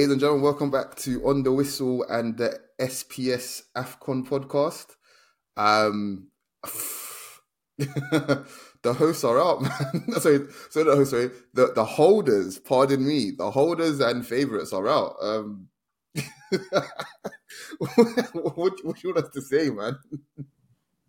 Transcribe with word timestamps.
Ladies 0.00 0.12
and 0.12 0.20
gentlemen, 0.22 0.44
welcome 0.44 0.70
back 0.70 0.96
to 0.96 1.22
On 1.28 1.42
the 1.42 1.52
Whistle 1.52 2.06
and 2.08 2.38
the 2.38 2.58
SPS 2.80 3.64
AFCON 3.76 4.26
podcast. 4.26 4.96
Um, 5.58 6.28
the 7.76 8.94
hosts 8.94 9.24
are 9.24 9.38
up, 9.38 9.60
man. 9.60 10.12
sorry, 10.12 10.46
so 10.70 10.84
the 10.84 10.96
hosts, 10.96 11.10
sorry, 11.10 11.30
the, 11.52 11.74
the 11.74 11.84
holders, 11.84 12.58
pardon 12.58 13.06
me, 13.06 13.32
the 13.36 13.50
holders 13.50 14.00
and 14.00 14.26
favorites 14.26 14.72
are 14.72 14.88
out. 14.88 15.16
Um, 15.20 15.68
what, 17.78 18.82
what 18.82 19.02
you 19.02 19.12
want 19.12 19.18
us 19.18 19.28
to 19.34 19.42
say, 19.42 19.68
man? 19.68 19.98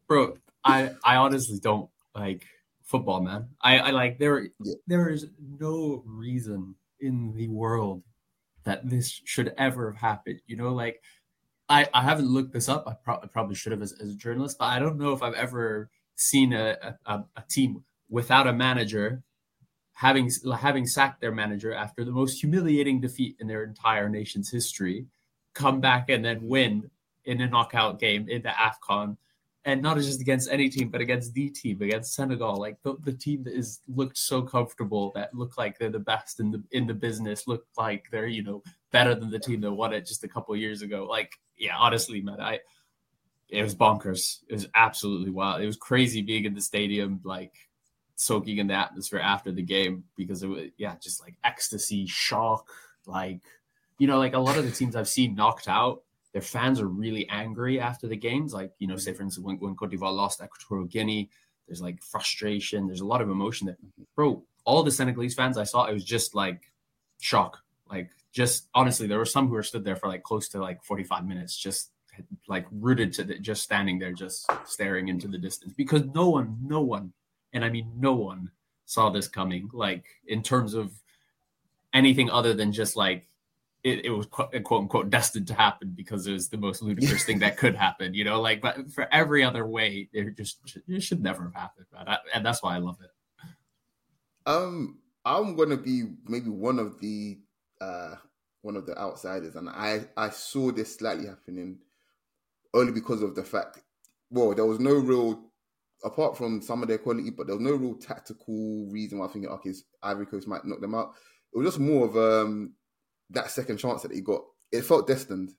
Bro, 0.05 0.37
I, 0.65 0.91
I 1.05 1.15
honestly 1.15 1.59
don't 1.63 1.89
like 2.13 2.43
football, 2.83 3.21
man. 3.21 3.51
I, 3.61 3.77
I 3.77 3.91
like 3.91 4.19
there, 4.19 4.41
yeah. 4.41 4.73
there 4.85 5.07
is 5.07 5.27
no 5.61 6.03
reason 6.05 6.75
in 6.99 7.31
the 7.37 7.47
world 7.47 8.03
that 8.63 8.89
this 8.89 9.21
should 9.25 9.53
ever 9.57 9.91
have 9.91 9.99
happened. 9.99 10.41
You 10.47 10.57
know, 10.57 10.73
like 10.73 11.01
I, 11.69 11.87
I 11.93 12.01
haven't 12.01 12.27
looked 12.27 12.53
this 12.53 12.69
up. 12.69 12.85
I, 12.87 12.93
pro- 12.93 13.21
I 13.23 13.27
probably 13.27 13.55
should 13.55 13.71
have 13.71 13.81
as, 13.81 13.93
as, 14.01 14.09
a 14.09 14.15
journalist, 14.15 14.57
but 14.59 14.65
I 14.65 14.79
don't 14.79 14.97
know 14.97 15.13
if 15.13 15.23
I've 15.23 15.33
ever 15.33 15.89
seen 16.15 16.53
a, 16.53 16.97
a, 17.05 17.23
a 17.35 17.43
team 17.49 17.83
without 18.09 18.47
a 18.47 18.53
manager 18.53 19.23
having 19.93 20.29
having 20.59 20.85
sacked 20.85 21.21
their 21.21 21.31
manager 21.31 21.71
after 21.73 22.03
the 22.03 22.11
most 22.11 22.39
humiliating 22.41 22.99
defeat 22.99 23.35
in 23.39 23.47
their 23.47 23.63
entire 23.63 24.09
nation's 24.09 24.49
history, 24.49 25.05
come 25.53 25.79
back 25.79 26.09
and 26.09 26.25
then 26.25 26.39
win 26.41 26.89
in 27.25 27.39
a 27.39 27.47
knockout 27.47 27.99
game 27.99 28.27
in 28.27 28.41
the 28.41 28.49
AFCON 28.49 29.15
and 29.65 29.81
not 29.81 29.97
just 29.97 30.21
against 30.21 30.49
any 30.51 30.69
team, 30.69 30.89
but 30.89 31.01
against 31.01 31.33
the 31.33 31.49
team, 31.49 31.81
against 31.81 32.15
Senegal, 32.15 32.57
like 32.57 32.81
the, 32.83 32.95
the 33.03 33.13
team 33.13 33.43
that 33.43 33.53
is 33.53 33.79
looked 33.87 34.17
so 34.17 34.41
comfortable, 34.41 35.11
that 35.13 35.33
look 35.35 35.57
like 35.57 35.77
they're 35.77 35.89
the 35.89 35.99
best 35.99 36.39
in 36.39 36.51
the 36.51 36.63
in 36.71 36.87
the 36.87 36.93
business, 36.93 37.47
look 37.47 37.65
like 37.77 38.05
they're 38.11 38.27
you 38.27 38.43
know 38.43 38.63
better 38.91 39.13
than 39.13 39.29
the 39.29 39.39
team 39.39 39.61
that 39.61 39.71
won 39.71 39.93
it 39.93 40.07
just 40.07 40.23
a 40.23 40.27
couple 40.27 40.55
years 40.55 40.81
ago. 40.81 41.05
Like, 41.05 41.33
yeah, 41.57 41.75
honestly, 41.77 42.21
man, 42.21 42.41
I 42.41 42.59
it 43.49 43.61
was 43.61 43.75
bonkers. 43.75 44.39
It 44.49 44.53
was 44.53 44.67
absolutely 44.73 45.29
wild. 45.29 45.61
It 45.61 45.67
was 45.67 45.77
crazy 45.77 46.21
being 46.21 46.45
in 46.45 46.55
the 46.55 46.61
stadium, 46.61 47.19
like 47.23 47.53
soaking 48.15 48.57
in 48.57 48.67
the 48.67 48.73
atmosphere 48.73 49.19
after 49.19 49.51
the 49.51 49.61
game 49.61 50.05
because 50.15 50.41
it 50.41 50.47
was 50.47 50.69
yeah, 50.77 50.95
just 51.01 51.21
like 51.21 51.35
ecstasy, 51.43 52.07
shock, 52.07 52.67
like 53.05 53.41
you 53.99 54.07
know, 54.07 54.17
like 54.17 54.33
a 54.33 54.39
lot 54.39 54.57
of 54.57 54.65
the 54.65 54.71
teams 54.71 54.95
I've 54.95 55.07
seen 55.07 55.35
knocked 55.35 55.67
out 55.67 56.01
their 56.33 56.41
fans 56.41 56.79
are 56.79 56.87
really 56.87 57.27
angry 57.29 57.79
after 57.79 58.07
the 58.07 58.15
games. 58.15 58.53
Like, 58.53 58.71
you 58.79 58.87
know, 58.87 58.95
say 58.95 59.11
mm-hmm. 59.11 59.17
for 59.17 59.23
instance, 59.23 59.45
when, 59.45 59.57
when 59.57 59.75
Cote 59.75 59.91
d'Ivoire 59.91 60.15
lost 60.15 60.41
Equatorial 60.41 60.87
Guinea, 60.87 61.29
there's 61.67 61.81
like 61.81 62.01
frustration, 62.01 62.87
there's 62.87 63.01
a 63.01 63.05
lot 63.05 63.21
of 63.21 63.29
emotion 63.29 63.67
that, 63.67 63.77
mm-hmm. 63.77 64.03
bro, 64.15 64.43
all 64.63 64.83
the 64.83 64.91
Senegalese 64.91 65.33
fans 65.33 65.57
I 65.57 65.63
saw, 65.63 65.85
it 65.85 65.93
was 65.93 66.05
just 66.05 66.35
like 66.35 66.71
shock. 67.19 67.57
Like, 67.89 68.09
just 68.31 68.69
honestly, 68.73 69.07
there 69.07 69.17
were 69.17 69.25
some 69.25 69.47
who 69.47 69.53
were 69.53 69.63
stood 69.63 69.83
there 69.83 69.95
for 69.95 70.07
like 70.07 70.23
close 70.23 70.47
to 70.49 70.59
like 70.59 70.83
45 70.83 71.25
minutes, 71.25 71.57
just 71.57 71.91
like 72.47 72.65
rooted 72.71 73.13
to 73.13 73.23
the, 73.23 73.39
just 73.39 73.63
standing 73.63 73.99
there, 73.99 74.13
just 74.13 74.49
staring 74.65 75.09
into 75.09 75.27
the 75.27 75.37
distance. 75.37 75.73
Because 75.75 76.03
no 76.13 76.29
one, 76.29 76.57
no 76.61 76.81
one, 76.81 77.13
and 77.53 77.65
I 77.65 77.69
mean, 77.69 77.91
no 77.97 78.13
one 78.13 78.51
saw 78.85 79.09
this 79.09 79.27
coming, 79.27 79.69
like 79.73 80.05
in 80.27 80.43
terms 80.43 80.73
of 80.73 80.91
anything 81.93 82.29
other 82.29 82.53
than 82.53 82.71
just 82.71 82.95
like 82.95 83.27
it, 83.83 84.05
it 84.05 84.09
was 84.11 84.27
quote, 84.27 84.53
unquote 84.53 85.09
destined 85.09 85.47
to 85.47 85.53
happen 85.53 85.93
because 85.95 86.27
it 86.27 86.33
was 86.33 86.49
the 86.49 86.57
most 86.57 86.81
ludicrous 86.81 87.23
thing 87.25 87.39
that 87.39 87.57
could 87.57 87.75
happen, 87.75 88.13
you 88.13 88.23
know. 88.23 88.39
Like, 88.39 88.61
but 88.61 88.91
for 88.91 89.07
every 89.11 89.43
other 89.43 89.65
way, 89.65 90.09
it 90.13 90.37
just 90.37 90.59
it 90.87 91.01
should 91.01 91.21
never 91.21 91.43
have 91.43 91.55
happened, 91.55 91.87
man. 91.93 92.17
and 92.33 92.45
that's 92.45 92.61
why 92.61 92.75
I 92.75 92.79
love 92.79 92.97
it. 93.01 93.09
Um, 94.45 94.99
I'm 95.25 95.55
gonna 95.55 95.77
be 95.77 96.03
maybe 96.27 96.49
one 96.49 96.79
of 96.79 96.99
the 96.99 97.39
uh 97.79 98.15
one 98.61 98.75
of 98.75 98.85
the 98.85 98.97
outsiders, 98.97 99.55
and 99.55 99.69
I 99.69 100.05
I 100.15 100.29
saw 100.29 100.71
this 100.71 100.95
slightly 100.95 101.27
happening 101.27 101.79
only 102.73 102.91
because 102.91 103.21
of 103.21 103.35
the 103.35 103.43
fact. 103.43 103.79
Well, 104.29 104.53
there 104.53 104.65
was 104.65 104.79
no 104.79 104.93
real 104.93 105.43
apart 106.03 106.37
from 106.37 106.61
some 106.61 106.81
of 106.81 106.87
their 106.87 106.97
quality, 106.97 107.31
but 107.31 107.47
there 107.47 107.55
was 107.55 107.65
no 107.65 107.75
real 107.75 107.95
tactical 107.95 108.87
reason 108.91 109.19
why 109.19 109.25
I 109.25 109.29
think 109.29 109.45
okay, 109.47 109.73
Ivory 110.03 110.27
Coast 110.27 110.47
might 110.47 110.65
knock 110.65 110.81
them 110.81 110.95
out. 110.95 111.13
It 111.53 111.57
was 111.57 111.67
just 111.67 111.79
more 111.79 112.05
of 112.05 112.15
um 112.15 112.73
that 113.31 113.51
second 113.51 113.77
chance 113.77 114.03
that 114.03 114.13
he 114.13 114.21
got, 114.21 114.41
it 114.71 114.83
felt 114.83 115.07
destined. 115.07 115.51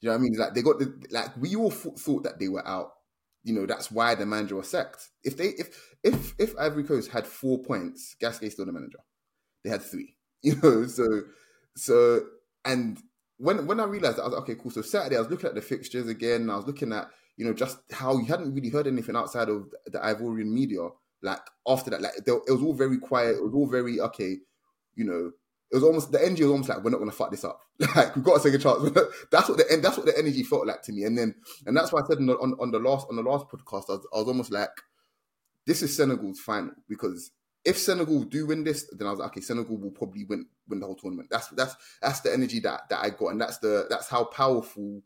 You 0.00 0.08
know 0.10 0.14
what 0.14 0.18
I 0.18 0.22
mean? 0.22 0.34
Like 0.38 0.54
they 0.54 0.62
got 0.62 0.78
the 0.78 0.94
like 1.10 1.36
we 1.36 1.56
all 1.56 1.70
th- 1.70 1.96
thought 1.98 2.24
that 2.24 2.38
they 2.38 2.48
were 2.48 2.66
out. 2.66 2.92
You 3.44 3.54
know 3.54 3.66
that's 3.66 3.90
why 3.90 4.14
the 4.14 4.26
manager 4.26 4.56
was 4.56 4.68
sacked. 4.68 5.08
If 5.24 5.36
they 5.36 5.48
if 5.48 5.94
if 6.02 6.34
if 6.38 6.58
Ivory 6.58 6.84
Coast 6.84 7.10
had 7.10 7.26
four 7.26 7.62
points, 7.62 8.16
Gasset 8.22 8.52
still 8.52 8.66
the 8.66 8.72
manager. 8.72 8.98
They 9.64 9.70
had 9.70 9.82
three. 9.82 10.16
You 10.42 10.54
know, 10.62 10.86
so 10.86 11.22
so 11.76 12.20
and 12.64 13.00
when 13.38 13.66
when 13.66 13.80
I 13.80 13.84
realized 13.84 14.18
that, 14.18 14.22
I 14.24 14.26
was 14.28 14.34
okay, 14.40 14.54
cool. 14.54 14.70
So 14.70 14.82
Saturday, 14.82 15.16
I 15.16 15.20
was 15.20 15.30
looking 15.30 15.48
at 15.48 15.56
the 15.56 15.62
fixtures 15.62 16.08
again. 16.08 16.50
I 16.50 16.56
was 16.56 16.66
looking 16.66 16.92
at 16.92 17.08
you 17.36 17.44
know 17.46 17.52
just 17.52 17.78
how 17.90 18.16
you 18.18 18.26
hadn't 18.26 18.54
really 18.54 18.68
heard 18.68 18.86
anything 18.86 19.16
outside 19.16 19.48
of 19.48 19.72
the 19.86 19.98
Ivorian 19.98 20.46
media. 20.52 20.88
Like 21.22 21.40
after 21.66 21.90
that, 21.90 22.02
like 22.02 22.12
it 22.18 22.30
was 22.52 22.62
all 22.62 22.74
very 22.74 22.98
quiet. 22.98 23.36
It 23.36 23.42
was 23.44 23.54
all 23.54 23.66
very 23.66 23.98
okay. 24.00 24.36
You 24.94 25.04
know, 25.04 25.32
it 25.70 25.74
was 25.74 25.84
almost 25.84 26.12
the 26.12 26.24
energy 26.24 26.44
was 26.44 26.52
almost 26.52 26.68
like 26.68 26.82
we're 26.82 26.90
not 26.90 26.98
gonna 26.98 27.12
fuck 27.12 27.30
this 27.30 27.44
up. 27.44 27.60
Like 27.94 28.14
we've 28.14 28.24
got 28.24 28.36
a 28.36 28.40
second 28.40 28.60
chance. 28.60 28.90
that's 29.30 29.48
what 29.48 29.58
the 29.58 29.78
that's 29.82 29.96
what 29.96 30.06
the 30.06 30.18
energy 30.18 30.42
felt 30.42 30.66
like 30.66 30.82
to 30.82 30.92
me. 30.92 31.04
And 31.04 31.16
then 31.18 31.34
and 31.66 31.76
that's 31.76 31.92
why 31.92 32.00
I 32.00 32.06
said 32.06 32.18
on 32.18 32.26
the, 32.26 32.38
on, 32.38 32.54
on 32.60 32.70
the 32.70 32.78
last 32.78 33.06
on 33.10 33.16
the 33.16 33.22
last 33.22 33.46
podcast, 33.48 33.90
I 33.90 33.92
was, 33.92 34.06
I 34.14 34.18
was, 34.18 34.28
almost 34.28 34.52
like, 34.52 34.70
this 35.66 35.82
is 35.82 35.96
Senegal's 35.96 36.40
final 36.40 36.72
because 36.88 37.32
if 37.64 37.78
Senegal 37.78 38.22
do 38.22 38.46
win 38.46 38.62
this, 38.62 38.88
then 38.92 39.08
I 39.08 39.10
was 39.10 39.18
like, 39.18 39.28
okay, 39.28 39.40
Senegal 39.40 39.76
will 39.76 39.90
probably 39.90 40.24
win 40.24 40.46
win 40.68 40.80
the 40.80 40.86
whole 40.86 40.94
tournament. 40.94 41.28
That's 41.30 41.48
that's 41.48 41.74
that's 42.00 42.20
the 42.20 42.32
energy 42.32 42.60
that 42.60 42.88
that 42.88 43.00
I 43.04 43.10
got, 43.10 43.28
and 43.28 43.40
that's 43.40 43.58
the 43.58 43.86
that's 43.90 44.08
how 44.08 44.24
powerful 44.24 45.02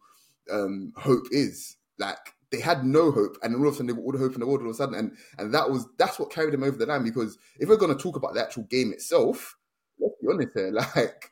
um, 0.50 0.93
hope 0.97 1.25
is. 1.31 1.76
Like 1.99 2.34
they 2.50 2.60
had 2.60 2.84
no 2.84 3.10
hope, 3.10 3.37
and 3.43 3.54
all 3.56 3.66
of 3.66 3.75
a 3.75 3.76
sudden 3.76 3.87
they 3.87 3.93
got 3.94 4.03
all 4.03 4.12
the 4.12 4.19
hope 4.19 4.34
in 4.34 4.41
the 4.41 4.47
world 4.47 4.60
all 4.60 4.69
of 4.69 4.75
a 4.75 4.76
sudden, 4.76 4.94
and 4.94 5.16
and 5.38 5.54
that 5.54 5.70
was 5.70 5.87
that's 5.99 6.19
what 6.19 6.31
carried 6.31 6.53
them 6.53 6.62
over 6.62 6.76
the 6.76 6.87
line. 6.87 7.03
Because 7.03 7.38
if 7.59 7.69
we're 7.69 7.76
going 7.76 7.97
to 7.97 8.03
talk 8.03 8.16
about 8.16 8.34
the 8.34 8.43
actual 8.43 8.65
game 8.65 8.93
itself, 8.93 9.56
let's 10.00 10.15
be 10.21 10.28
honest 10.28 10.50
here, 10.55 10.72
like 10.97 11.31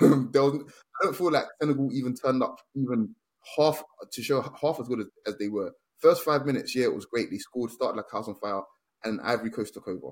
um, 0.00 0.30
there 0.32 0.42
was, 0.42 0.62
I 1.00 1.04
don't 1.04 1.16
feel 1.16 1.32
like 1.32 1.46
Senegal 1.60 1.90
even 1.92 2.14
turned 2.14 2.42
up 2.42 2.58
even 2.74 3.14
half 3.56 3.82
to 4.10 4.22
show 4.22 4.40
half 4.40 4.80
as 4.80 4.88
good 4.88 5.00
as, 5.00 5.06
as, 5.26 5.38
they 5.38 5.48
were. 5.48 5.72
First 5.98 6.22
five 6.22 6.46
minutes, 6.46 6.74
yeah, 6.74 6.84
it 6.84 6.94
was 6.94 7.06
great. 7.06 7.30
They 7.30 7.38
scored, 7.38 7.70
started 7.70 7.96
like 7.96 8.10
house 8.10 8.28
on 8.28 8.34
fire, 8.36 8.62
and 9.04 9.20
Ivory 9.20 9.50
Coast 9.50 9.74
took 9.74 9.88
over. 9.88 10.10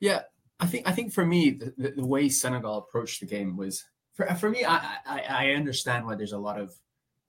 Yeah, 0.00 0.22
I 0.60 0.66
think 0.66 0.88
I 0.88 0.92
think 0.92 1.12
for 1.12 1.24
me 1.24 1.50
the, 1.50 1.74
the, 1.76 1.90
the 1.96 2.06
way 2.06 2.28
Senegal 2.28 2.78
approached 2.78 3.20
the 3.20 3.26
game 3.26 3.56
was 3.56 3.84
for, 4.14 4.26
for 4.34 4.50
me. 4.50 4.64
I, 4.64 4.96
I, 5.06 5.20
I 5.28 5.46
understand 5.50 6.06
why 6.06 6.14
there's 6.14 6.32
a 6.32 6.38
lot 6.38 6.60
of 6.60 6.72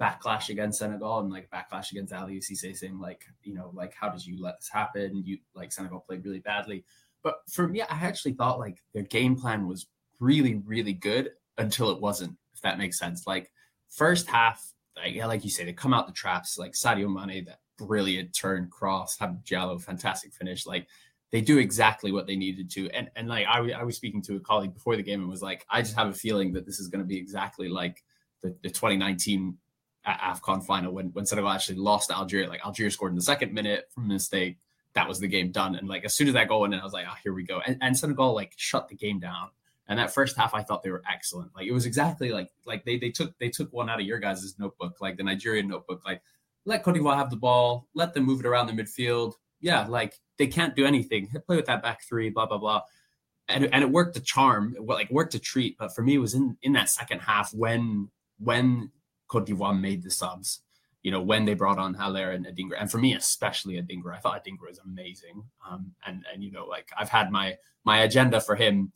backlash 0.02 0.50
against 0.50 0.80
Senegal 0.80 1.20
and 1.20 1.32
like 1.32 1.50
backlash 1.50 1.92
against 1.92 2.14
Aliou 2.14 2.40
Cisse 2.40 2.76
saying 2.76 3.00
like 3.00 3.24
you 3.44 3.54
know 3.54 3.72
like 3.74 3.94
how 4.00 4.10
did 4.10 4.26
you 4.26 4.42
let 4.42 4.60
this 4.60 4.70
happen? 4.72 5.24
You 5.26 5.40
like 5.54 5.72
Senegal 5.72 6.02
played 6.02 6.26
really 6.26 6.40
badly. 6.40 6.86
But 7.26 7.40
for 7.50 7.68
me, 7.68 7.82
I 7.82 7.88
actually 7.90 8.34
thought 8.34 8.60
like 8.60 8.78
their 8.94 9.02
game 9.02 9.36
plan 9.36 9.68
was 9.68 9.88
really, 10.20 10.62
really 10.64 10.94
good 10.94 11.32
until 11.58 11.90
it 11.90 12.00
wasn't, 12.00 12.38
if 12.54 12.62
that 12.62 12.78
makes 12.78 13.00
sense. 13.00 13.26
Like 13.26 13.52
first 13.90 14.30
half, 14.30 14.64
like, 14.96 15.16
like 15.16 15.44
you 15.44 15.50
say, 15.50 15.66
they 15.66 15.74
come 15.74 15.92
out 15.92 16.06
the 16.06 16.14
traps, 16.14 16.60
like 16.60 16.74
Sadio 16.74 17.12
Mane, 17.12 17.46
that 17.46 17.62
brilliant 17.80 18.36
turn 18.36 18.70
cross, 18.70 19.18
Habib 19.18 19.44
Diallo, 19.44 19.82
fantastic 19.82 20.34
finish. 20.34 20.68
Like 20.68 20.88
they 21.32 21.42
do 21.42 21.58
exactly 21.58 22.12
what 22.12 22.28
they 22.28 22.36
needed 22.36 22.70
to. 22.74 22.92
And 22.92 23.10
and 23.16 23.28
like 23.28 23.48
I, 23.48 23.72
I 23.72 23.84
was 23.84 23.96
speaking 23.96 24.22
to 24.22 24.36
a 24.36 24.40
colleague 24.40 24.76
before 24.76 24.96
the 24.96 25.02
game 25.02 25.22
and 25.22 25.28
was 25.28 25.42
like, 25.42 25.66
I 25.68 25.82
just 25.82 25.96
have 25.96 26.10
a 26.10 26.14
feeling 26.14 26.54
that 26.54 26.68
this 26.68 26.80
is 26.80 26.90
going 26.90 27.04
to 27.04 27.08
be 27.08 27.18
exactly 27.18 27.70
like 27.70 28.04
the, 28.44 28.56
the 28.62 28.70
2019 28.70 29.58
AFCON 30.06 30.64
final 30.64 30.94
when, 30.94 31.08
when 31.08 31.26
Senegal 31.26 31.50
actually 31.50 31.78
lost 31.78 32.10
to 32.10 32.16
Algeria. 32.16 32.48
Like 32.48 32.64
Algeria 32.64 32.92
scored 32.92 33.14
in 33.14 33.16
the 33.16 33.24
second 33.24 33.52
minute 33.52 33.86
from 33.96 34.04
a 34.04 34.14
mistake 34.14 34.58
that 34.96 35.08
was 35.08 35.20
the 35.20 35.28
game 35.28 35.52
done. 35.52 35.76
And 35.76 35.88
like 35.88 36.06
as 36.06 36.14
soon 36.14 36.28
as 36.28 36.34
that 36.34 36.48
goal 36.48 36.62
went 36.62 36.74
in, 36.74 36.80
I 36.80 36.84
was 36.84 36.94
like, 36.94 37.06
oh, 37.08 37.16
here 37.22 37.34
we 37.34 37.44
go. 37.44 37.62
And, 37.66 37.78
and 37.82 37.98
Senegal 37.98 38.34
like 38.34 38.54
shut 38.56 38.88
the 38.88 38.96
game 38.96 39.20
down. 39.20 39.50
And 39.88 40.00
that 40.00 40.14
first 40.14 40.36
half, 40.36 40.56
I 40.56 40.64
thought 40.64 40.82
they 40.82 40.90
were 40.90 41.04
excellent. 41.12 41.52
Like 41.56 41.68
it 41.68 41.72
was 41.72 41.86
exactly 41.86 42.32
like 42.32 42.50
like 42.66 42.86
they 42.86 42.98
they 42.98 43.12
took 43.12 43.38
they 43.38 43.50
took 43.50 43.72
one 43.72 43.90
out 43.90 44.00
of 44.00 44.06
your 44.08 44.18
guys' 44.18 44.56
notebook, 44.58 45.00
like 45.00 45.18
the 45.18 45.24
Nigerian 45.24 45.68
notebook. 45.68 46.04
Like 46.06 46.22
let 46.66 46.82
Cote 46.82 46.96
d'Ivoire 46.96 47.18
have 47.18 47.30
the 47.30 47.36
ball, 47.36 47.88
let 47.94 48.14
them 48.14 48.24
move 48.24 48.40
it 48.40 48.48
around 48.48 48.68
the 48.68 48.74
midfield. 48.74 49.34
Yeah, 49.60 49.86
like 49.86 50.20
they 50.38 50.48
can't 50.48 50.76
do 50.76 50.86
anything. 50.86 51.30
Play 51.46 51.58
with 51.58 51.68
that 51.68 51.84
back 51.84 52.04
three, 52.04 52.30
blah 52.30 52.48
blah 52.48 52.58
blah. 52.58 52.82
And, 53.48 53.66
and 53.72 53.84
it 53.84 53.92
worked 53.92 54.16
to 54.16 54.22
charm, 54.22 54.76
like 54.80 55.12
worked 55.12 55.34
to 55.34 55.40
treat. 55.40 55.78
But 55.78 55.94
for 55.94 56.02
me, 56.02 56.16
it 56.16 56.20
was 56.20 56.34
in 56.34 56.58
in 56.64 56.74
that 56.74 56.90
second 56.90 57.20
half 57.20 57.54
when 57.54 58.10
when 58.40 58.92
Cote 59.28 59.46
d'Ivoire 59.46 59.80
made 59.80 60.02
the 60.02 60.10
subs 60.10 60.62
you 61.06 61.12
know, 61.12 61.22
when 61.22 61.46
they 61.46 61.54
brought 61.54 61.78
on 61.78 61.94
Haller 61.94 62.32
and 62.32 62.48
Adingra, 62.48 62.78
and 62.80 62.90
for 62.90 62.98
me 62.98 63.14
especially 63.14 63.76
Adingra, 63.76 64.16
I 64.16 64.18
thought 64.18 64.44
Adingra 64.44 64.70
was 64.70 64.80
amazing. 64.80 65.44
Um, 65.70 65.92
and 66.08 66.26
and 66.34 66.44
you 66.44 66.52
know, 66.52 66.66
like 66.66 66.90
I've 66.98 67.10
had 67.10 67.32
my 67.32 67.58
my 67.84 68.00
agenda 68.00 68.42
for 68.42 68.56
him. 68.56 68.92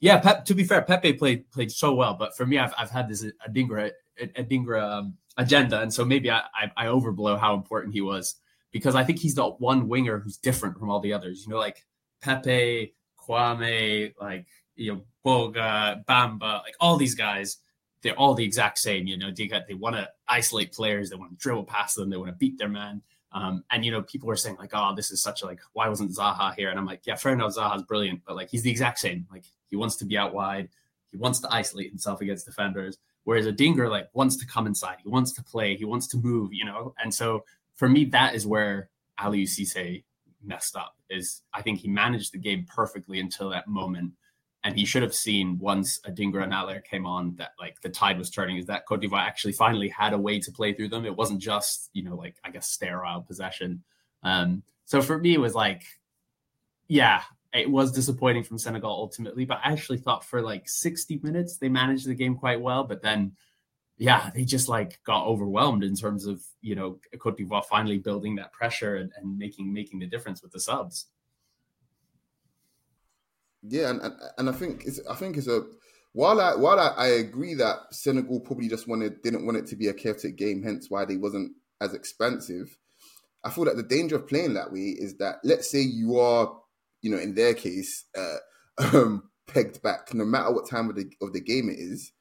Yeah, 0.00 0.18
Pep, 0.18 0.46
to 0.46 0.54
be 0.54 0.64
fair, 0.64 0.80
Pepe 0.80 1.12
played 1.12 1.50
played 1.50 1.70
so 1.70 1.92
well, 1.92 2.14
but 2.14 2.34
for 2.34 2.46
me, 2.46 2.56
I've 2.56 2.72
I've 2.78 2.90
had 2.90 3.06
this 3.06 3.26
Adingra 3.46 3.90
Adingra 4.18 4.82
um, 4.82 5.18
agenda, 5.36 5.82
and 5.82 5.92
so 5.92 6.06
maybe 6.06 6.30
I, 6.30 6.40
I 6.54 6.72
I 6.74 6.86
overblow 6.86 7.38
how 7.38 7.52
important 7.52 7.92
he 7.92 8.00
was 8.00 8.36
because 8.70 8.94
I 8.94 9.04
think 9.04 9.18
he's 9.18 9.34
the 9.34 9.44
one 9.44 9.88
winger 9.88 10.20
who's 10.20 10.38
different 10.38 10.78
from 10.78 10.88
all 10.88 11.00
the 11.00 11.12
others. 11.12 11.44
You 11.44 11.52
know, 11.52 11.58
like 11.58 11.84
Pepe, 12.22 12.94
Kouamé, 13.20 14.14
like 14.18 14.46
you 14.74 14.94
know 14.94 15.02
Boga, 15.22 16.02
Bamba, 16.06 16.62
like 16.62 16.76
all 16.80 16.96
these 16.96 17.14
guys 17.14 17.58
they're 18.02 18.18
all 18.18 18.34
the 18.34 18.44
exact 18.44 18.78
same. 18.78 19.06
You 19.06 19.16
know, 19.16 19.30
they 19.30 19.46
got 19.46 19.66
they 19.66 19.74
want 19.74 19.96
to 19.96 20.08
isolate 20.28 20.72
players, 20.72 21.10
they 21.10 21.16
want 21.16 21.30
to 21.30 21.36
dribble 21.36 21.64
past 21.64 21.96
them, 21.96 22.10
they 22.10 22.16
want 22.16 22.30
to 22.30 22.36
beat 22.36 22.58
their 22.58 22.68
man. 22.68 23.02
Um, 23.32 23.64
and 23.70 23.84
you 23.84 23.90
know, 23.90 24.02
people 24.02 24.30
are 24.30 24.36
saying 24.36 24.56
like, 24.58 24.72
"Oh, 24.74 24.92
this 24.94 25.10
is 25.10 25.22
such 25.22 25.42
a 25.42 25.46
like, 25.46 25.60
why 25.72 25.88
wasn't 25.88 26.14
Zaha 26.14 26.54
here?" 26.54 26.68
And 26.68 26.78
I'm 26.78 26.84
like, 26.84 27.06
"Yeah, 27.06 27.16
fair 27.16 27.32
enough, 27.32 27.54
Zaha's 27.54 27.82
brilliant, 27.82 28.22
but 28.26 28.36
like, 28.36 28.50
he's 28.50 28.62
the 28.62 28.70
exact 28.70 28.98
same. 28.98 29.26
Like, 29.30 29.44
he 29.68 29.76
wants 29.76 29.96
to 29.96 30.04
be 30.04 30.18
out 30.18 30.34
wide, 30.34 30.68
he 31.10 31.16
wants 31.16 31.40
to 31.40 31.52
isolate 31.52 31.88
himself 31.88 32.20
against 32.20 32.44
defenders, 32.44 32.98
whereas 33.24 33.46
Adingra 33.46 33.88
like 33.88 34.08
wants 34.12 34.36
to 34.36 34.46
come 34.46 34.66
inside, 34.66 34.96
he 35.02 35.08
wants 35.08 35.32
to 35.32 35.42
play, 35.42 35.76
he 35.76 35.84
wants 35.84 36.06
to 36.08 36.18
move, 36.18 36.52
you 36.52 36.64
know. 36.64 36.94
And 37.02 37.14
so 37.14 37.44
for 37.74 37.88
me, 37.88 38.04
that 38.06 38.34
is 38.34 38.46
where 38.46 38.90
Aliou 39.18 39.44
Cisse 39.44 40.04
messed 40.44 40.76
up. 40.76 40.96
Is 41.08 41.42
I 41.54 41.62
think 41.62 41.78
he 41.78 41.88
managed 41.88 42.32
the 42.32 42.38
game 42.38 42.66
perfectly 42.68 43.20
until 43.20 43.48
that 43.50 43.68
moment 43.68 44.12
and 44.64 44.78
he 44.78 44.84
should 44.84 45.02
have 45.02 45.14
seen 45.14 45.58
once 45.58 45.98
Adingra 46.00 46.44
and 46.44 46.52
Haller 46.52 46.80
came 46.80 47.04
on 47.04 47.34
that 47.36 47.50
like 47.58 47.80
the 47.80 47.88
tide 47.88 48.18
was 48.18 48.30
turning 48.30 48.58
is 48.58 48.66
that 48.66 48.86
Cote 48.86 49.02
d'Ivoire 49.02 49.26
actually 49.26 49.52
finally 49.52 49.88
had 49.88 50.12
a 50.12 50.18
way 50.18 50.38
to 50.38 50.52
play 50.52 50.72
through 50.72 50.88
them. 50.88 51.04
It 51.04 51.16
wasn't 51.16 51.40
just, 51.40 51.90
you 51.92 52.04
know, 52.04 52.14
like 52.14 52.36
I 52.44 52.50
guess 52.50 52.68
sterile 52.68 53.22
possession. 53.22 53.82
Um, 54.22 54.62
so 54.84 55.02
for 55.02 55.18
me 55.18 55.34
it 55.34 55.40
was 55.40 55.54
like, 55.54 55.82
yeah, 56.86 57.22
it 57.52 57.70
was 57.70 57.92
disappointing 57.92 58.44
from 58.44 58.58
Senegal 58.58 58.90
ultimately, 58.90 59.44
but 59.44 59.58
I 59.64 59.72
actually 59.72 59.98
thought 59.98 60.24
for 60.24 60.40
like 60.40 60.68
60 60.68 61.20
minutes 61.22 61.56
they 61.56 61.68
managed 61.68 62.06
the 62.06 62.14
game 62.14 62.36
quite 62.36 62.60
well, 62.60 62.84
but 62.84 63.02
then 63.02 63.32
yeah, 63.98 64.30
they 64.34 64.44
just 64.44 64.68
like 64.68 65.00
got 65.04 65.26
overwhelmed 65.26 65.84
in 65.84 65.96
terms 65.96 66.26
of, 66.26 66.42
you 66.60 66.74
know, 66.74 66.98
Cote 67.18 67.36
d'Ivoire 67.36 67.64
finally 67.64 67.98
building 67.98 68.36
that 68.36 68.52
pressure 68.52 68.96
and, 68.96 69.10
and 69.16 69.36
making 69.36 69.72
making 69.72 69.98
the 69.98 70.06
difference 70.06 70.40
with 70.40 70.52
the 70.52 70.60
subs. 70.60 71.06
Yeah, 73.62 73.90
and, 73.90 74.00
and, 74.00 74.14
and 74.38 74.48
I 74.48 74.52
think 74.52 74.84
it's 74.86 75.00
I 75.08 75.14
think 75.14 75.36
it's 75.36 75.48
a 75.48 75.62
while 76.12 76.40
I 76.40 76.54
while 76.54 76.78
I, 76.78 76.88
I 76.96 77.06
agree 77.08 77.54
that 77.54 77.78
Senegal 77.92 78.40
probably 78.40 78.68
just 78.68 78.88
wanted 78.88 79.22
didn't 79.22 79.46
want 79.46 79.58
it 79.58 79.66
to 79.68 79.76
be 79.76 79.88
a 79.88 79.94
chaotic 79.94 80.36
game, 80.36 80.62
hence 80.62 80.86
why 80.88 81.04
they 81.04 81.16
wasn't 81.16 81.52
as 81.80 81.94
expansive. 81.94 82.76
I 83.44 83.50
feel 83.50 83.64
that 83.64 83.76
the 83.76 83.82
danger 83.82 84.16
of 84.16 84.28
playing 84.28 84.54
that 84.54 84.72
way 84.72 84.94
is 84.96 85.16
that 85.18 85.36
let's 85.42 85.70
say 85.70 85.80
you 85.80 86.18
are, 86.18 86.56
you 87.00 87.10
know, 87.10 87.18
in 87.18 87.34
their 87.34 87.54
case, 87.54 88.04
uh, 88.16 88.36
um, 88.78 89.30
pegged 89.46 89.82
back, 89.82 90.12
no 90.14 90.24
matter 90.24 90.52
what 90.52 90.68
time 90.68 90.90
of 90.90 90.96
the 90.96 91.10
of 91.20 91.32
the 91.32 91.40
game 91.40 91.68
it 91.68 91.78
is, 91.78 92.12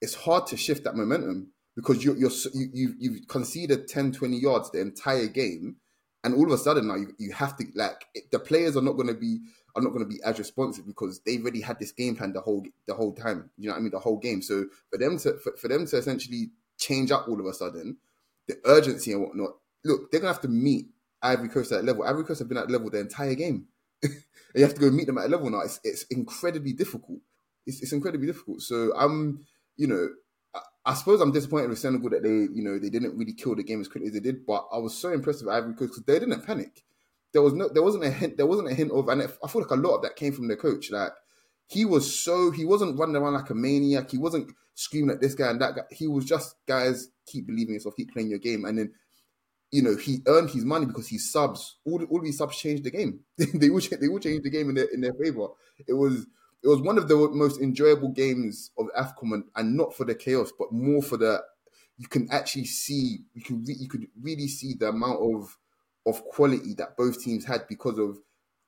it's 0.00 0.14
hard 0.14 0.46
to 0.48 0.56
shift 0.56 0.84
that 0.84 0.96
momentum 0.96 1.52
because 1.76 2.04
you're, 2.04 2.16
you're 2.16 2.30
you, 2.54 2.68
you 2.72 2.94
you've 2.98 3.28
conceded 3.28 3.88
10, 3.88 4.12
20 4.12 4.36
yards 4.36 4.70
the 4.70 4.80
entire 4.80 5.26
game, 5.26 5.76
and 6.24 6.34
all 6.34 6.46
of 6.46 6.52
a 6.52 6.58
sudden 6.58 6.88
now 6.88 6.96
you, 6.96 7.12
you 7.18 7.32
have 7.32 7.56
to 7.56 7.64
like 7.74 8.04
the 8.30 8.38
players 8.38 8.76
are 8.76 8.82
not 8.82 8.94
going 8.94 9.08
to 9.08 9.14
be 9.14 9.38
are 9.78 9.82
not 9.82 9.92
going 9.92 10.04
to 10.04 10.08
be 10.08 10.20
as 10.24 10.38
responsive 10.38 10.86
because 10.86 11.20
they've 11.20 11.40
already 11.40 11.60
had 11.60 11.78
this 11.78 11.92
game 11.92 12.16
plan 12.16 12.32
the 12.32 12.40
whole 12.40 12.64
the 12.86 12.94
whole 12.94 13.12
time. 13.12 13.50
You 13.56 13.68
know 13.68 13.74
what 13.74 13.78
I 13.78 13.82
mean? 13.82 13.90
The 13.90 13.98
whole 13.98 14.18
game. 14.18 14.42
So 14.42 14.66
for 14.90 14.98
them 14.98 15.18
to 15.18 15.34
for, 15.38 15.56
for 15.56 15.68
them 15.68 15.86
to 15.86 15.96
essentially 15.96 16.50
change 16.78 17.10
up 17.10 17.28
all 17.28 17.40
of 17.40 17.46
a 17.46 17.54
sudden, 17.54 17.96
the 18.46 18.58
urgency 18.64 19.12
and 19.12 19.22
whatnot. 19.22 19.50
Look, 19.84 20.10
they're 20.10 20.20
gonna 20.20 20.32
have 20.32 20.42
to 20.42 20.48
meet 20.48 20.88
Ivory 21.22 21.48
Coast 21.48 21.72
at 21.72 21.84
level. 21.84 22.04
Ivory 22.04 22.24
Coast 22.24 22.40
have 22.40 22.48
been 22.48 22.58
at 22.58 22.70
level 22.70 22.90
the 22.90 23.00
entire 23.00 23.34
game. 23.34 23.66
you 24.02 24.62
have 24.62 24.74
to 24.74 24.80
go 24.80 24.90
meet 24.90 25.06
them 25.06 25.18
at 25.18 25.30
level 25.30 25.50
now. 25.50 25.60
It's 25.60 25.80
it's 25.84 26.04
incredibly 26.04 26.72
difficult. 26.72 27.20
It's, 27.66 27.82
it's 27.82 27.92
incredibly 27.92 28.26
difficult. 28.26 28.62
So 28.62 28.92
I'm, 28.96 29.44
you 29.76 29.86
know, 29.86 30.08
I, 30.86 30.94
suppose 30.94 31.20
I'm 31.20 31.32
disappointed 31.32 31.68
with 31.68 31.78
Senegal 31.78 32.08
that 32.10 32.22
they, 32.22 32.30
you 32.30 32.62
know, 32.62 32.78
they 32.78 32.88
didn't 32.88 33.18
really 33.18 33.34
kill 33.34 33.54
the 33.54 33.62
game 33.62 33.82
as 33.82 33.88
quickly 33.88 34.08
as 34.08 34.14
they 34.14 34.20
did. 34.20 34.46
But 34.46 34.66
I 34.72 34.78
was 34.78 34.96
so 34.96 35.12
impressed 35.12 35.44
with 35.44 35.52
Ivory 35.52 35.74
Coast 35.74 35.92
because 35.92 36.04
they 36.04 36.18
didn't 36.18 36.46
panic 36.46 36.82
there 37.32 37.42
was 37.42 37.52
no 37.52 37.68
there 37.68 37.82
wasn't 37.82 38.04
a 38.04 38.10
hint 38.10 38.36
there 38.36 38.46
wasn't 38.46 38.70
a 38.70 38.74
hint 38.74 38.90
of 38.90 39.08
and 39.08 39.22
I 39.22 39.48
feel 39.48 39.62
like 39.62 39.70
a 39.70 39.76
lot 39.76 39.96
of 39.96 40.02
that 40.02 40.16
came 40.16 40.32
from 40.32 40.48
the 40.48 40.56
coach. 40.56 40.90
Like 40.90 41.12
he 41.66 41.84
was 41.84 42.18
so 42.18 42.50
he 42.50 42.64
wasn't 42.64 42.98
running 42.98 43.16
around 43.16 43.34
like 43.34 43.50
a 43.50 43.54
maniac. 43.54 44.10
He 44.10 44.18
wasn't 44.18 44.52
screaming 44.74 45.10
at 45.10 45.20
this 45.20 45.34
guy 45.34 45.50
and 45.50 45.60
that 45.60 45.74
guy. 45.76 45.82
He 45.90 46.06
was 46.06 46.24
just 46.24 46.54
guys 46.66 47.08
keep 47.26 47.46
believing 47.46 47.74
yourself, 47.74 47.96
keep 47.96 48.12
playing 48.12 48.30
your 48.30 48.38
game, 48.38 48.64
and 48.64 48.78
then 48.78 48.92
you 49.70 49.82
know 49.82 49.96
he 49.96 50.22
earned 50.26 50.50
his 50.50 50.64
money 50.64 50.86
because 50.86 51.08
he 51.08 51.18
subs 51.18 51.76
all 51.84 52.02
all 52.04 52.22
these 52.22 52.38
subs 52.38 52.56
changed 52.56 52.84
the 52.84 52.90
game. 52.90 53.20
they 53.36 53.68
will 53.68 53.82
they 54.00 54.08
will 54.08 54.18
change 54.18 54.42
the 54.42 54.50
game 54.50 54.70
in 54.70 54.76
their 54.76 54.88
in 54.92 55.00
their 55.02 55.14
favor. 55.14 55.48
It 55.86 55.94
was 55.94 56.26
it 56.62 56.68
was 56.68 56.80
one 56.80 56.98
of 56.98 57.08
the 57.08 57.16
most 57.32 57.60
enjoyable 57.60 58.08
games 58.08 58.70
of 58.78 58.86
AFCON 58.98 59.42
and 59.54 59.76
not 59.76 59.94
for 59.94 60.04
the 60.04 60.14
chaos, 60.14 60.50
but 60.58 60.72
more 60.72 61.02
for 61.02 61.16
the 61.16 61.42
you 61.98 62.08
can 62.08 62.28
actually 62.30 62.64
see 62.64 63.18
you 63.34 63.42
can 63.42 63.62
re, 63.64 63.76
you 63.78 63.88
could 63.88 64.06
really 64.20 64.48
see 64.48 64.74
the 64.74 64.88
amount 64.88 65.20
of 65.20 65.56
of 66.08 66.24
quality 66.24 66.74
that 66.74 66.96
both 66.96 67.22
teams 67.22 67.44
had 67.44 67.66
because 67.68 67.98
of 67.98 68.18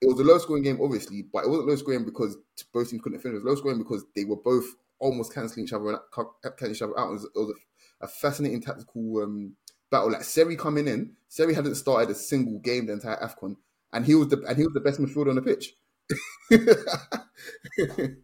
it 0.01 0.07
was 0.07 0.19
a 0.19 0.25
low 0.25 0.39
scoring 0.39 0.63
game, 0.63 0.81
obviously, 0.83 1.23
but 1.23 1.45
it 1.45 1.51
wasn't 1.51 1.69
low 1.69 1.77
scoring 1.77 2.05
because 2.05 2.37
both 2.73 2.89
teams 2.91 3.03
couldn't 3.03 3.21
finish. 3.21 3.37
It 3.37 3.45
was 3.45 3.53
low 3.53 3.55
scoring 3.57 3.79
because 3.79 4.05
they 4.17 4.25
were 4.25 4.37
both 4.37 4.65
almost 4.99 5.35
cancelling 5.35 5.67
each 5.67 5.73
other 5.73 5.89
and 5.89 5.99
cancelling 6.43 6.73
each 6.73 6.83
other 6.83 6.99
out. 6.99 7.11
It 7.11 7.13
was, 7.13 7.25
it 7.25 7.39
was 7.39 7.55
a, 8.01 8.05
a, 8.05 8.09
fascinating 8.09 8.63
tactical 8.63 9.23
um, 9.23 9.57
battle. 9.91 10.13
Like 10.13 10.25
Seri 10.25 10.57
coming 10.57 10.89
in, 10.89 11.13
Seri 11.29 11.55
hadn't 11.55 11.75
started 11.75 12.11
a 12.11 12.15
single 12.15 12.61
game 12.61 12.87
the 12.87 12.95
entire 12.95 13.17
Afcon, 13.17 13.57
and 13.93 14.07
he 14.07 14.15
was 14.15 14.29
the 14.29 14.43
and 14.49 14.57
he 14.57 14.65
was 14.65 14.73
the 14.73 14.81
best 14.81 15.01
midfielder 15.01 15.31
on 15.31 15.37
the 15.37 15.43
pitch. 15.43 15.75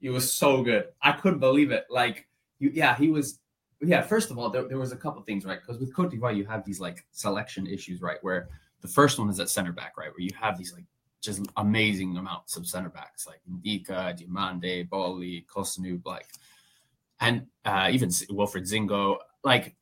he 0.00 0.08
was 0.08 0.32
so 0.32 0.62
good. 0.62 0.86
I 1.02 1.12
couldn't 1.12 1.40
believe 1.40 1.72
it. 1.72 1.86
Like, 1.90 2.26
you, 2.58 2.70
yeah, 2.72 2.96
he 2.96 3.08
was 3.08 3.40
yeah, 3.80 4.02
first 4.02 4.30
of 4.30 4.38
all, 4.38 4.50
there, 4.50 4.66
there 4.66 4.78
was 4.78 4.92
a 4.92 4.96
couple 4.96 5.22
things, 5.22 5.44
right? 5.44 5.60
Because 5.60 5.78
with 5.78 5.94
Cote 5.94 6.10
d'Ivoire, 6.10 6.36
you 6.36 6.44
have 6.46 6.64
these 6.64 6.80
like 6.80 7.04
selection 7.12 7.66
issues, 7.66 8.00
right? 8.00 8.18
Where 8.22 8.48
the 8.80 8.88
first 8.88 9.18
one 9.18 9.28
is 9.28 9.40
at 9.40 9.50
center 9.50 9.72
back, 9.72 9.96
right? 9.98 10.10
Where 10.10 10.20
you 10.20 10.30
have 10.40 10.56
these 10.56 10.72
like 10.72 10.84
just 11.20 11.42
amazing 11.56 12.16
amounts 12.16 12.56
of 12.56 12.66
center 12.66 12.88
backs 12.88 13.26
like 13.26 13.40
Ndicka, 13.50 14.18
Diomande, 14.18 14.88
Boly, 14.88 15.44
Kossounou, 15.46 16.00
like, 16.06 16.26
and 17.20 17.46
uh, 17.64 17.88
even 17.90 18.08
Wilfried 18.08 18.70
Singo, 18.70 19.18
like. 19.44 19.74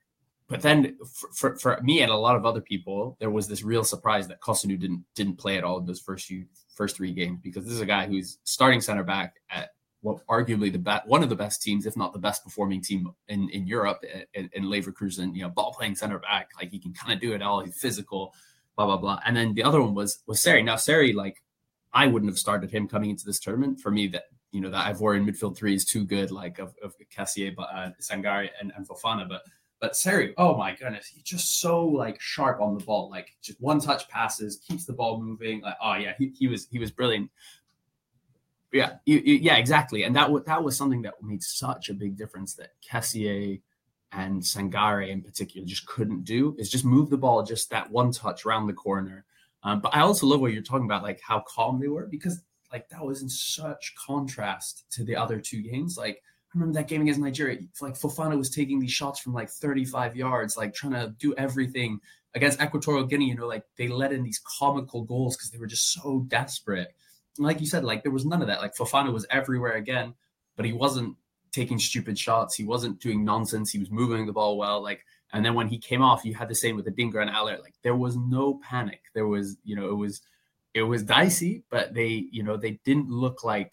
But 0.47 0.61
then 0.61 0.99
for, 1.11 1.31
for, 1.33 1.57
for, 1.57 1.81
me 1.83 2.03
and 2.03 2.13
a 2.13 2.17
lot 2.17 2.37
of 2.37 2.45
other 2.45 2.61
people, 2.61 3.17
there 3.19 3.31
was 3.31 3.49
this 3.49 3.63
real 3.63 3.83
surprise 3.83 4.29
that 4.29 4.43
Kossounou 4.43 4.79
didn't 4.79 5.03
didn't 5.15 5.37
play 5.37 5.57
at 5.57 5.65
all 5.65 5.79
in 5.79 5.87
those 5.87 6.01
first 6.01 6.27
few 6.27 6.45
first 6.75 6.97
three 6.97 7.13
games 7.13 7.41
because 7.43 7.65
this 7.65 7.73
is 7.73 7.81
a 7.81 7.87
guy 7.87 8.07
who's 8.07 8.39
starting 8.45 8.81
center 8.81 9.05
back 9.05 9.37
at 9.51 9.71
arguably 10.05 10.71
the 10.71 10.79
best, 10.79 11.07
one 11.07 11.23
of 11.23 11.29
the 11.29 11.37
best 11.37 11.63
teams, 11.63 11.87
if 11.87 11.97
not 11.97 12.13
the 12.13 12.19
best 12.19 12.45
performing 12.45 12.83
team 12.83 13.11
in, 13.29 13.49
in 13.51 13.67
Europe 13.67 14.05
in, 14.35 14.51
in 14.53 14.65
Leverkusen, 14.65 15.35
you 15.35 15.43
know, 15.43 15.49
ball 15.49 15.73
playing 15.73 15.95
center 15.95 16.19
back, 16.19 16.51
like 16.59 16.71
he 16.71 16.79
can 16.79 16.93
kind 16.93 17.13
of 17.15 17.21
do 17.21 17.33
it 17.33 17.43
all. 17.43 17.65
He's 17.65 17.79
physical, 17.79 18.35
blah, 18.77 18.87
blah, 18.87 18.99
blah. 18.99 19.21
And 19.25 19.37
then 19.37 19.55
the 19.55 19.63
other 19.63 19.81
one 19.81 19.95
was, 19.95 20.19
was 20.27 20.43
Seri. 20.43 20.63
Now, 20.63 20.77
Seri, 20.77 21.13
like 21.13 21.43
I 21.93 22.07
wouldn't 22.07 22.31
have 22.31 22.39
started 22.39 22.71
him 22.71 22.87
coming 22.87 23.11
into 23.11 23.25
this 23.25 23.41
tournament 23.41 23.81
for 23.81 23.91
me 23.91 24.09
that, 24.09 24.25
you 24.53 24.61
know, 24.61 24.71
that 24.71 24.95
Ivorian 24.95 25.29
midfield 25.29 25.57
three 25.57 25.75
is 25.75 25.85
too 25.85 26.05
good, 26.05 26.31
like 26.31 26.59
of, 26.59 26.75
of 26.83 26.95
Kessié, 27.15 27.55
but 27.55 27.69
uh, 27.75 27.91
Sangare 28.01 28.51
and, 28.61 28.73
and 28.77 28.87
Fofana. 28.87 29.29
But, 29.29 29.43
but 29.81 29.97
Seri, 29.97 30.35
oh 30.37 30.57
my 30.57 30.75
goodness, 30.75 31.07
he's 31.07 31.25
just 31.25 31.61
so 31.61 31.85
like 31.85 32.21
sharp 32.21 32.61
on 32.61 32.79
the 32.79 32.85
ball, 32.85 33.11
like 33.11 33.35
just 33.43 33.61
one 33.61 33.81
touch 33.81 34.09
passes, 34.09 34.59
keeps 34.59 34.85
the 34.85 34.93
ball 34.93 35.21
moving. 35.21 35.61
Like, 35.63 35.77
oh 35.83 35.95
yeah, 35.95 36.13
he, 36.19 36.33
he 36.39 36.47
was, 36.47 36.69
he 36.71 36.79
was 36.79 36.91
brilliant. 36.91 37.31
Yeah, 38.75 38.95
you, 39.07 39.23
you, 39.25 39.35
yeah, 39.37 39.57
exactly. 39.57 40.03
And 40.03 40.17
that 40.17 40.25
w- 40.25 40.43
that 40.49 40.65
was 40.65 40.77
something 40.77 41.03
that 41.03 41.15
made 41.23 41.45
such 41.45 41.91
a 41.91 41.95
big 41.95 42.17
difference 42.17 42.55
that 42.57 42.71
Kessié 42.85 43.63
and 44.11 44.43
Sangare 44.43 45.09
in 45.09 45.23
particular 45.23 45.65
just 45.65 45.87
couldn't 45.87 46.25
do 46.25 46.57
is 46.59 46.71
just 46.71 46.85
move 46.85 47.09
the 47.09 47.17
ball 47.17 47.45
just 47.45 47.71
that 47.71 47.89
one 47.93 48.11
touch 48.11 48.45
around 48.45 48.67
the 48.67 48.73
corner. 48.73 49.27
Um, 49.63 49.81
but 49.81 49.95
I 49.95 50.01
also 50.01 50.27
love 50.27 50.41
what 50.41 50.53
you're 50.53 50.63
talking 50.63 50.87
about, 50.87 51.05
like 51.05 51.21
how 51.23 51.45
calm 51.47 51.79
they 51.81 51.87
were, 51.87 52.07
because 52.07 52.43
like 52.73 52.89
that 52.89 53.05
was 53.05 53.23
in 53.23 53.29
such 53.29 53.95
contrast 53.95 54.91
to 54.91 55.05
the 55.05 55.15
other 55.15 55.39
two 55.39 55.63
games. 55.63 55.97
Like 55.97 56.17
I 56.17 56.59
remember 56.59 56.75
that 56.75 56.89
game 56.89 57.03
against 57.03 57.21
Nigeria, 57.21 57.61
like 57.81 57.95
Fofana 57.95 58.37
was 58.37 58.51
taking 58.51 58.81
these 58.81 58.91
shots 58.91 59.21
from 59.21 59.35
like 59.35 59.51
35 59.51 60.17
yards, 60.17 60.57
like 60.57 60.75
trying 60.75 60.95
to 60.95 61.15
do 61.21 61.33
everything 61.37 62.01
against 62.35 62.61
Equatorial 62.61 63.07
Guinea. 63.07 63.29
You 63.29 63.37
know, 63.37 63.47
like 63.47 63.63
they 63.79 63.87
let 63.87 64.13
in 64.13 64.25
these 64.25 64.41
comical 64.59 65.05
goals 65.05 65.37
because 65.37 65.51
they 65.51 65.59
were 65.59 65.69
just 65.69 65.93
so 65.93 66.25
desperate 66.27 66.89
like 67.39 67.61
you 67.61 67.67
said, 67.67 67.85
like 67.85 68.03
there 68.03 68.13
was 68.13 68.25
none 68.25 68.43
of 68.43 68.49
that. 68.49 68.61
Like 68.61 68.75
Fofana 68.75 69.13
was 69.13 69.27
everywhere 69.31 69.75
again, 69.75 70.15
but 70.57 70.65
he 70.65 70.73
wasn't 70.73 71.17
taking 71.53 71.79
stupid 71.79 72.19
shots. 72.19 72.55
He 72.55 72.65
wasn't 72.65 73.01
doing 73.01 73.25
nonsense. 73.25 73.71
He 73.71 73.79
was 73.79 73.91
moving 73.91 74.27
the 74.27 74.33
ball 74.33 74.59
well. 74.59 74.83
Like, 74.83 75.05
and 75.33 75.45
then 75.45 75.55
when 75.55 75.69
he 75.69 75.79
came 75.79 76.03
off, 76.03 76.25
you 76.25 76.35
had 76.35 76.49
the 76.49 76.55
same 76.55 76.77
with 76.77 76.87
Adingra 76.87 77.23
and 77.23 77.31
Haller. 77.31 77.59
Like 77.63 77.75
there 77.83 77.97
was 77.97 78.17
no 78.17 78.61
panic. 78.63 79.03
There 79.15 79.27
was, 79.27 79.57
you 79.65 79.77
know, 79.77 79.89
it 79.89 79.95
was, 79.95 80.23
it 80.75 80.83
was 80.83 81.03
dicey, 81.03 81.63
but 81.71 81.95
they, 81.95 82.27
you 82.33 82.43
know, 82.43 82.57
they 82.57 82.81
didn't 82.85 83.09
look 83.09 83.45
like, 83.45 83.73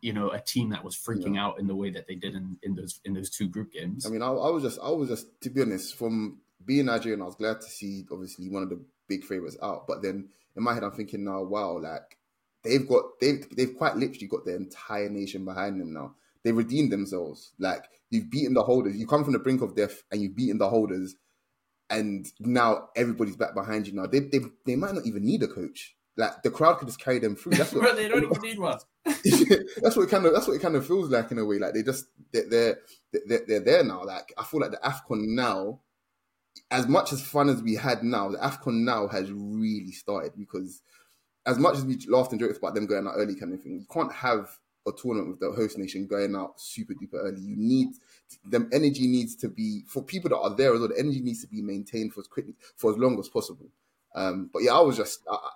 you 0.00 0.12
know, 0.12 0.30
a 0.30 0.40
team 0.40 0.70
that 0.70 0.82
was 0.82 0.96
freaking 0.96 1.36
yeah. 1.36 1.44
out 1.44 1.60
in 1.60 1.68
the 1.68 1.76
way 1.76 1.90
that 1.90 2.08
they 2.08 2.16
did 2.16 2.34
in, 2.34 2.58
in 2.64 2.74
those 2.74 3.00
in 3.04 3.14
those 3.14 3.30
two 3.30 3.46
group 3.46 3.72
games. 3.72 4.04
I 4.04 4.10
mean, 4.10 4.22
I, 4.22 4.26
I 4.26 4.50
was 4.50 4.64
just, 4.64 4.80
I 4.82 4.90
was 4.90 5.08
just, 5.08 5.26
to 5.42 5.50
be 5.50 5.62
honest, 5.62 5.96
from 5.96 6.38
being 6.64 6.86
Nigerian, 6.86 7.22
I 7.22 7.26
was 7.26 7.36
glad 7.36 7.60
to 7.60 7.68
see 7.68 8.04
obviously 8.10 8.48
one 8.48 8.64
of 8.64 8.68
the 8.68 8.80
big 9.08 9.22
favorites 9.24 9.56
out. 9.62 9.86
But 9.86 10.02
then 10.02 10.28
in 10.56 10.62
my 10.64 10.74
head, 10.74 10.82
I'm 10.82 10.90
thinking 10.90 11.24
now, 11.24 11.42
wow, 11.42 11.78
like 11.78 12.18
they've 12.64 12.86
got 12.88 13.20
they've 13.20 13.46
they've 13.56 13.76
quite 13.76 13.96
literally 13.96 14.26
got 14.26 14.44
the 14.44 14.54
entire 14.54 15.08
nation 15.08 15.44
behind 15.44 15.80
them 15.80 15.92
now. 15.92 16.14
They 16.44 16.52
redeemed 16.52 16.92
themselves. 16.92 17.52
Like 17.58 17.84
you've 18.10 18.30
beaten 18.30 18.54
the 18.54 18.62
holders. 18.62 18.96
You 18.96 19.06
come 19.06 19.24
from 19.24 19.32
the 19.32 19.38
brink 19.38 19.62
of 19.62 19.76
death 19.76 20.02
and 20.10 20.20
you've 20.20 20.36
beaten 20.36 20.58
the 20.58 20.68
holders, 20.68 21.16
and 21.90 22.26
now 22.40 22.88
everybody's 22.96 23.36
back 23.36 23.54
behind 23.54 23.86
you. 23.86 23.94
Now 23.94 24.06
they 24.06 24.20
they, 24.20 24.40
they 24.66 24.76
might 24.76 24.94
not 24.94 25.06
even 25.06 25.24
need 25.24 25.42
a 25.42 25.48
coach. 25.48 25.96
like 26.16 26.42
the 26.42 26.50
crowd 26.50 26.78
could 26.78 26.88
just 26.88 27.00
carry 27.00 27.18
them 27.18 27.36
through. 27.36 27.52
That's 27.52 27.72
what 27.72 27.96
they 27.96 28.08
don't 28.08 28.24
even 28.24 28.42
need 28.42 28.58
one. 28.58 28.78
that's 29.04 29.96
what 29.96 30.04
it 30.04 30.10
kind 30.10 30.26
of 30.26 30.32
that's 30.32 30.46
what 30.46 30.54
it 30.54 30.62
kind 30.62 30.76
of 30.76 30.86
feels 30.86 31.10
like 31.10 31.30
in 31.30 31.38
a 31.38 31.44
way. 31.44 31.58
Like 31.58 31.74
they 31.74 31.82
just 31.82 32.06
they're 32.32 32.48
they're 32.48 32.78
they're, 33.26 33.44
they're 33.46 33.60
there 33.60 33.84
now. 33.84 34.04
Like 34.04 34.32
I 34.38 34.44
feel 34.44 34.60
like 34.60 34.70
the 34.70 34.78
Afcon 34.78 35.26
now, 35.34 35.80
as 36.70 36.86
much 36.86 37.12
as 37.12 37.22
fun 37.22 37.48
as 37.48 37.62
we 37.62 37.74
had 37.74 38.02
now, 38.02 38.30
the 38.30 38.38
Afcon 38.38 38.84
now 38.84 39.08
has 39.08 39.30
really 39.32 39.92
started 39.92 40.32
because 40.38 40.82
as 41.46 41.58
much 41.58 41.76
as 41.76 41.84
we 41.84 41.98
laughed 42.08 42.32
and 42.32 42.40
joked 42.40 42.58
about 42.58 42.74
them 42.74 42.86
going 42.86 43.06
out 43.06 43.14
early, 43.16 43.34
kind 43.34 43.52
of 43.52 43.62
thing, 43.62 43.72
you 43.80 43.86
can't 43.92 44.12
have 44.12 44.48
a 44.86 44.92
tournament 44.92 45.30
with 45.30 45.40
the 45.40 45.52
host 45.52 45.78
nation 45.78 46.06
going 46.06 46.34
out 46.34 46.60
super 46.60 46.94
duper 46.94 47.14
early. 47.14 47.40
You 47.40 47.54
need 47.56 47.88
the 48.48 48.68
energy 48.72 49.06
needs 49.06 49.36
to 49.36 49.48
be 49.48 49.82
for 49.86 50.02
people 50.02 50.30
that 50.30 50.38
are 50.38 50.54
there 50.54 50.74
as 50.74 50.80
well. 50.80 50.88
The 50.88 50.98
energy 50.98 51.20
needs 51.20 51.40
to 51.42 51.48
be 51.48 51.62
maintained 51.62 52.12
for 52.12 52.20
as 52.20 52.26
quickly 52.26 52.54
for 52.76 52.90
as 52.90 52.98
long 52.98 53.18
as 53.18 53.28
possible. 53.28 53.66
Um, 54.14 54.50
but 54.52 54.62
yeah, 54.62 54.72
I 54.72 54.80
was 54.80 54.96
just 54.96 55.20
I, 55.30 55.34
I, 55.34 55.48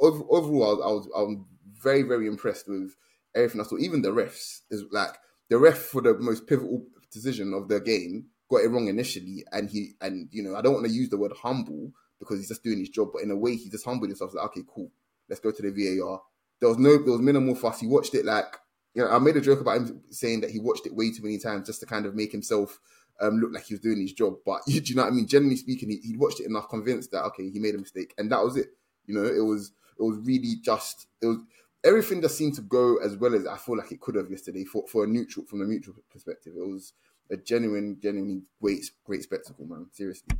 overall, 0.00 0.82
I 0.82 0.92
was, 0.92 1.08
I 1.16 1.20
was 1.20 1.36
very 1.82 2.02
very 2.02 2.26
impressed 2.26 2.68
with 2.68 2.96
everything 3.34 3.60
I 3.60 3.64
saw. 3.64 3.78
Even 3.78 4.02
the 4.02 4.10
refs 4.10 4.60
is 4.70 4.84
like 4.90 5.16
the 5.48 5.58
ref 5.58 5.78
for 5.78 6.00
the 6.00 6.14
most 6.14 6.46
pivotal 6.46 6.84
decision 7.12 7.52
of 7.52 7.68
the 7.68 7.80
game 7.80 8.26
got 8.50 8.62
it 8.62 8.68
wrong 8.68 8.88
initially, 8.88 9.44
and 9.52 9.70
he 9.70 9.92
and 10.00 10.28
you 10.32 10.42
know 10.42 10.56
I 10.56 10.62
don't 10.62 10.74
want 10.74 10.86
to 10.86 10.92
use 10.92 11.08
the 11.08 11.18
word 11.18 11.32
humble 11.40 11.92
because 12.18 12.38
he's 12.38 12.48
just 12.48 12.64
doing 12.64 12.78
his 12.78 12.88
job, 12.88 13.10
but 13.12 13.22
in 13.22 13.30
a 13.30 13.36
way 13.36 13.56
he 13.56 13.70
just 13.70 13.84
humbled 13.84 14.10
himself. 14.10 14.34
Like 14.34 14.46
okay, 14.46 14.62
cool, 14.72 14.90
let's 15.30 15.40
go 15.40 15.50
to 15.50 15.62
the 15.62 15.70
VAR. 15.70 16.20
There 16.60 16.68
was 16.68 16.78
no 16.78 16.98
there 16.98 17.12
was 17.12 17.22
minimal 17.22 17.54
fuss. 17.54 17.80
He 17.80 17.86
watched 17.86 18.14
it 18.14 18.26
like 18.26 18.58
you 18.94 19.02
know 19.02 19.10
I 19.10 19.18
made 19.18 19.36
a 19.36 19.40
joke 19.40 19.60
about 19.60 19.78
him 19.78 20.02
saying 20.10 20.42
that 20.42 20.50
he 20.50 20.58
watched 20.58 20.86
it 20.86 20.94
way 20.94 21.10
too 21.10 21.22
many 21.22 21.38
times 21.38 21.66
just 21.66 21.80
to 21.80 21.86
kind 21.86 22.04
of 22.04 22.14
make 22.14 22.32
himself 22.32 22.78
um, 23.20 23.38
look 23.38 23.52
like 23.52 23.64
he 23.64 23.74
was 23.74 23.80
doing 23.80 24.00
his 24.00 24.12
job. 24.12 24.34
But 24.44 24.62
do 24.66 24.74
you 24.74 24.94
know 24.94 25.02
what 25.02 25.12
I 25.12 25.14
mean? 25.14 25.26
Generally 25.26 25.56
speaking, 25.56 25.90
he, 25.90 25.98
he 25.98 26.16
watched 26.16 26.40
it 26.40 26.46
enough, 26.46 26.68
convinced 26.68 27.12
that 27.12 27.24
okay, 27.26 27.48
he 27.48 27.58
made 27.58 27.74
a 27.74 27.78
mistake, 27.78 28.14
and 28.18 28.30
that 28.32 28.42
was 28.42 28.56
it. 28.56 28.68
You 29.06 29.14
know, 29.14 29.24
it 29.24 29.44
was 29.44 29.72
it 29.98 30.02
was 30.02 30.18
really 30.18 30.56
just 30.62 31.06
it 31.22 31.26
was 31.26 31.38
everything 31.84 32.20
just 32.20 32.36
seemed 32.36 32.54
to 32.54 32.62
go 32.62 32.96
as 32.98 33.16
well 33.16 33.34
as 33.34 33.46
I 33.46 33.56
feel 33.56 33.76
like 33.76 33.92
it 33.92 34.00
could 34.00 34.14
have 34.14 34.30
yesterday 34.30 34.64
for, 34.64 34.86
for 34.86 35.04
a 35.04 35.06
neutral 35.06 35.46
from 35.46 35.62
a 35.62 35.64
neutral 35.64 35.96
perspective. 36.10 36.54
It 36.56 36.66
was 36.66 36.92
a 37.30 37.36
genuine, 37.36 37.98
genuinely 38.02 38.42
great 38.60 38.90
great 39.04 39.22
spectacle, 39.22 39.66
man. 39.66 39.86
Seriously. 39.92 40.36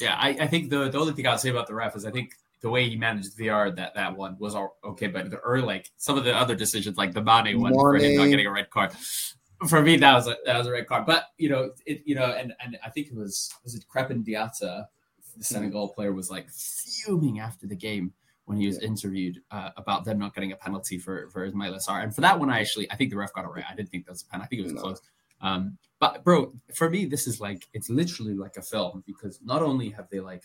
Yeah, 0.00 0.16
I, 0.18 0.30
I 0.40 0.46
think 0.46 0.70
the 0.70 0.88
the 0.88 0.98
only 0.98 1.12
thing 1.12 1.26
I'll 1.26 1.38
say 1.38 1.50
about 1.50 1.66
the 1.66 1.74
ref 1.74 1.96
is 1.96 2.04
I 2.04 2.10
think 2.10 2.34
the 2.60 2.70
way 2.70 2.88
he 2.88 2.96
managed 2.96 3.36
VR 3.38 3.74
that 3.76 3.94
that 3.94 4.16
one 4.16 4.36
was 4.38 4.54
all 4.54 4.76
okay, 4.84 5.06
but 5.06 5.30
the 5.30 5.38
early 5.38 5.62
like 5.62 5.90
some 5.96 6.18
of 6.18 6.24
the 6.24 6.34
other 6.34 6.54
decisions, 6.54 6.96
like 6.96 7.12
the 7.12 7.22
Mane 7.22 7.60
one 7.60 7.72
for 7.72 7.96
him 7.96 8.16
not 8.16 8.26
getting 8.26 8.46
a 8.46 8.52
red 8.52 8.70
card, 8.70 8.92
for 9.68 9.82
me 9.82 9.96
that 9.96 10.14
was 10.14 10.28
a 10.28 10.36
that 10.44 10.58
was 10.58 10.66
a 10.66 10.72
red 10.72 10.86
card. 10.86 11.06
But 11.06 11.26
you 11.38 11.48
know, 11.48 11.70
it 11.86 12.02
you 12.04 12.14
know, 12.14 12.32
and 12.32 12.52
and 12.62 12.78
I 12.84 12.90
think 12.90 13.08
it 13.08 13.14
was 13.14 13.50
was 13.64 13.74
it 13.74 13.84
Krépin 13.92 14.24
Diatta, 14.24 14.86
the 15.36 15.44
Senegal 15.44 15.88
player, 15.88 16.12
was 16.12 16.30
like 16.30 16.50
fuming 16.50 17.40
after 17.40 17.66
the 17.66 17.76
game 17.76 18.12
when 18.44 18.58
he 18.58 18.66
was 18.66 18.78
interviewed 18.80 19.40
uh, 19.52 19.70
about 19.76 20.04
them 20.04 20.18
not 20.18 20.34
getting 20.34 20.52
a 20.52 20.56
penalty 20.56 20.98
for 20.98 21.28
for 21.30 21.48
Ismaila 21.48 21.86
Sarr. 21.86 22.02
And 22.02 22.14
for 22.14 22.20
that 22.20 22.38
one, 22.38 22.50
I 22.50 22.60
actually 22.60 22.90
I 22.90 22.96
think 22.96 23.10
the 23.10 23.16
ref 23.16 23.32
got 23.32 23.44
it 23.44 23.48
right. 23.48 23.64
I 23.70 23.74
didn't 23.74 23.90
think 23.90 24.06
that 24.06 24.12
was 24.12 24.22
a 24.22 24.26
pen. 24.26 24.42
I 24.42 24.46
think 24.46 24.60
it 24.60 24.64
was 24.64 24.74
no. 24.74 24.80
close. 24.80 25.00
Um, 25.40 25.78
but 25.98 26.24
bro, 26.24 26.52
for 26.74 26.90
me, 26.90 27.06
this 27.06 27.26
is 27.26 27.40
like 27.40 27.68
it's 27.72 27.88
literally 27.88 28.34
like 28.34 28.56
a 28.56 28.62
film 28.62 29.02
because 29.06 29.38
not 29.42 29.62
only 29.62 29.90
have 29.90 30.08
they 30.10 30.20
like 30.20 30.44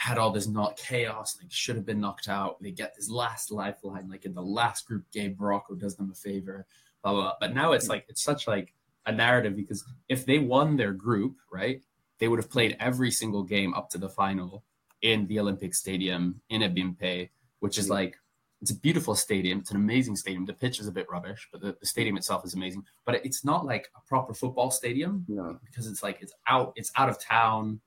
had 0.00 0.16
all 0.16 0.30
this 0.30 0.46
not 0.46 0.78
chaos, 0.78 1.36
like 1.38 1.52
should 1.52 1.76
have 1.76 1.84
been 1.84 2.00
knocked 2.00 2.26
out, 2.26 2.56
they 2.62 2.70
get 2.70 2.94
this 2.96 3.10
last 3.10 3.52
lifeline, 3.52 4.08
like 4.08 4.24
in 4.24 4.32
the 4.32 4.40
last 4.40 4.86
group 4.88 5.04
game, 5.12 5.36
Morocco 5.38 5.74
does 5.74 5.94
them 5.94 6.10
a 6.10 6.14
favor, 6.14 6.66
blah 7.02 7.12
blah. 7.12 7.20
blah. 7.20 7.34
But 7.38 7.54
now 7.54 7.72
it's 7.72 7.84
hmm. 7.84 7.92
like 7.92 8.06
it's 8.08 8.22
such 8.22 8.48
like 8.48 8.72
a 9.04 9.12
narrative 9.12 9.54
because 9.54 9.84
if 10.08 10.24
they 10.24 10.38
won 10.38 10.78
their 10.78 10.94
group, 10.94 11.36
right, 11.52 11.82
they 12.18 12.28
would 12.28 12.38
have 12.38 12.50
played 12.50 12.78
every 12.80 13.10
single 13.10 13.42
game 13.42 13.74
up 13.74 13.90
to 13.90 13.98
the 13.98 14.08
final 14.08 14.64
in 15.02 15.26
the 15.26 15.38
Olympic 15.38 15.74
Stadium 15.74 16.40
in 16.48 16.62
Ebimpe, 16.62 17.28
which 17.58 17.76
is 17.76 17.88
hmm. 17.88 17.92
like 17.92 18.16
it's 18.62 18.70
a 18.70 18.76
beautiful 18.76 19.14
stadium. 19.14 19.58
It's 19.58 19.70
an 19.70 19.76
amazing 19.76 20.16
stadium. 20.16 20.46
The 20.46 20.54
pitch 20.54 20.80
is 20.80 20.86
a 20.86 20.92
bit 20.92 21.10
rubbish, 21.10 21.46
but 21.52 21.60
the, 21.60 21.76
the 21.78 21.86
stadium 21.86 22.16
itself 22.16 22.46
is 22.46 22.54
amazing. 22.54 22.84
But 23.04 23.16
it's 23.22 23.44
not 23.44 23.66
like 23.66 23.90
a 23.94 24.00
proper 24.08 24.32
football 24.32 24.70
stadium 24.70 25.26
no. 25.28 25.58
because 25.62 25.86
it's 25.86 26.02
like 26.02 26.22
it's 26.22 26.32
out, 26.48 26.72
it's 26.76 26.90
out 26.96 27.10
of 27.10 27.20
town. 27.20 27.82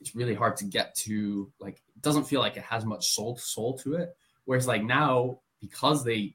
It's 0.00 0.14
really 0.14 0.34
hard 0.34 0.56
to 0.58 0.64
get 0.64 0.94
to. 0.96 1.50
Like, 1.58 1.82
it 1.96 2.02
doesn't 2.02 2.24
feel 2.24 2.40
like 2.40 2.56
it 2.56 2.62
has 2.62 2.84
much 2.84 3.08
soul 3.14 3.36
soul 3.36 3.76
to 3.78 3.94
it. 3.94 4.16
Whereas 4.44 4.66
like 4.66 4.82
now, 4.82 5.40
because 5.60 6.04
they 6.04 6.34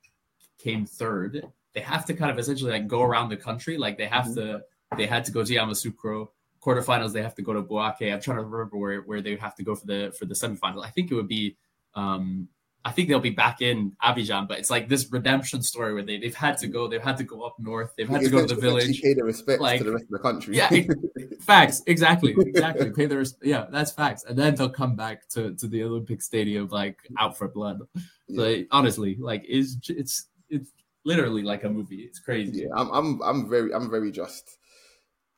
came 0.59 0.85
third, 0.85 1.45
they 1.73 1.79
have 1.81 2.05
to 2.05 2.13
kind 2.13 2.29
of 2.29 2.37
essentially 2.37 2.71
like 2.71 2.87
go 2.87 3.01
around 3.01 3.29
the 3.29 3.37
country. 3.37 3.77
Like 3.77 3.97
they 3.97 4.05
have 4.05 4.25
mm-hmm. 4.25 4.57
to, 4.57 4.61
they 4.97 5.07
had 5.07 5.25
to 5.25 5.31
go 5.31 5.43
to 5.43 5.53
Yamoussoukro. 5.53 6.27
Quarterfinals, 6.61 7.11
they 7.11 7.21
have 7.21 7.35
to 7.35 7.41
go 7.41 7.51
to 7.53 7.61
Bouaké. 7.61 8.13
I'm 8.13 8.21
trying 8.21 8.37
to 8.37 8.43
remember 8.43 8.77
where, 8.77 9.01
where 9.01 9.21
they 9.21 9.35
have 9.35 9.55
to 9.55 9.63
go 9.63 9.75
for 9.75 9.85
the 9.85 10.15
for 10.17 10.25
the 10.25 10.33
semifinals. 10.33 10.85
I 10.85 10.89
think 10.91 11.11
it 11.11 11.15
would 11.15 11.27
be 11.27 11.57
um, 11.95 12.47
I 12.85 12.91
think 12.91 13.07
they'll 13.07 13.19
be 13.19 13.29
back 13.29 13.61
in 13.61 13.93
Abidjan, 14.03 14.47
but 14.47 14.59
it's 14.59 14.69
like 14.69 14.89
this 14.89 15.09
redemption 15.09 15.61
story 15.61 15.93
where 15.93 16.03
they, 16.03 16.17
they've 16.17 16.35
had 16.35 16.57
to 16.57 16.67
go, 16.67 16.87
they've 16.87 17.01
had 17.01 17.15
to 17.17 17.23
go 17.23 17.43
up 17.43 17.55
north, 17.57 17.93
they've 17.97 18.09
had 18.09 18.21
to 18.21 18.29
go 18.29 18.45
to 18.45 18.55
the 18.55 18.59
village. 18.59 19.01
Pay 19.01 19.13
the 19.13 19.23
respect 19.23 19.61
like, 19.61 19.77
to 19.77 19.85
the 19.85 19.93
rest 19.93 20.05
of 20.05 20.09
the 20.11 20.19
country. 20.19 20.57
Yeah, 20.57 20.69
facts. 21.39 21.81
Exactly. 21.87 22.35
Exactly. 22.37 22.91
pay 22.91 23.05
the 23.05 23.17
res- 23.17 23.37
yeah, 23.41 23.67
that's 23.71 23.91
facts. 23.91 24.25
And 24.25 24.37
then 24.37 24.55
they'll 24.55 24.69
come 24.69 24.95
back 24.95 25.29
to, 25.29 25.55
to 25.55 25.67
the 25.67 25.83
Olympic 25.83 26.21
Stadium 26.21 26.67
like 26.67 26.97
out 27.19 27.37
for 27.37 27.47
blood. 27.47 27.79
Yeah. 28.27 28.35
So 28.35 28.63
honestly, 28.71 29.17
like 29.19 29.45
is 29.45 29.77
it's 29.87 30.27
it's 30.49 30.71
literally 31.05 31.43
like 31.43 31.63
a 31.63 31.69
movie. 31.69 32.01
It's 32.01 32.19
crazy. 32.19 32.63
Yeah, 32.63 32.75
I'm 32.75 32.89
I'm 32.91 33.21
I'm 33.21 33.49
very 33.49 33.73
I'm 33.73 33.89
very 33.89 34.11
just 34.11 34.57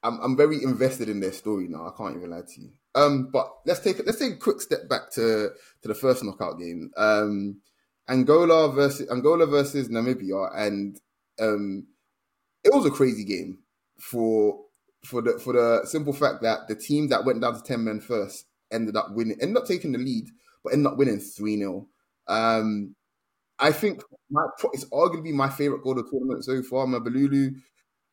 I'm 0.01 0.19
I'm 0.19 0.35
very 0.35 0.63
invested 0.63 1.09
in 1.09 1.19
their 1.19 1.31
story 1.31 1.67
now. 1.67 1.87
I 1.87 1.91
can't 1.95 2.17
even 2.17 2.31
lie 2.31 2.41
to 2.41 2.61
you. 2.61 2.71
Um, 2.95 3.29
but 3.31 3.51
let's 3.65 3.81
take 3.81 4.03
let's 4.05 4.19
take 4.19 4.33
a 4.33 4.37
quick 4.37 4.61
step 4.61 4.87
back 4.89 5.11
to 5.13 5.49
to 5.81 5.87
the 5.87 5.93
first 5.93 6.23
knockout 6.23 6.59
game. 6.59 6.91
Um, 6.97 7.61
Angola 8.07 8.71
versus 8.71 9.09
Angola 9.11 9.45
versus 9.45 9.89
Namibia, 9.89 10.49
and 10.55 10.99
um, 11.39 11.87
it 12.63 12.73
was 12.73 12.85
a 12.85 12.91
crazy 12.91 13.25
game 13.25 13.59
for 13.99 14.61
for 15.03 15.21
the 15.21 15.39
for 15.39 15.53
the 15.53 15.85
simple 15.85 16.13
fact 16.13 16.41
that 16.41 16.67
the 16.67 16.75
team 16.75 17.09
that 17.09 17.25
went 17.25 17.41
down 17.41 17.55
to 17.55 17.61
ten 17.61 17.83
men 17.83 17.99
first 17.99 18.45
ended 18.71 18.95
up 18.95 19.11
winning, 19.11 19.37
ended 19.41 19.57
up 19.57 19.67
taking 19.67 19.91
the 19.91 19.97
lead, 19.97 20.29
but 20.63 20.73
ended 20.73 20.91
up 20.91 20.97
winning 20.97 21.19
three 21.19 21.57
0 21.57 21.87
um, 22.27 22.95
I 23.59 23.71
think 23.71 24.01
my, 24.29 24.45
it's 24.73 24.85
arguably 24.85 25.31
my 25.31 25.49
favorite 25.49 25.83
goal 25.83 25.97
of 25.97 26.05
the 26.05 26.11
tournament 26.11 26.43
so 26.43 26.61
far. 26.63 26.85
Mabululu 26.85 27.55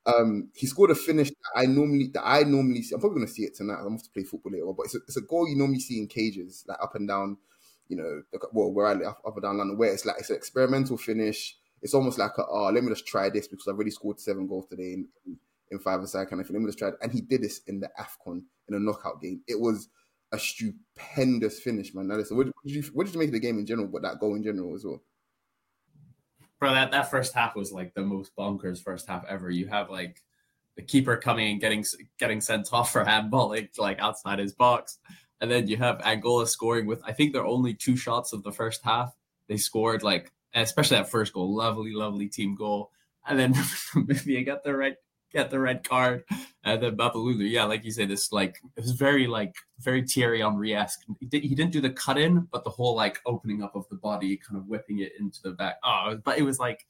um, 0.06 0.50
he 0.54 0.66
scored 0.66 0.90
a 0.90 0.94
finish 0.94 1.28
that 1.28 1.52
I 1.56 1.66
normally 1.66 2.10
that 2.14 2.26
I 2.26 2.42
normally 2.42 2.82
see. 2.82 2.94
I'm 2.94 3.00
probably 3.00 3.18
going 3.18 3.28
to 3.28 3.32
see 3.32 3.44
it 3.44 3.54
tonight. 3.54 3.78
I'm 3.80 3.94
off 3.94 4.02
to 4.02 4.10
play 4.10 4.24
football 4.24 4.52
later, 4.52 4.72
but 4.76 4.86
it's 4.86 4.94
a, 4.94 4.98
it's 5.06 5.16
a 5.16 5.22
goal 5.22 5.48
you 5.48 5.56
normally 5.56 5.80
see 5.80 5.98
in 5.98 6.08
cages, 6.08 6.64
like 6.66 6.78
up 6.82 6.94
and 6.94 7.06
down. 7.06 7.36
You 7.88 7.96
know, 7.96 8.40
well, 8.52 8.72
where 8.72 8.86
I 8.86 8.94
live, 8.94 9.06
up 9.08 9.34
and 9.34 9.42
down 9.42 9.58
London, 9.58 9.76
where 9.76 9.92
it's 9.92 10.06
like 10.06 10.16
it's 10.18 10.30
an 10.30 10.36
experimental 10.36 10.96
finish. 10.96 11.56
It's 11.82 11.94
almost 11.94 12.18
like 12.18 12.32
a, 12.38 12.44
oh, 12.48 12.70
let 12.72 12.82
me 12.82 12.90
just 12.90 13.06
try 13.06 13.28
this 13.28 13.48
because 13.48 13.66
I've 13.68 13.74
already 13.74 13.90
scored 13.90 14.18
seven 14.20 14.46
goals 14.46 14.66
today 14.68 14.94
in, 14.94 15.08
in 15.70 15.78
five 15.78 16.00
aside 16.00 16.28
kind 16.28 16.40
of 16.40 16.46
thing. 16.46 16.54
Let 16.54 16.62
me 16.62 16.68
just 16.68 16.78
try 16.78 16.88
it. 16.88 16.94
And 17.02 17.12
he 17.12 17.20
did 17.20 17.42
this 17.42 17.60
in 17.66 17.80
the 17.80 17.90
Afcon 17.98 18.42
in 18.68 18.74
a 18.74 18.78
knockout 18.78 19.20
game. 19.20 19.42
It 19.46 19.60
was 19.60 19.88
a 20.32 20.38
stupendous 20.38 21.60
finish, 21.60 21.92
man. 21.92 22.08
Now, 22.08 22.16
listen, 22.16 22.36
what, 22.36 22.46
what, 22.46 22.54
did 22.64 22.74
you 22.74 22.82
what 22.94 23.04
did 23.04 23.14
you 23.14 23.20
make 23.20 23.28
of 23.28 23.34
the 23.34 23.40
game 23.40 23.58
in 23.58 23.66
general, 23.66 23.88
but 23.88 24.02
that 24.02 24.18
goal 24.20 24.34
in 24.36 24.42
general 24.42 24.74
as 24.74 24.84
well? 24.84 25.02
Bro, 26.62 26.72
that, 26.72 26.92
that 26.92 27.10
first 27.10 27.34
half 27.34 27.56
was 27.56 27.72
like 27.72 27.92
the 27.92 28.02
most 28.02 28.36
bonkers 28.36 28.80
first 28.80 29.08
half 29.08 29.24
ever. 29.28 29.50
You 29.50 29.66
have 29.66 29.90
like 29.90 30.22
the 30.76 30.82
keeper 30.82 31.16
coming 31.16 31.50
and 31.50 31.60
getting 31.60 31.84
getting 32.20 32.40
sent 32.40 32.68
off 32.72 32.92
for 32.92 33.04
handballing 33.04 33.68
like 33.78 33.98
outside 33.98 34.38
his 34.38 34.52
box, 34.52 35.00
and 35.40 35.50
then 35.50 35.66
you 35.66 35.76
have 35.78 36.00
Angola 36.02 36.46
scoring 36.46 36.86
with 36.86 37.02
I 37.04 37.14
think 37.14 37.32
they're 37.32 37.44
only 37.44 37.74
two 37.74 37.96
shots 37.96 38.32
of 38.32 38.44
the 38.44 38.52
first 38.52 38.84
half. 38.84 39.12
They 39.48 39.56
scored 39.56 40.04
like 40.04 40.30
especially 40.54 40.98
that 40.98 41.10
first 41.10 41.32
goal, 41.32 41.52
lovely, 41.52 41.94
lovely 41.94 42.28
team 42.28 42.54
goal, 42.54 42.92
and 43.26 43.36
then 43.36 43.54
Namibia 43.96 44.46
got 44.46 44.62
the 44.62 44.76
right 44.76 44.94
get 45.32 45.50
the 45.50 45.58
red 45.58 45.88
card. 45.88 46.24
And 46.64 46.82
then 46.82 46.96
Mabululu, 46.96 47.48
yeah, 47.50 47.64
like 47.64 47.84
you 47.84 47.90
said, 47.90 48.08
this 48.08 48.32
like 48.32 48.56
it 48.76 48.80
was 48.80 48.92
very 48.92 49.26
like 49.26 49.54
very 49.80 50.06
Thierry 50.06 50.40
Henry 50.40 50.74
esque. 50.74 51.00
He, 51.18 51.26
did, 51.26 51.42
he 51.42 51.54
didn't 51.54 51.72
do 51.72 51.80
the 51.80 51.90
cut 51.90 52.18
in, 52.18 52.48
but 52.52 52.64
the 52.64 52.70
whole 52.70 52.94
like 52.94 53.20
opening 53.26 53.62
up 53.62 53.74
of 53.74 53.88
the 53.88 53.96
body, 53.96 54.36
kind 54.36 54.58
of 54.58 54.68
whipping 54.68 55.00
it 55.00 55.12
into 55.18 55.42
the 55.42 55.50
back. 55.50 55.76
Oh, 55.84 56.18
but 56.22 56.38
it 56.38 56.42
was 56.42 56.58
like 56.58 56.86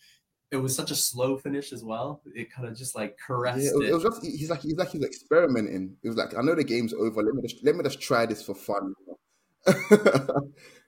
it 0.50 0.56
was 0.56 0.76
such 0.76 0.90
a 0.90 0.94
slow 0.94 1.38
finish 1.38 1.72
as 1.72 1.82
well. 1.82 2.20
It 2.34 2.52
kind 2.52 2.68
of 2.68 2.76
just 2.76 2.94
like 2.94 3.16
caressed 3.18 3.64
yeah, 3.64 3.70
it. 3.70 3.78
Was, 3.78 3.88
it. 3.88 3.94
was 3.94 4.02
just 4.02 4.26
he's 4.26 4.50
like 4.50 4.60
he's 4.60 4.76
like 4.76 4.90
he's 4.90 5.04
experimenting. 5.04 5.96
It 6.02 6.08
was 6.08 6.18
like 6.18 6.36
I 6.36 6.42
know 6.42 6.54
the 6.54 6.64
game's 6.64 6.92
over. 6.92 7.22
Let 7.22 7.34
me 7.34 7.42
just 7.42 7.64
let 7.64 7.74
me 7.74 7.82
just 7.82 8.00
try 8.00 8.26
this 8.26 8.42
for 8.42 8.54
fun. 8.54 8.94
it 9.66 9.78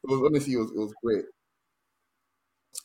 was 0.05 0.23
honestly 0.27 0.53
it 0.53 0.59
was 0.59 0.71
it 0.71 0.79
was 0.79 0.93
great. 1.03 1.25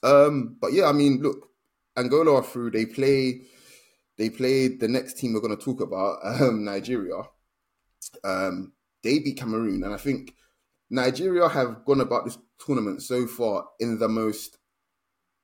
Um, 0.01 0.55
but 0.61 0.71
yeah, 0.71 0.85
I 0.85 0.93
mean, 0.93 1.21
look, 1.21 1.49
Angola 1.97 2.35
are 2.35 2.43
through. 2.43 2.71
They 2.71 2.85
play 2.85 3.41
they 4.19 4.29
played 4.29 4.81
the 4.81 4.87
next 4.89 5.17
team 5.17 5.33
we're 5.33 5.39
going 5.39 5.57
to 5.57 5.63
talk 5.63 5.79
about, 5.79 6.19
um, 6.23 6.65
Nigeria. 6.65 7.23
Um, 8.23 8.73
they 9.01 9.19
beat 9.19 9.39
Cameroon, 9.39 9.83
and 9.83 9.93
I 9.93 9.97
think 9.97 10.35
Nigeria 10.89 11.47
have 11.47 11.85
gone 11.85 12.01
about 12.01 12.25
this 12.25 12.37
tournament 12.63 13.01
so 13.01 13.25
far 13.25 13.65
in 13.79 13.97
the 13.97 14.09
most 14.09 14.57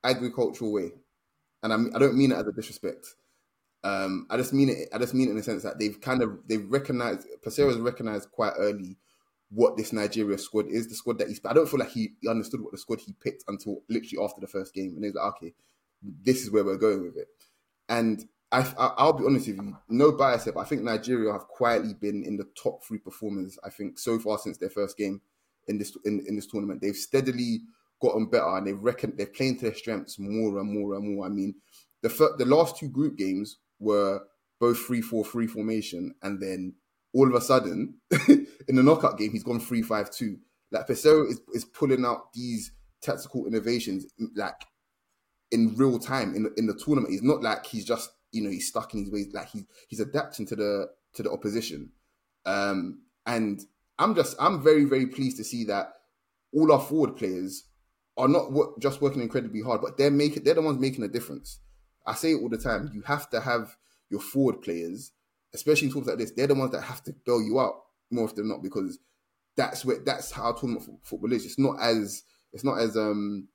agricultural 0.03 0.74
way, 0.74 0.91
and 1.63 1.72
I, 1.72 1.77
I 1.96 2.00
don't 2.00 2.17
mean 2.17 2.34
it 2.34 2.38
as 2.38 2.48
a 2.48 2.51
disrespect. 2.51 3.08
Um, 3.86 4.27
I 4.29 4.38
just 4.38 4.51
mean 4.51 4.70
it. 4.70 4.89
I 4.94 4.98
just 4.98 5.13
mean 5.13 5.27
it 5.27 5.32
in 5.32 5.38
the 5.38 5.44
sense 5.44 5.63
that 5.63 5.79
they've 5.79 6.00
kind 6.01 6.22
of 6.22 6.39
they've 6.46 6.70
recognized 6.70 7.27
Peseiro's 7.46 7.77
recognized 7.77 8.32
quite 8.32 8.53
early 8.58 8.98
what 9.50 9.77
this 9.77 9.94
Nigeria 9.94 10.38
squad 10.38 10.65
is, 10.67 10.89
the 10.89 10.96
squad 10.96 11.20
that 11.20 11.29
he's. 11.29 11.39
I 11.46 11.53
don't 11.53 11.70
feel 11.70 11.79
like 11.79 11.91
he, 11.91 12.10
he 12.20 12.27
understood 12.27 12.62
what 12.62 12.72
the 12.72 12.77
squad 12.77 13.00
he 13.00 13.13
picked 13.24 13.44
until 13.48 13.84
literally 13.89 14.25
after 14.25 14.41
the 14.41 14.48
first 14.48 14.74
game, 14.74 14.94
and 14.96 15.05
he's 15.05 15.13
like, 15.13 15.34
okay, 15.36 15.53
this 16.01 16.41
is 16.41 16.51
where 16.51 16.65
we're 16.65 16.77
going 16.77 17.03
with 17.03 17.15
it. 17.15 17.27
And 17.88 18.25
I, 18.64 19.06
will 19.06 19.14
be 19.14 19.26
honest 19.26 19.48
with 19.48 19.58
you, 19.58 19.78
no 19.90 20.12
bias, 20.12 20.46
but 20.46 20.58
I 20.58 20.66
think 20.66 20.84
Nigeria 20.84 21.32
have 21.32 21.48
quietly 21.48 21.94
been 21.94 22.24
in 22.24 22.38
the 22.38 22.48
top 22.62 22.84
three 22.84 23.00
performers. 23.00 23.58
I 23.64 23.70
think 23.70 23.98
so 23.98 24.20
far 24.20 24.38
since 24.38 24.58
their 24.58 24.70
first 24.70 24.98
game 24.98 25.22
in 25.68 25.78
this 25.78 25.96
in, 26.06 26.24
in 26.28 26.36
this 26.36 26.48
tournament, 26.48 26.82
they've 26.82 26.96
steadily 26.96 27.62
gotten 28.02 28.28
better 28.28 28.58
and 28.58 28.68
they've 28.68 28.80
reckoned 28.80 29.14
they're 29.18 29.26
playing 29.26 29.58
to 29.58 29.66
their 29.66 29.76
strengths 29.76 30.20
more 30.20 30.60
and 30.60 30.72
more 30.72 30.96
and 30.96 31.16
more. 31.16 31.26
I 31.26 31.30
mean, 31.30 31.56
the 32.02 32.10
fir- 32.10 32.36
the 32.38 32.46
last 32.46 32.78
two 32.78 32.90
group 32.90 33.18
games 33.18 33.58
were 33.80 34.22
both 34.60 34.80
three 34.80 35.02
four 35.02 35.26
three 35.26 35.48
formation, 35.48 36.14
and 36.22 36.42
then 36.42 36.76
all 37.14 37.28
of 37.28 37.36
a 37.36 37.42
sudden 37.42 37.96
in 38.28 38.76
the 38.76 38.84
knockout 38.84 39.18
game 39.18 39.32
he's 39.32 39.44
gone 39.44 39.60
three 39.60 39.82
five 39.82 40.12
two. 40.12 40.38
Like 40.72 40.88
Peseiro 40.88 41.30
is 41.30 41.42
is 41.54 41.66
pulling 41.66 42.06
out 42.06 42.34
these 42.34 42.72
tactical 43.02 43.48
innovations 43.48 44.06
like 44.36 44.66
in 45.52 45.76
real 45.76 46.00
time 46.00 46.36
in 46.36 46.52
in 46.58 46.68
the 46.68 46.76
tournament. 46.76 47.12
He's 47.12 47.24
not 47.24 47.42
like 47.42 47.66
he's 47.66 47.86
just 47.86 48.12
you 48.36 48.44
know 48.44 48.50
he's 48.50 48.68
stuck 48.68 48.94
in 48.94 49.01
his 49.01 49.12
ways. 49.12 49.27
Like 49.34 49.50
he 49.50 49.65
he's 49.88 50.00
adapting 50.00 50.46
to 50.48 50.56
the 50.56 50.89
to 51.13 51.24
the 51.24 51.32
opposition. 51.32 51.92
Um, 52.46 53.01
and 53.25 53.62
I'm 53.98 54.13
just 54.15 54.36
I'm 54.39 54.62
very 54.62 54.84
very 54.84 55.08
pleased 55.08 55.38
to 55.38 55.44
see 55.44 55.63
that 55.65 55.94
all 56.54 56.72
our 56.72 56.82
forward 56.82 57.15
players 57.15 57.63
are 58.18 58.27
not 58.27 58.51
just 58.80 59.01
working 59.01 59.22
incredibly 59.22 59.62
hard, 59.62 59.82
but 59.82 59.98
they're 59.98 60.12
making 60.12 60.44
they're 60.44 60.54
the 60.54 60.62
ones 60.62 60.80
making 60.80 61.04
a 61.04 61.08
difference. 61.08 61.60
I 62.06 62.13
say 62.13 62.32
it 62.34 62.42
all 62.42 62.50
the 62.50 62.58
time. 62.58 62.92
You 62.94 63.01
have 63.01 63.30
to 63.32 63.42
have 63.42 63.75
your 64.10 64.20
forward 64.20 64.62
players, 64.62 65.12
especially 65.54 65.88
in 65.88 65.94
tournaments 65.94 66.10
like 66.10 66.20
this. 66.20 66.32
They're 66.36 66.48
the 66.48 66.56
ones 66.56 66.72
that 66.72 66.82
have 66.82 67.04
to 67.04 67.13
bail 67.25 67.42
you 67.42 67.60
out 67.60 67.75
more 68.12 68.25
often 68.25 68.38
than 68.38 68.50
not 68.50 68.62
because 68.62 69.00
that's 69.58 69.86
where 69.86 70.00
that's 70.06 70.32
how 70.32 70.51
tournament 70.51 71.00
football 71.04 71.32
is. 71.32 71.46
It's 71.46 71.60
not 71.60 71.80
as 71.80 72.24
it's 72.54 72.63
not 72.63 72.80
as 72.80 72.98
um 72.98 73.48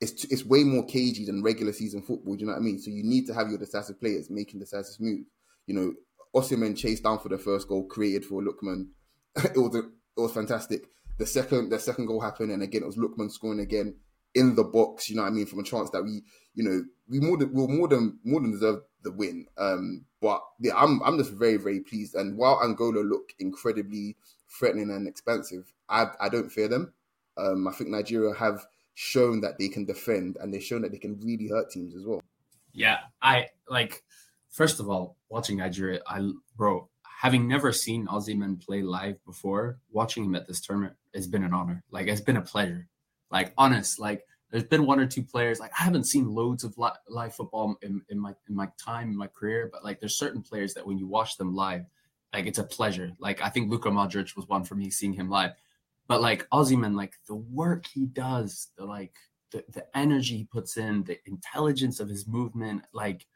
it's 0.00 0.24
it's 0.24 0.44
way 0.44 0.64
more 0.64 0.84
cagey 0.84 1.24
than 1.24 1.42
regular 1.42 1.72
season 1.72 2.02
football. 2.02 2.34
Do 2.34 2.40
you 2.40 2.46
know 2.46 2.52
what 2.52 2.60
I 2.60 2.62
mean? 2.62 2.78
So 2.78 2.90
you 2.90 3.02
need 3.04 3.26
to 3.26 3.34
have 3.34 3.48
your 3.48 3.58
decisive 3.58 4.00
players 4.00 4.30
making 4.30 4.60
decisive 4.60 5.00
moves. 5.00 5.26
You 5.66 5.74
know, 5.74 5.94
Osimhen 6.34 6.76
chased 6.76 7.02
down 7.02 7.18
for 7.18 7.28
the 7.28 7.38
first 7.38 7.68
goal, 7.68 7.86
created 7.86 8.24
for 8.24 8.42
Lookman. 8.42 8.88
it 9.36 9.56
was 9.56 9.74
a, 9.74 9.78
it 9.78 10.20
was 10.20 10.32
fantastic. 10.32 10.88
The 11.18 11.26
second 11.26 11.70
the 11.70 11.78
second 11.78 12.06
goal 12.06 12.20
happened, 12.20 12.52
and 12.52 12.62
again 12.62 12.82
it 12.82 12.86
was 12.86 12.96
Lookman 12.96 13.30
scoring 13.30 13.60
again 13.60 13.96
in 14.34 14.54
the 14.54 14.64
box. 14.64 15.10
You 15.10 15.16
know 15.16 15.22
what 15.22 15.32
I 15.32 15.34
mean? 15.34 15.46
From 15.46 15.60
a 15.60 15.64
chance 15.64 15.90
that 15.90 16.02
we, 16.02 16.22
you 16.54 16.62
know, 16.64 16.84
we 17.08 17.18
more 17.20 17.36
than 17.36 17.52
we 17.52 17.66
more 17.66 17.88
than 17.88 18.18
more 18.24 18.40
than 18.40 18.52
deserved 18.52 18.82
the 19.02 19.10
win. 19.10 19.46
Um, 19.56 20.04
but 20.20 20.40
yeah, 20.60 20.76
I'm 20.76 21.02
I'm 21.02 21.18
just 21.18 21.32
very 21.32 21.56
very 21.56 21.80
pleased. 21.80 22.14
And 22.14 22.36
while 22.36 22.60
Angola 22.62 23.00
look 23.00 23.32
incredibly 23.40 24.16
threatening 24.58 24.90
and 24.90 25.08
expensive, 25.08 25.72
I 25.88 26.06
I 26.20 26.28
don't 26.28 26.50
fear 26.50 26.68
them. 26.68 26.92
Um, 27.36 27.66
I 27.66 27.72
think 27.72 27.90
Nigeria 27.90 28.34
have 28.34 28.66
shown 29.00 29.40
that 29.40 29.56
they 29.58 29.68
can 29.68 29.84
defend 29.84 30.36
and 30.40 30.52
they've 30.52 30.60
shown 30.60 30.82
that 30.82 30.90
they 30.90 30.98
can 30.98 31.16
really 31.20 31.46
hurt 31.46 31.70
teams 31.70 31.94
as 31.94 32.04
well. 32.04 32.20
Yeah, 32.72 32.98
I 33.22 33.46
like. 33.68 34.02
First 34.50 34.80
of 34.80 34.90
all, 34.90 35.16
watching 35.28 35.58
Nigeria, 35.58 36.00
I 36.04 36.32
bro, 36.56 36.88
having 37.20 37.46
never 37.46 37.72
seen 37.72 38.08
Osimhen 38.08 38.60
play 38.60 38.82
live 38.82 39.24
before, 39.24 39.78
watching 39.92 40.24
him 40.24 40.34
at 40.34 40.48
this 40.48 40.60
tournament 40.60 40.96
has 41.14 41.28
been 41.28 41.44
an 41.44 41.54
honor. 41.54 41.84
Like 41.92 42.08
it's 42.08 42.20
been 42.20 42.38
a 42.38 42.42
pleasure. 42.42 42.88
Like 43.30 43.52
honest, 43.56 44.00
like 44.00 44.24
there's 44.50 44.64
been 44.64 44.84
one 44.84 44.98
or 44.98 45.06
two 45.06 45.22
players 45.22 45.60
like 45.60 45.70
I 45.78 45.84
haven't 45.84 46.08
seen 46.08 46.34
loads 46.34 46.64
of 46.64 46.76
li- 46.76 46.90
live 47.08 47.36
football 47.36 47.76
in, 47.82 48.02
in 48.08 48.18
my 48.18 48.34
in 48.48 48.56
my 48.56 48.68
time 48.84 49.10
in 49.10 49.16
my 49.16 49.28
career, 49.28 49.70
but 49.72 49.84
like 49.84 50.00
there's 50.00 50.18
certain 50.18 50.42
players 50.42 50.74
that 50.74 50.84
when 50.84 50.98
you 50.98 51.06
watch 51.06 51.36
them 51.36 51.54
live, 51.54 51.84
like 52.32 52.46
it's 52.46 52.58
a 52.58 52.64
pleasure. 52.64 53.12
Like 53.20 53.40
I 53.42 53.48
think 53.48 53.70
Luka 53.70 53.90
Modric 53.90 54.34
was 54.34 54.48
one 54.48 54.64
for 54.64 54.74
me 54.74 54.90
seeing 54.90 55.12
him 55.12 55.30
live. 55.30 55.52
But 56.08 56.22
like 56.22 56.48
Osimhen, 56.50 56.96
like 56.96 57.14
the 57.26 57.36
work 57.36 57.86
he 57.86 58.06
does, 58.06 58.68
the 58.76 58.84
like 58.84 59.14
the, 59.52 59.62
the 59.72 59.84
energy 59.96 60.38
he 60.38 60.44
puts 60.44 60.76
in, 60.76 61.04
the 61.04 61.18
intelligence 61.26 62.00
of 62.00 62.08
his 62.08 62.26
movement, 62.26 62.82
like 62.92 63.26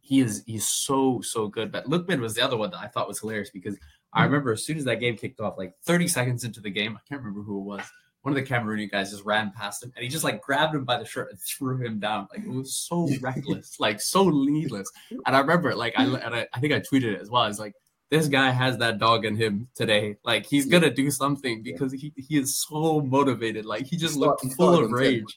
he 0.00 0.20
is 0.20 0.42
he's 0.46 0.66
so 0.66 1.20
so 1.20 1.46
good. 1.46 1.70
But 1.70 1.86
Lookman 1.86 2.20
was 2.20 2.34
the 2.34 2.42
other 2.42 2.56
one 2.56 2.70
that 2.70 2.80
I 2.80 2.88
thought 2.88 3.08
was 3.08 3.20
hilarious 3.20 3.50
because 3.50 3.76
I 4.12 4.20
hmm. 4.20 4.32
remember 4.32 4.52
as 4.52 4.64
soon 4.64 4.78
as 4.78 4.84
that 4.84 5.00
game 5.00 5.16
kicked 5.16 5.40
off, 5.40 5.58
like 5.58 5.74
30 5.84 6.08
seconds 6.08 6.44
into 6.44 6.60
the 6.60 6.70
game, 6.70 6.96
I 6.96 7.00
can't 7.08 7.20
remember 7.20 7.42
who 7.42 7.60
it 7.60 7.64
was. 7.64 7.82
One 8.22 8.36
of 8.36 8.36
the 8.36 8.54
Cameroonian 8.54 8.90
guys 8.90 9.10
just 9.10 9.24
ran 9.24 9.50
past 9.50 9.82
him 9.82 9.92
and 9.96 10.02
he 10.02 10.08
just 10.08 10.24
like 10.24 10.40
grabbed 10.42 10.74
him 10.74 10.84
by 10.84 10.98
the 10.98 11.04
shirt 11.04 11.30
and 11.30 11.40
threw 11.46 11.84
him 11.84 11.98
down. 11.98 12.28
Like 12.32 12.44
it 12.46 12.50
was 12.50 12.74
so 12.76 13.08
reckless, 13.20 13.78
like 13.78 14.00
so 14.00 14.30
needless. 14.30 14.90
And 15.10 15.36
I 15.36 15.40
remember 15.40 15.74
like 15.74 15.92
I 15.98 16.04
and 16.04 16.34
I, 16.34 16.46
I 16.54 16.60
think 16.60 16.72
I 16.72 16.80
tweeted 16.80 17.14
it 17.14 17.20
as 17.20 17.28
well. 17.28 17.44
It's 17.44 17.58
like 17.58 17.74
this 18.12 18.28
guy 18.28 18.50
has 18.50 18.76
that 18.76 18.98
dog 18.98 19.24
in 19.24 19.36
him 19.36 19.68
today. 19.74 20.18
Like 20.22 20.44
he's 20.44 20.66
yeah. 20.66 20.78
gonna 20.78 20.92
do 20.92 21.10
something 21.10 21.62
because 21.62 21.92
he, 21.92 22.12
he 22.14 22.38
is 22.38 22.60
so 22.60 23.00
motivated. 23.00 23.64
Like 23.64 23.86
he 23.86 23.96
just 23.96 24.16
looked 24.16 24.44
full 24.52 24.74
of 24.84 24.92
rage. 24.92 25.34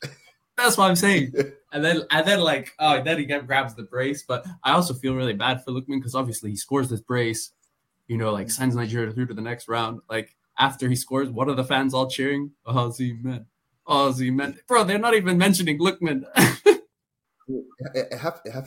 That's 0.58 0.78
what 0.78 0.90
I'm 0.90 0.98
saying. 0.98 1.32
and 1.72 1.86
then 1.86 2.02
and 2.12 2.28
then 2.28 2.42
like 2.42 2.74
oh 2.78 3.02
then 3.02 3.18
he 3.18 3.26
grabs 3.26 3.76
the 3.76 3.84
brace. 3.84 4.24
But 4.24 4.46
I 4.62 4.74
also 4.74 4.94
feel 4.94 5.16
really 5.16 5.34
bad 5.34 5.64
for 5.64 5.72
Lookman 5.72 6.00
because 6.00 6.16
obviously 6.16 6.50
he 6.50 6.58
scores 6.58 6.90
this 6.90 7.00
brace, 7.00 7.54
you 8.08 8.18
know, 8.18 8.34
like 8.34 8.52
sends 8.52 8.76
Nigeria 8.76 9.14
through 9.14 9.28
to 9.28 9.34
the 9.34 9.42
next 9.42 9.70
round. 9.70 10.02
Like 10.10 10.36
after 10.60 10.90
he 10.90 10.98
scores, 10.98 11.30
what 11.30 11.48
are 11.48 11.56
the 11.56 11.64
fans 11.64 11.94
all 11.94 12.10
cheering? 12.10 12.52
Osimhen. 12.68 13.46
Osimhen. 13.88 14.58
Bro, 14.68 14.84
they're 14.84 15.00
not 15.00 15.14
even 15.14 15.38
mentioning 15.38 15.80
Lookman. 15.80 16.26
it, 16.36 16.84
it, 17.48 18.08
it, 18.12 18.12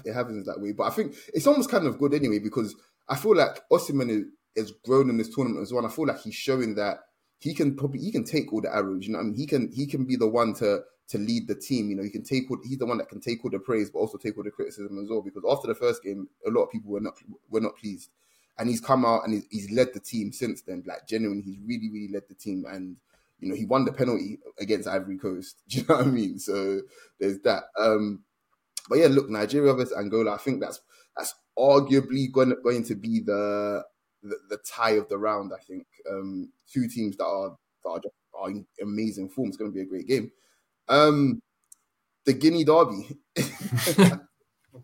it 0.06 0.14
happens 0.14 0.46
that 0.46 0.60
way. 0.62 0.72
But 0.72 0.84
I 0.84 0.90
think 0.90 1.14
it's 1.34 1.46
almost 1.46 1.70
kind 1.70 1.86
of 1.86 1.98
good 1.98 2.14
anyway 2.14 2.38
because 2.38 2.74
I 3.08 3.16
feel 3.16 3.36
like 3.36 3.62
Osimhen 3.70 4.24
has 4.56 4.72
grown 4.84 5.08
in 5.08 5.16
this 5.16 5.34
tournament 5.34 5.62
as 5.62 5.72
well. 5.72 5.86
I 5.86 5.90
feel 5.90 6.06
like 6.06 6.20
he's 6.20 6.34
showing 6.34 6.74
that 6.74 6.98
he 7.38 7.54
can 7.54 7.76
probably 7.76 8.00
he 8.00 8.12
can 8.12 8.24
take 8.24 8.52
all 8.52 8.60
the 8.60 8.74
arrows. 8.74 9.06
You 9.06 9.12
know, 9.12 9.20
I 9.20 9.22
mean, 9.22 9.34
he 9.34 9.46
can 9.46 9.70
he 9.72 9.86
can 9.86 10.04
be 10.04 10.16
the 10.16 10.28
one 10.28 10.54
to 10.54 10.80
to 11.08 11.18
lead 11.18 11.48
the 11.48 11.54
team. 11.54 11.88
You 11.90 11.96
know, 11.96 12.02
he 12.02 12.10
can 12.10 12.22
take 12.22 12.50
all, 12.50 12.58
he's 12.64 12.78
the 12.78 12.86
one 12.86 12.98
that 12.98 13.08
can 13.08 13.20
take 13.20 13.44
all 13.44 13.50
the 13.50 13.58
praise, 13.58 13.90
but 13.90 14.00
also 14.00 14.18
take 14.18 14.36
all 14.36 14.44
the 14.44 14.50
criticism 14.50 14.98
as 15.02 15.08
well. 15.08 15.22
Because 15.22 15.42
after 15.48 15.68
the 15.68 15.74
first 15.74 16.02
game, 16.02 16.28
a 16.46 16.50
lot 16.50 16.64
of 16.64 16.70
people 16.70 16.90
were 16.92 17.00
not 17.00 17.14
were 17.50 17.60
not 17.60 17.76
pleased, 17.76 18.10
and 18.58 18.68
he's 18.68 18.80
come 18.80 19.04
out 19.04 19.24
and 19.24 19.34
he's, 19.34 19.46
he's 19.50 19.70
led 19.70 19.94
the 19.94 20.00
team 20.00 20.32
since 20.32 20.62
then. 20.62 20.82
Like 20.86 21.06
genuinely, 21.08 21.42
he's 21.42 21.58
really 21.60 21.90
really 21.90 22.12
led 22.12 22.24
the 22.28 22.34
team, 22.34 22.64
and 22.68 22.96
you 23.40 23.48
know 23.48 23.54
he 23.54 23.64
won 23.64 23.84
the 23.84 23.92
penalty 23.92 24.38
against 24.58 24.88
Ivory 24.88 25.18
Coast. 25.18 25.62
Do 25.68 25.78
you 25.78 25.86
know 25.88 25.96
what 25.96 26.06
I 26.06 26.10
mean? 26.10 26.38
So 26.38 26.80
there's 27.18 27.38
that. 27.40 27.64
Um, 27.78 28.24
but 28.88 28.98
yeah, 28.98 29.08
look, 29.08 29.28
Nigeria 29.28 29.72
versus 29.74 29.96
Angola. 29.96 30.32
I 30.34 30.38
think 30.38 30.60
that's 30.60 30.80
that's 31.16 31.34
arguably 31.58 32.30
going, 32.30 32.54
going 32.62 32.84
to 32.84 32.94
be 32.94 33.20
the, 33.20 33.82
the, 34.22 34.36
the 34.50 34.58
tie 34.58 34.92
of 34.92 35.08
the 35.08 35.18
round. 35.18 35.52
I 35.52 35.62
think 35.62 35.86
um, 36.10 36.50
two 36.70 36.88
teams 36.88 37.16
that 37.16 37.24
are 37.24 37.56
that 37.84 37.90
are, 37.90 38.00
just, 38.00 38.14
are 38.34 38.50
in 38.50 38.66
amazing 38.82 39.28
form. 39.28 39.48
It's 39.48 39.56
going 39.56 39.70
to 39.70 39.74
be 39.74 39.82
a 39.82 39.86
great 39.86 40.06
game. 40.06 40.30
Um, 40.88 41.42
the 42.24 42.32
Guinea 42.32 42.64
Derby, 42.64 43.16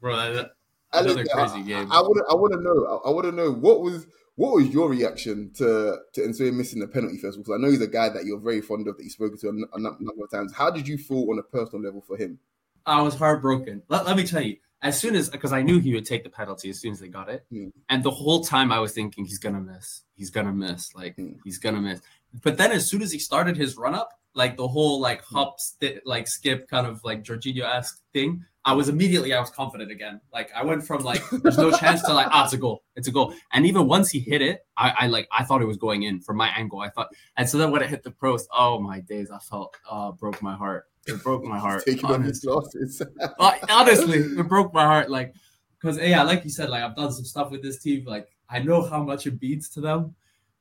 bro. 0.01 0.35
That, 0.35 0.53
another 0.93 1.25
crazy 1.27 1.63
game. 1.63 1.91
I, 1.93 2.01
want 2.01 2.17
to 2.17 2.25
I 2.31 2.35
want 2.35 2.53
to 2.53 2.61
know. 2.61 3.01
I, 3.05 3.09
I 3.09 3.13
want 3.13 3.27
to 3.27 3.33
know 3.33 3.53
what 3.53 3.81
was 3.81 4.07
what 4.37 4.55
was 4.55 4.69
your 4.69 4.89
reaction 4.89 5.51
to 5.55 5.99
to 6.15 6.21
Nsue 6.21 6.53
missing 6.53 6.81
the 6.81 6.89
penalty 6.89 7.19
first? 7.19 7.39
Because 7.39 7.55
I 7.55 7.63
know 7.63 7.71
he's 7.71 7.81
a 7.81 7.87
guy 7.87 8.09
that 8.09 8.25
you're 8.25 8.41
very 8.41 8.61
fond 8.61 8.89
of, 8.89 8.97
that 8.97 9.03
you've 9.03 9.13
spoken 9.13 9.39
to 9.39 9.49
a, 9.49 9.77
a 9.77 9.81
number 9.81 10.25
of 10.25 10.31
times. 10.31 10.55
How 10.55 10.71
did 10.71 10.89
you 10.89 10.99
feel 10.99 11.31
on 11.31 11.39
a 11.39 11.43
personal 11.43 11.85
level 11.85 12.03
for 12.07 12.17
him? 12.17 12.39
I 12.87 13.03
was 13.03 13.15
heartbroken. 13.15 13.83
Let, 13.89 14.07
let 14.07 14.17
me 14.17 14.27
tell 14.27 14.43
you, 14.43 14.57
as 14.83 14.99
soon 14.99 15.15
as 15.15 15.31
because 15.31 15.53
I 15.53 15.63
knew 15.63 15.79
he 15.79 15.95
would 15.95 16.05
take 16.05 16.25
the 16.25 16.31
penalty 16.31 16.69
as 16.71 16.81
soon 16.81 16.93
as 16.93 17.01
they 17.01 17.09
got 17.09 17.29
it, 17.29 17.47
mm. 17.53 17.73
and 17.89 18.03
the 18.03 18.11
whole 18.11 18.45
time 18.45 18.71
I 18.71 18.81
was 18.81 18.93
thinking 18.93 19.25
he's 19.25 19.39
gonna 19.39 19.61
miss, 19.61 20.03
he's 20.15 20.31
gonna 20.31 20.53
miss, 20.53 20.95
like 20.95 21.17
mm. 21.17 21.37
he's 21.45 21.59
gonna 21.59 21.81
miss. 21.81 22.01
But 22.43 22.59
then 22.59 22.73
as 22.73 22.89
soon 22.89 23.01
as 23.01 23.11
he 23.11 23.19
started 23.19 23.57
his 23.57 23.77
run 23.77 23.95
up, 23.95 24.11
like 24.35 24.57
the 24.57 24.69
whole 24.69 25.01
like 25.01 25.25
hmm. 25.25 25.37
hop, 25.37 25.61
st- 25.61 26.07
like 26.07 26.27
skip, 26.29 26.69
kind 26.69 26.87
of 26.87 27.03
like 27.05 27.23
Jorginho 27.23 27.63
esque 27.63 28.01
thing, 28.13 28.45
I 28.65 28.73
was 28.73 28.89
immediately 28.89 29.33
I 29.33 29.41
was 29.41 29.51
confident 29.51 29.91
again. 29.91 30.21
Like 30.33 30.51
I 30.55 30.65
went 30.65 30.85
from 30.85 31.03
like 31.05 31.23
there's 31.31 31.59
no 31.59 31.71
chance 31.71 32.03
to 32.03 32.13
like 32.13 32.27
ah 32.31 32.45
it's 32.45 32.53
a 32.53 32.59
goal, 32.59 32.83
it's 32.97 33.09
a 33.09 33.13
goal. 33.13 33.35
And 33.53 33.67
even 33.67 33.87
once 33.87 34.11
he 34.11 34.21
hit 34.21 34.43
it, 34.43 34.67
I, 34.77 34.95
I 35.01 35.07
like 35.07 35.29
I 35.31 35.45
thought 35.45 35.63
it 35.63 35.67
was 35.67 35.77
going 35.77 36.03
in 36.03 36.21
from 36.21 36.37
my 36.37 36.49
angle. 36.49 36.81
I 36.81 36.91
thought, 36.91 37.09
and 37.37 37.49
so 37.49 37.59
then 37.59 37.71
when 37.71 37.83
it 37.83 37.91
hit 37.91 38.03
the 38.03 38.11
post, 38.11 38.49
oh 38.57 38.81
my 38.81 39.01
days, 39.01 39.31
I 39.31 39.39
felt 39.39 39.77
uh 39.89 40.13
broke 40.13 40.43
my 40.43 40.55
heart. 40.55 40.87
It 41.07 41.23
broke 41.23 41.45
my 41.45 41.59
heart. 41.59 41.85
Taking 41.87 42.07
on 42.07 42.23
his 42.23 42.45
losses. 42.45 43.03
honestly, 43.69 44.19
it 44.39 44.49
broke 44.49 44.73
my 44.73 44.85
heart. 44.85 45.11
Like, 45.11 45.35
because 45.79 45.99
yeah, 45.99 46.23
like 46.23 46.45
you 46.45 46.51
said, 46.51 46.71
like 46.71 46.83
I've 46.83 46.97
done 46.97 47.13
some 47.13 47.25
stuff 47.25 47.51
with 47.51 47.63
this 47.63 47.83
team. 47.83 48.05
Like 48.05 48.29
I 48.49 48.61
know 48.61 48.83
how 48.83 49.03
much 49.03 49.27
it 49.27 49.39
beats 49.39 49.69
to 49.71 49.81
them, 49.81 50.15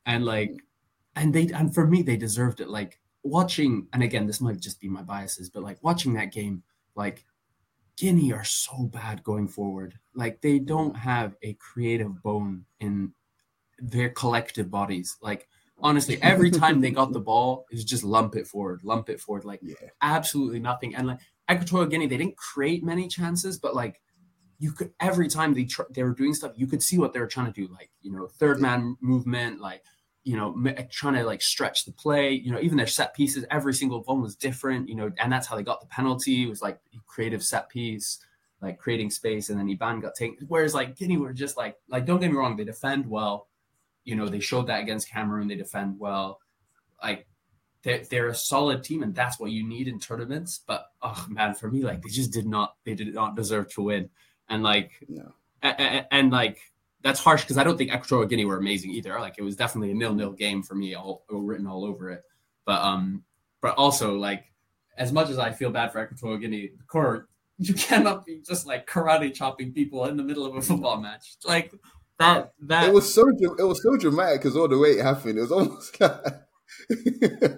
and 0.06 0.25
like, 0.25 0.51
and 1.15 1.34
they 1.34 1.47
and 1.49 1.73
for 1.73 1.88
me 1.88 2.01
they 2.01 2.17
deserved 2.17 2.60
it. 2.60 2.69
Like 2.69 2.99
watching, 3.23 3.88
and 3.93 4.03
again, 4.03 4.27
this 4.27 4.41
might 4.41 4.60
just 4.60 4.82
be 4.82 4.89
my 4.89 5.01
biases, 5.01 5.49
but 5.49 5.63
like 5.63 5.77
watching 5.82 6.13
that 6.13 6.32
game, 6.32 6.63
like 6.95 7.25
Guinea 7.97 8.34
are 8.34 8.43
so 8.43 8.84
bad 8.84 9.23
going 9.23 9.47
forward. 9.47 9.97
Like 10.13 10.41
they 10.41 10.60
don't 10.60 10.95
have 10.95 11.36
a 11.41 11.53
creative 11.53 12.21
bone 12.21 12.65
in 12.79 13.13
their 13.79 14.10
collective 14.10 14.69
bodies. 14.69 15.17
Like 15.21 15.47
honestly, 15.83 16.17
every 16.21 16.49
time 16.49 16.81
they 16.81 16.89
got 16.89 17.11
the 17.11 17.19
ball, 17.31 17.65
it 17.69 17.75
was 17.75 17.85
just 17.85 18.03
lump 18.03 18.35
it 18.35 18.47
forward, 18.47 18.81
lump 18.83 19.09
it 19.09 19.19
forward, 19.19 19.45
like 19.45 19.59
yeah. 19.61 19.75
absolutely 20.01 20.59
nothing. 20.59 20.95
And 20.95 21.07
like 21.07 21.19
Equatorial 21.51 21.89
Guinea, 21.89 22.07
they 22.07 22.17
didn't 22.17 22.37
create 22.37 22.83
many 22.83 23.07
chances, 23.07 23.59
but 23.59 23.75
like 23.75 24.01
you 24.59 24.71
could 24.71 24.91
every 24.99 25.27
time 25.27 25.53
they 25.53 25.65
tr- 25.65 25.83
they 25.91 26.03
were 26.03 26.13
doing 26.13 26.33
stuff, 26.33 26.53
you 26.55 26.65
could 26.65 26.81
see 26.81 26.97
what 26.97 27.13
they 27.13 27.19
were 27.19 27.27
trying 27.27 27.51
to 27.51 27.67
do, 27.67 27.71
like 27.71 27.91
you 28.01 28.11
know, 28.11 28.27
third 28.27 28.61
man 28.61 28.97
movement, 29.01 29.59
like 29.59 29.83
you 30.23 30.37
know, 30.37 30.55
trying 30.89 31.15
to 31.15 31.25
like 31.25 31.41
stretch 31.41 31.83
the 31.83 31.91
play. 31.91 32.31
You 32.31 32.51
know, 32.53 32.59
even 32.61 32.77
their 32.77 32.87
set 32.87 33.13
pieces, 33.13 33.45
every 33.51 33.73
single 33.73 34.01
one 34.03 34.21
was 34.21 34.35
different. 34.37 34.87
You 34.87 34.95
know, 34.95 35.11
and 35.19 35.31
that's 35.31 35.47
how 35.47 35.57
they 35.57 35.63
got 35.63 35.81
the 35.81 35.87
penalty. 35.87 36.43
It 36.43 36.49
was 36.49 36.61
like 36.61 36.79
creative 37.05 37.43
set 37.43 37.67
piece, 37.67 38.19
like 38.61 38.79
creating 38.79 39.09
space, 39.09 39.49
and 39.49 39.59
then 39.59 39.67
Iban 39.67 40.01
got 40.01 40.15
taken. 40.15 40.45
Whereas 40.47 40.73
like 40.73 40.95
Guinea 40.95 41.17
were 41.17 41.33
just 41.33 41.57
like 41.57 41.75
like 41.89 42.05
don't 42.05 42.21
get 42.21 42.31
me 42.31 42.37
wrong, 42.37 42.55
they 42.55 42.63
defend 42.63 43.05
well. 43.05 43.49
You 44.03 44.15
know, 44.15 44.27
they 44.27 44.39
showed 44.39 44.67
that 44.67 44.81
against 44.81 45.09
Cameroon. 45.09 45.47
They 45.47 45.55
defend 45.55 45.99
well. 45.99 46.39
Like 47.01 47.27
they're, 47.83 48.03
they're 48.09 48.27
a 48.29 48.35
solid 48.35 48.83
team, 48.83 49.03
and 49.03 49.13
that's 49.13 49.39
what 49.39 49.51
you 49.51 49.67
need 49.67 49.87
in 49.87 49.99
tournaments. 49.99 50.61
But 50.65 50.85
oh 51.01 51.25
man, 51.29 51.53
for 51.53 51.69
me, 51.69 51.81
like 51.81 52.01
they 52.01 52.09
just 52.09 52.31
did 52.31 52.45
not 52.45 52.75
they 52.85 52.95
did 52.95 53.13
not 53.13 53.35
deserve 53.35 53.73
to 53.73 53.83
win. 53.83 54.09
And 54.49 54.63
like 54.63 54.91
no. 55.07 55.33
and, 55.61 55.79
and, 55.79 56.05
and 56.11 56.31
like 56.31 56.59
that's 57.01 57.19
harsh 57.19 57.41
because 57.41 57.57
I 57.57 57.63
don't 57.63 57.77
think 57.77 57.91
Equatorial 57.93 58.27
Guinea 58.27 58.45
were 58.45 58.57
amazing 58.57 58.91
either. 58.91 59.19
Like 59.19 59.35
it 59.37 59.43
was 59.43 59.55
definitely 59.55 59.91
a 59.91 59.95
nil-nil 59.95 60.31
game 60.31 60.63
for 60.63 60.75
me, 60.75 60.95
all 60.95 61.25
written 61.29 61.67
all 61.67 61.83
over 61.83 62.09
it. 62.09 62.23
But 62.65 62.81
um, 62.81 63.23
but 63.61 63.75
also 63.75 64.17
like 64.17 64.45
as 64.97 65.11
much 65.11 65.29
as 65.29 65.39
I 65.39 65.51
feel 65.51 65.69
bad 65.69 65.91
for 65.91 66.03
Equatorial 66.03 66.39
Guinea, 66.39 66.71
the 66.77 66.83
core 66.83 67.27
you 67.57 67.73
cannot 67.73 68.25
be 68.25 68.41
just 68.45 68.65
like 68.65 68.87
karate 68.87 69.33
chopping 69.33 69.73
people 69.73 70.05
in 70.05 70.17
the 70.17 70.23
middle 70.23 70.45
of 70.45 70.55
a 70.55 70.61
football 70.61 70.97
match. 70.97 71.35
Like 71.45 71.73
that 72.23 72.53
that 72.62 72.89
it 72.89 72.93
was 72.93 73.13
so 73.13 73.23
it 73.29 73.63
was 73.63 73.81
so 73.83 73.97
dramatic 73.97 74.41
because 74.41 74.55
all 74.55 74.67
the 74.67 74.77
way 74.77 74.91
it 74.91 75.03
happened, 75.03 75.38
it 75.38 75.41
was 75.41 75.51
almost 75.51 75.99
like 76.01 76.23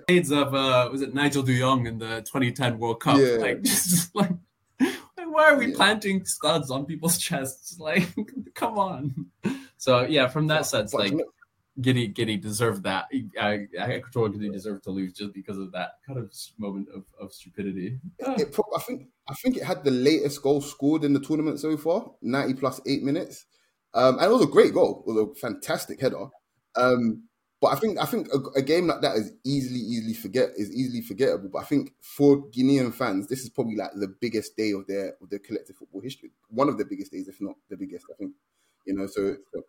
Shades 0.10 0.32
of 0.32 0.54
uh 0.54 0.90
was 0.92 1.02
it 1.02 1.14
Nigel 1.14 1.44
De 1.44 1.58
Jong 1.58 1.88
in 1.88 1.98
the 1.98 2.22
2010 2.22 2.78
World 2.78 3.02
Cup? 3.02 3.18
Yeah. 3.18 3.38
Like 3.38 3.62
just 3.64 4.16
like 4.16 4.32
why 5.36 5.52
are 5.52 5.58
we 5.58 5.68
yeah. 5.68 5.76
planting 5.76 6.26
studs 6.26 6.72
on 6.72 6.86
people's 6.86 7.18
chests? 7.18 7.78
Like, 7.86 8.08
come 8.56 8.80
on. 8.80 9.28
So 9.78 10.02
yeah, 10.04 10.28
from 10.28 10.48
that 10.48 10.66
sense, 10.66 10.94
like 10.94 11.14
Giddy 11.80 12.08
Giddy 12.08 12.38
deserved 12.38 12.84
that. 12.84 13.06
I, 13.40 13.68
Equatorial 13.78 14.30
Guinea 14.30 14.50
deserved 14.50 14.86
to 14.86 14.92
lose 14.92 15.14
just 15.14 15.34
because 15.34 15.58
of 15.58 15.72
that 15.74 16.00
kind 16.08 16.18
of 16.18 16.34
moment 16.58 16.88
of, 16.96 17.04
of 17.20 17.34
stupidity. 17.34 18.00
It, 18.20 18.40
it, 18.40 18.60
I 18.76 18.80
think 18.80 19.08
I 19.28 19.34
think 19.34 19.58
it 19.58 19.64
had 19.64 19.84
the 19.84 19.92
latest 19.92 20.42
goal 20.42 20.62
scored 20.62 21.04
in 21.04 21.14
the 21.14 21.20
tournament 21.20 21.60
so 21.60 21.76
far, 21.76 22.12
90 22.22 22.54
plus 22.56 22.80
eight 22.88 23.04
minutes. 23.04 23.46
Um, 23.96 24.20
and 24.20 24.26
it 24.26 24.34
was 24.34 24.44
a 24.44 24.48
great 24.48 24.74
goal. 24.74 25.04
It 25.08 25.12
was 25.12 25.30
a 25.30 25.40
fantastic 25.40 26.02
header. 26.02 26.28
Um, 26.76 27.24
but 27.62 27.68
I 27.68 27.76
think 27.78 27.98
I 28.00 28.06
think 28.06 28.28
a, 28.34 28.60
a, 28.60 28.62
game 28.62 28.88
like 28.88 29.02
that 29.02 29.16
is 29.16 29.32
easily 29.46 29.80
easily 29.80 30.14
forget 30.14 30.50
is 30.58 30.72
easily 30.76 31.02
forgettable. 31.02 31.50
But 31.52 31.60
I 31.60 31.64
think 31.64 31.94
for 32.02 32.46
Guinean 32.52 32.94
fans, 32.94 33.28
this 33.28 33.42
is 33.42 33.50
probably 33.50 33.78
like 33.78 33.92
the 33.96 34.14
biggest 34.20 34.58
day 34.58 34.72
of 34.72 34.86
their 34.88 35.16
of 35.22 35.30
their 35.30 35.40
collective 35.40 35.78
football 35.78 36.02
history. 36.02 36.32
One 36.50 36.68
of 36.68 36.78
the 36.78 36.86
biggest 36.86 37.14
days, 37.14 37.30
if 37.30 37.40
not 37.40 37.56
the 37.70 37.78
biggest. 37.78 38.06
I 38.12 38.16
think 38.18 38.34
you 38.86 38.94
know. 38.94 39.08
So, 39.08 39.38
so. 39.54 39.64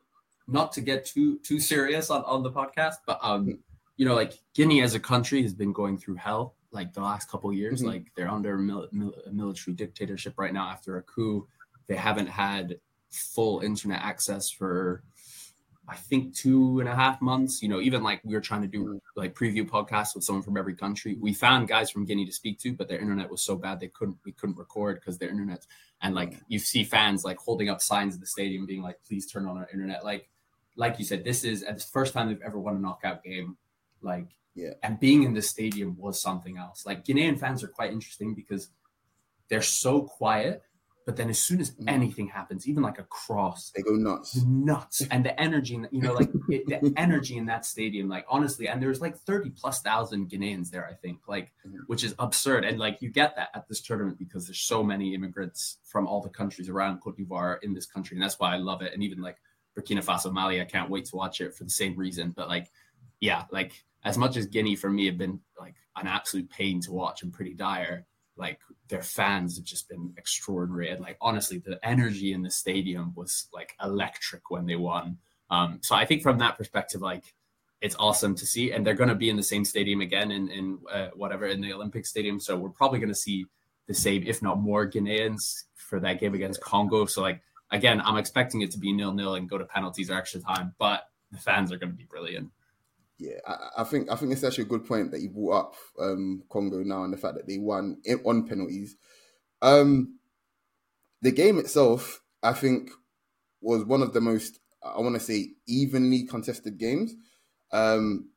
not 0.48 0.72
to 0.72 0.80
get 0.80 1.06
too 1.06 1.38
too 1.38 1.60
serious 1.60 2.10
on 2.10 2.22
on 2.24 2.42
the 2.42 2.50
podcast, 2.50 2.96
but 3.06 3.20
um, 3.22 3.46
mm-hmm. 3.46 3.52
you 3.96 4.04
know, 4.04 4.16
like 4.16 4.34
Guinea 4.54 4.82
as 4.82 4.94
a 4.94 5.00
country 5.00 5.42
has 5.42 5.54
been 5.54 5.72
going 5.72 5.96
through 5.96 6.16
hell 6.16 6.56
like 6.72 6.92
the 6.92 7.00
last 7.00 7.30
couple 7.30 7.52
years. 7.52 7.80
Mm-hmm. 7.80 7.88
Like 7.88 8.06
they're 8.16 8.30
under 8.30 8.58
mil- 8.58 8.88
mil- 8.92 9.14
military 9.32 9.74
dictatorship 9.74 10.34
right 10.38 10.52
now 10.52 10.68
after 10.68 10.98
a 10.98 11.02
coup. 11.02 11.46
They 11.86 11.96
haven't 11.96 12.26
had 12.26 12.80
full 13.16 13.60
internet 13.60 14.00
access 14.02 14.50
for 14.50 15.02
I 15.88 15.94
think 15.94 16.34
two 16.34 16.80
and 16.80 16.88
a 16.88 16.94
half 16.94 17.22
months. 17.22 17.62
You 17.62 17.68
know, 17.68 17.80
even 17.80 18.02
like 18.02 18.20
we 18.24 18.34
were 18.34 18.40
trying 18.40 18.62
to 18.62 18.68
do 18.68 18.84
mm. 18.84 19.00
like 19.14 19.34
preview 19.34 19.68
podcasts 19.68 20.14
with 20.14 20.24
someone 20.24 20.42
from 20.42 20.56
every 20.56 20.74
country. 20.74 21.16
We 21.20 21.32
found 21.32 21.68
guys 21.68 21.90
from 21.90 22.04
Guinea 22.04 22.26
to 22.26 22.32
speak 22.32 22.58
to, 22.60 22.72
but 22.72 22.88
their 22.88 22.98
internet 22.98 23.30
was 23.30 23.42
so 23.42 23.56
bad 23.56 23.78
they 23.78 23.88
couldn't 23.88 24.18
we 24.24 24.32
couldn't 24.32 24.58
record 24.58 24.96
because 24.96 25.18
their 25.18 25.30
internet. 25.30 25.66
And 26.02 26.14
like 26.14 26.34
you 26.48 26.58
see 26.58 26.82
fans 26.82 27.24
like 27.24 27.38
holding 27.38 27.68
up 27.68 27.80
signs 27.80 28.14
in 28.14 28.20
the 28.20 28.26
stadium, 28.26 28.66
being 28.66 28.82
like, 28.82 28.98
"Please 29.06 29.26
turn 29.26 29.46
on 29.46 29.56
our 29.56 29.68
internet." 29.72 30.04
Like, 30.04 30.28
like 30.74 30.98
you 30.98 31.04
said, 31.04 31.24
this 31.24 31.44
is 31.44 31.60
the 31.60 31.78
first 31.92 32.12
time 32.12 32.28
they've 32.28 32.42
ever 32.42 32.58
won 32.58 32.76
a 32.76 32.80
knockout 32.80 33.22
game. 33.22 33.56
Like, 34.02 34.26
yeah, 34.54 34.74
and 34.82 34.98
being 34.98 35.22
in 35.22 35.34
the 35.34 35.42
stadium 35.42 35.96
was 35.96 36.20
something 36.20 36.58
else. 36.58 36.84
Like 36.84 37.04
Guinean 37.04 37.38
fans 37.38 37.62
are 37.62 37.68
quite 37.68 37.92
interesting 37.92 38.34
because 38.34 38.70
they're 39.48 39.62
so 39.62 40.02
quiet 40.02 40.62
but 41.06 41.16
then 41.16 41.30
as 41.30 41.38
soon 41.38 41.60
as 41.60 41.70
mm. 41.70 41.84
anything 41.86 42.26
happens, 42.26 42.68
even 42.68 42.82
like 42.82 42.98
a 42.98 43.04
cross, 43.04 43.70
they 43.74 43.80
go 43.80 43.92
nuts, 43.92 44.42
nuts. 44.44 45.02
And 45.08 45.24
the 45.24 45.40
energy, 45.40 45.80
you 45.92 46.02
know, 46.02 46.12
like 46.12 46.28
it, 46.48 46.66
the 46.66 46.92
energy 46.96 47.36
in 47.36 47.46
that 47.46 47.64
stadium, 47.64 48.08
like 48.08 48.26
honestly, 48.28 48.66
and 48.66 48.82
there's 48.82 49.00
like 49.00 49.16
30 49.16 49.50
plus 49.50 49.80
thousand 49.82 50.28
Ghanaians 50.28 50.70
there, 50.70 50.84
I 50.84 50.94
think, 50.94 51.20
like, 51.28 51.52
mm-hmm. 51.64 51.78
which 51.86 52.02
is 52.02 52.16
absurd. 52.18 52.64
And 52.64 52.80
like 52.80 53.00
you 53.00 53.08
get 53.08 53.36
that 53.36 53.50
at 53.54 53.68
this 53.68 53.80
tournament 53.80 54.18
because 54.18 54.48
there's 54.48 54.58
so 54.58 54.82
many 54.82 55.14
immigrants 55.14 55.78
from 55.84 56.08
all 56.08 56.20
the 56.20 56.28
countries 56.28 56.68
around 56.68 56.98
Cote 56.98 57.16
d'Ivoire 57.16 57.58
in 57.62 57.72
this 57.72 57.86
country. 57.86 58.16
And 58.16 58.22
that's 58.24 58.40
why 58.40 58.52
I 58.52 58.56
love 58.56 58.82
it. 58.82 58.92
And 58.92 59.04
even 59.04 59.22
like 59.22 59.36
Burkina 59.78 60.04
Faso, 60.04 60.32
Mali, 60.32 60.60
I 60.60 60.64
can't 60.64 60.90
wait 60.90 61.04
to 61.06 61.16
watch 61.16 61.40
it 61.40 61.54
for 61.54 61.62
the 61.62 61.70
same 61.70 61.96
reason. 61.96 62.32
But 62.36 62.48
like, 62.48 62.72
yeah, 63.20 63.44
like 63.52 63.84
as 64.04 64.18
much 64.18 64.36
as 64.36 64.46
Guinea 64.46 64.74
for 64.74 64.90
me 64.90 65.06
have 65.06 65.18
been 65.18 65.38
like 65.56 65.76
an 65.94 66.08
absolute 66.08 66.50
pain 66.50 66.80
to 66.80 66.92
watch 66.92 67.22
and 67.22 67.32
pretty 67.32 67.54
dire 67.54 68.06
like 68.36 68.60
their 68.88 69.02
fans 69.02 69.56
have 69.56 69.64
just 69.64 69.88
been 69.88 70.12
extraordinary. 70.16 70.90
And 70.90 71.00
like 71.00 71.16
honestly 71.20 71.58
the 71.58 71.78
energy 71.82 72.32
in 72.32 72.42
the 72.42 72.50
stadium 72.50 73.12
was 73.14 73.48
like 73.52 73.74
electric 73.82 74.50
when 74.50 74.66
they 74.66 74.76
won. 74.76 75.18
Um 75.50 75.80
so 75.82 75.94
i 75.94 76.04
think 76.04 76.22
from 76.22 76.38
that 76.38 76.56
perspective 76.56 77.00
like 77.00 77.34
it's 77.82 77.96
awesome 77.98 78.34
to 78.34 78.46
see. 78.46 78.72
And 78.72 78.86
they're 78.86 78.94
going 78.94 79.10
to 79.10 79.14
be 79.14 79.28
in 79.28 79.36
the 79.36 79.42
same 79.42 79.64
stadium 79.64 80.00
again 80.00 80.30
in 80.30 80.48
in 80.48 80.78
uh, 80.90 81.08
whatever 81.14 81.46
in 81.46 81.60
the 81.60 81.72
olympic 81.72 82.06
stadium. 82.06 82.40
So 82.40 82.56
we're 82.56 82.70
probably 82.70 82.98
going 82.98 83.10
to 83.10 83.14
see 83.14 83.46
the 83.86 83.94
same 83.94 84.24
if 84.26 84.42
not 84.42 84.58
more 84.58 84.90
ghanaians 84.90 85.64
for 85.74 86.00
that 86.00 86.18
game 86.18 86.34
against 86.34 86.60
congo. 86.60 87.06
So 87.06 87.22
like 87.22 87.42
again 87.70 88.00
i'm 88.04 88.16
expecting 88.16 88.60
it 88.62 88.70
to 88.70 88.78
be 88.78 88.92
nil 88.92 89.12
nil 89.12 89.34
and 89.34 89.48
go 89.48 89.58
to 89.58 89.64
penalties 89.64 90.10
or 90.10 90.14
extra 90.14 90.40
time 90.40 90.74
but 90.78 91.08
the 91.32 91.38
fans 91.38 91.72
are 91.72 91.78
going 91.78 91.90
to 91.90 91.96
be 91.96 92.04
brilliant 92.04 92.50
yeah, 93.18 93.38
I, 93.46 93.82
I, 93.82 93.84
think 93.84 94.10
I 94.10 94.16
think 94.16 94.32
it's 94.32 94.44
actually 94.44 94.64
a 94.64 94.68
good 94.68 94.84
point 94.84 95.10
that 95.10 95.20
you 95.20 95.30
brought 95.30 95.58
up 95.58 95.74
um, 96.00 96.42
Congo 96.50 96.82
now 96.82 97.04
and 97.04 97.12
the 97.12 97.18
fact 97.18 97.36
that 97.36 97.46
they 97.46 97.58
won 97.58 97.98
on 98.24 98.46
penalties. 98.46 98.96
Um, 99.62 100.18
the 101.22 101.32
game 101.32 101.58
itself, 101.58 102.20
I 102.42 102.52
think, 102.52 102.90
was 103.62 103.84
one 103.84 104.02
of 104.02 104.12
the 104.12 104.20
most 104.20 104.60
I 104.84 105.00
want 105.00 105.14
to 105.14 105.20
say 105.20 105.50
evenly 105.66 106.24
contested 106.24 106.78
games. 106.78 107.14
Um, 107.72 108.28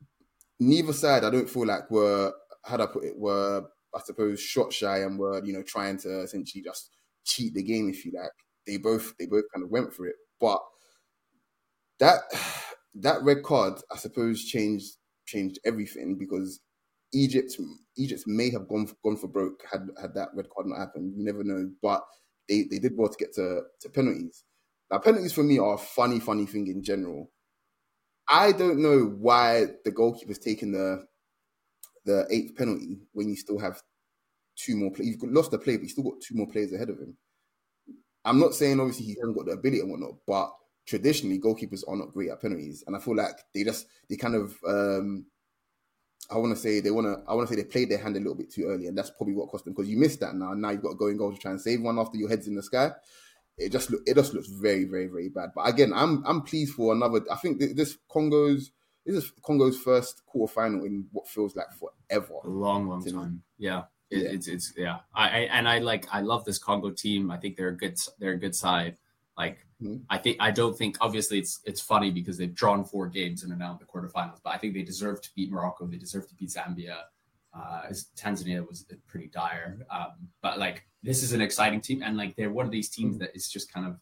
neither 0.58 0.92
side, 0.92 1.24
I 1.24 1.30
don't 1.30 1.48
feel 1.48 1.66
like 1.66 1.90
were 1.90 2.32
how 2.64 2.76
do 2.76 2.82
I 2.82 2.86
put 2.86 3.04
it 3.04 3.18
were 3.18 3.64
I 3.94 4.00
suppose 4.00 4.40
shot 4.40 4.72
shy 4.72 4.98
and 4.98 5.18
were 5.18 5.44
you 5.44 5.52
know 5.52 5.62
trying 5.62 5.98
to 5.98 6.22
essentially 6.22 6.62
just 6.62 6.90
cheat 7.24 7.54
the 7.54 7.62
game 7.62 7.90
if 7.90 8.04
you 8.04 8.12
like. 8.14 8.32
They 8.66 8.78
both 8.78 9.14
they 9.18 9.26
both 9.26 9.44
kind 9.52 9.64
of 9.64 9.70
went 9.70 9.92
for 9.92 10.06
it, 10.06 10.16
but 10.40 10.60
that 11.98 12.20
that 12.94 13.22
red 13.22 13.42
card, 13.42 13.74
I 13.92 13.96
suppose, 13.96 14.44
changed 14.44 14.96
changed 15.26 15.60
everything 15.64 16.16
because 16.18 16.60
Egypt 17.12 17.56
Egypt 17.96 18.24
may 18.26 18.50
have 18.50 18.68
gone 18.68 18.88
gone 19.04 19.16
for 19.16 19.28
broke 19.28 19.62
had 19.70 19.88
had 20.00 20.14
that 20.14 20.28
red 20.34 20.48
card 20.54 20.66
not 20.66 20.78
happened. 20.78 21.14
You 21.16 21.24
never 21.24 21.44
know, 21.44 21.70
but 21.82 22.04
they, 22.48 22.64
they 22.70 22.78
did 22.78 22.96
well 22.96 23.08
to 23.08 23.16
get 23.16 23.34
to, 23.34 23.62
to 23.80 23.88
penalties. 23.88 24.44
Now 24.90 24.98
penalties 24.98 25.32
for 25.32 25.42
me 25.44 25.58
are 25.58 25.74
a 25.74 25.78
funny 25.78 26.20
funny 26.20 26.46
thing 26.46 26.66
in 26.66 26.82
general. 26.82 27.30
I 28.28 28.52
don't 28.52 28.80
know 28.82 29.16
why 29.18 29.66
the 29.84 29.90
goalkeeper's 29.90 30.38
taking 30.38 30.72
the 30.72 31.04
the 32.04 32.26
eighth 32.30 32.56
penalty 32.56 33.00
when 33.12 33.28
you 33.28 33.36
still 33.36 33.58
have 33.58 33.82
two 34.56 34.76
more 34.76 34.90
players. 34.90 35.10
You've 35.10 35.32
lost 35.32 35.50
the 35.50 35.58
play, 35.58 35.76
but 35.76 35.84
you 35.84 35.88
still 35.88 36.04
got 36.04 36.20
two 36.20 36.34
more 36.34 36.46
players 36.46 36.72
ahead 36.72 36.90
of 36.90 36.98
him. 36.98 37.16
I'm 38.24 38.38
not 38.38 38.54
saying 38.54 38.78
obviously 38.80 39.06
he 39.06 39.16
hasn't 39.20 39.36
got 39.36 39.46
the 39.46 39.52
ability 39.52 39.80
and 39.80 39.90
whatnot, 39.90 40.14
but 40.26 40.52
traditionally 40.90 41.38
goalkeepers 41.38 41.84
are 41.86 41.96
not 41.96 42.12
great 42.12 42.30
at 42.30 42.42
penalties, 42.42 42.82
and 42.86 42.96
I 42.96 42.98
feel 42.98 43.14
like 43.14 43.36
they 43.54 43.62
just 43.62 43.86
they 44.08 44.16
kind 44.16 44.34
of 44.34 44.56
um, 44.66 45.24
I 46.28 46.36
want 46.36 46.52
to 46.54 46.60
say 46.60 46.80
they 46.80 46.90
want 46.90 47.06
to 47.06 47.22
I 47.30 47.34
want 47.34 47.48
to 47.48 47.54
say 47.54 47.62
they 47.62 47.68
played 47.68 47.90
their 47.90 47.98
hand 47.98 48.16
a 48.16 48.18
little 48.18 48.34
bit 48.34 48.52
too 48.52 48.64
early, 48.64 48.88
and 48.88 48.98
that's 48.98 49.10
probably 49.10 49.34
what 49.34 49.48
cost 49.48 49.64
them 49.64 49.72
because 49.72 49.88
you 49.88 49.96
missed 49.96 50.18
that 50.20 50.34
now. 50.34 50.52
Now 50.52 50.70
you've 50.70 50.82
got 50.82 50.90
to 50.90 50.96
go 50.96 51.06
and 51.06 51.16
goal 51.16 51.32
to 51.32 51.38
try 51.38 51.52
and 51.52 51.60
save 51.60 51.80
one 51.80 51.98
after 51.98 52.18
your 52.18 52.28
head's 52.28 52.48
in 52.48 52.56
the 52.56 52.62
sky. 52.62 52.90
It 53.56 53.70
just 53.70 53.90
look 53.90 54.02
it 54.04 54.14
just 54.16 54.34
looks 54.34 54.48
very 54.48 54.84
very 54.84 55.06
very 55.06 55.28
bad. 55.28 55.50
But 55.54 55.68
again, 55.68 55.92
I'm 55.94 56.24
I'm 56.26 56.42
pleased 56.42 56.74
for 56.74 56.92
another. 56.92 57.20
I 57.30 57.36
think 57.36 57.60
this 57.60 57.96
Congo's 58.10 58.72
this 59.06 59.24
is 59.24 59.32
Congo's 59.42 59.78
first 59.78 60.26
quarter 60.26 60.52
final 60.52 60.84
in 60.84 61.06
what 61.12 61.28
feels 61.28 61.54
like 61.54 61.66
forever. 61.78 62.34
A 62.44 62.48
long 62.48 62.88
long 62.88 63.04
time. 63.04 63.42
Yeah. 63.58 63.84
It, 64.10 64.24
yeah. 64.24 64.30
It's 64.30 64.48
it's 64.48 64.72
yeah. 64.76 64.96
I, 65.14 65.28
I 65.28 65.38
and 65.52 65.68
I 65.68 65.78
like 65.78 66.06
I 66.10 66.20
love 66.20 66.44
this 66.44 66.58
Congo 66.58 66.90
team. 66.90 67.30
I 67.30 67.36
think 67.36 67.56
they're 67.56 67.68
a 67.68 67.76
good 67.76 67.96
they're 68.18 68.32
a 68.32 68.38
good 68.38 68.56
side. 68.56 68.96
Like 69.40 69.58
mm-hmm. 69.82 70.02
I 70.10 70.18
think 70.18 70.36
I 70.38 70.50
don't 70.50 70.76
think 70.76 70.98
obviously 71.00 71.38
it's 71.38 71.60
it's 71.64 71.80
funny 71.80 72.10
because 72.10 72.36
they've 72.36 72.54
drawn 72.62 72.84
four 72.84 73.06
games 73.08 73.42
and 73.42 73.50
are 73.50 73.56
now 73.56 73.72
in 73.72 73.78
the 73.78 73.90
quarterfinals, 73.92 74.40
but 74.44 74.50
I 74.54 74.58
think 74.58 74.74
they 74.74 74.82
deserve 74.82 75.22
to 75.22 75.30
beat 75.34 75.50
Morocco. 75.50 75.86
They 75.86 75.96
deserve 75.96 76.28
to 76.28 76.34
beat 76.34 76.50
Zambia. 76.50 76.98
Uh, 77.54 77.82
Tanzania 78.22 78.60
was 78.68 78.84
pretty 79.08 79.28
dire, 79.28 79.78
um, 79.90 80.12
but 80.42 80.58
like 80.58 80.84
this 81.02 81.22
is 81.22 81.32
an 81.32 81.40
exciting 81.40 81.80
team, 81.80 82.02
and 82.02 82.18
like 82.18 82.36
they're 82.36 82.52
one 82.52 82.66
of 82.66 82.70
these 82.70 82.90
teams 82.90 83.16
that 83.18 83.30
is 83.34 83.48
just 83.48 83.72
kind 83.72 83.86
of 83.86 83.94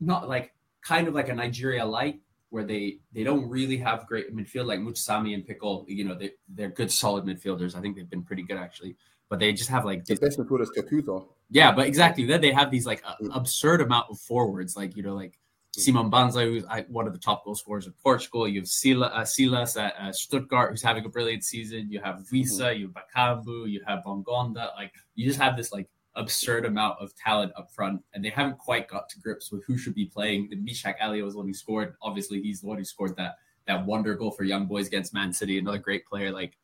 not 0.00 0.26
like 0.26 0.54
kind 0.82 1.06
of 1.06 1.14
like 1.14 1.28
a 1.28 1.34
Nigeria 1.34 1.84
light, 1.84 2.20
where 2.48 2.64
they 2.64 2.98
they 3.12 3.24
don't 3.24 3.46
really 3.50 3.76
have 3.76 4.06
great 4.06 4.34
midfield 4.34 4.66
like 4.66 4.80
Moutoussamy 4.80 5.34
and 5.34 5.46
Pickel. 5.46 5.84
You 5.86 6.04
know, 6.06 6.14
they 6.14 6.30
they're 6.48 6.70
good 6.80 6.90
solid 6.90 7.24
midfielders. 7.24 7.76
I 7.76 7.80
think 7.82 7.94
they've 7.94 8.14
been 8.14 8.24
pretty 8.24 8.42
good 8.42 8.56
actually, 8.56 8.96
but 9.28 9.38
they 9.38 9.52
just 9.52 9.70
have 9.70 9.84
like 9.84 10.04
the 10.04 10.16
best 10.16 10.38
midfielders 10.38 10.68
Kakuta. 10.76 11.26
Yeah, 11.50 11.72
but 11.72 11.86
exactly. 11.86 12.24
Then 12.24 12.40
they 12.40 12.52
have 12.52 12.70
these 12.70 12.86
like 12.86 13.02
mm. 13.04 13.34
absurd 13.34 13.80
amount 13.80 14.06
of 14.10 14.18
forwards, 14.20 14.76
like 14.76 14.96
you 14.96 15.02
know, 15.02 15.14
like 15.14 15.38
Simon 15.72 16.10
Banza, 16.10 16.44
who's 16.44 16.64
one 16.88 17.06
of 17.06 17.12
the 17.12 17.18
top 17.18 17.44
goal 17.44 17.54
scorers 17.54 17.86
of 17.86 17.98
Portugal. 17.98 18.48
You 18.48 18.60
have 18.60 18.68
Sila, 18.68 19.06
uh, 19.08 19.24
Silas 19.24 19.76
at 19.76 19.94
uh, 20.00 20.12
Stuttgart, 20.12 20.70
who's 20.70 20.82
having 20.82 21.04
a 21.04 21.08
brilliant 21.08 21.44
season. 21.44 21.90
You 21.90 22.00
have 22.00 22.24
Wissa, 22.32 22.72
mm-hmm. 22.72 22.80
you 22.80 22.92
have 22.94 23.42
Bakambu, 23.44 23.70
you 23.70 23.82
have 23.86 24.04
Bongonda. 24.04 24.74
Like 24.76 24.92
you 25.14 25.26
just 25.26 25.40
have 25.40 25.56
this 25.56 25.72
like 25.72 25.88
absurd 26.14 26.64
amount 26.64 26.98
of 26.98 27.14
talent 27.16 27.52
up 27.56 27.70
front, 27.72 28.02
and 28.14 28.24
they 28.24 28.30
haven't 28.30 28.58
quite 28.58 28.88
got 28.88 29.08
to 29.10 29.20
grips 29.20 29.52
with 29.52 29.64
who 29.66 29.76
should 29.76 29.94
be 29.94 30.06
playing. 30.06 30.48
The 30.48 30.56
Meschack 30.56 30.94
Elia 31.00 31.24
was 31.24 31.34
the 31.34 31.38
one 31.38 31.46
who 31.46 31.54
scored. 31.54 31.94
Obviously, 32.02 32.40
he's 32.40 32.62
the 32.62 32.68
one 32.68 32.78
who 32.78 32.84
scored 32.84 33.16
that 33.16 33.36
that 33.66 33.84
wonder 33.84 34.14
goal 34.14 34.30
for 34.30 34.44
Young 34.44 34.66
Boys 34.66 34.86
against 34.86 35.12
Man 35.12 35.32
City. 35.32 35.58
Another 35.58 35.78
great 35.78 36.06
player. 36.06 36.32
Like 36.32 36.56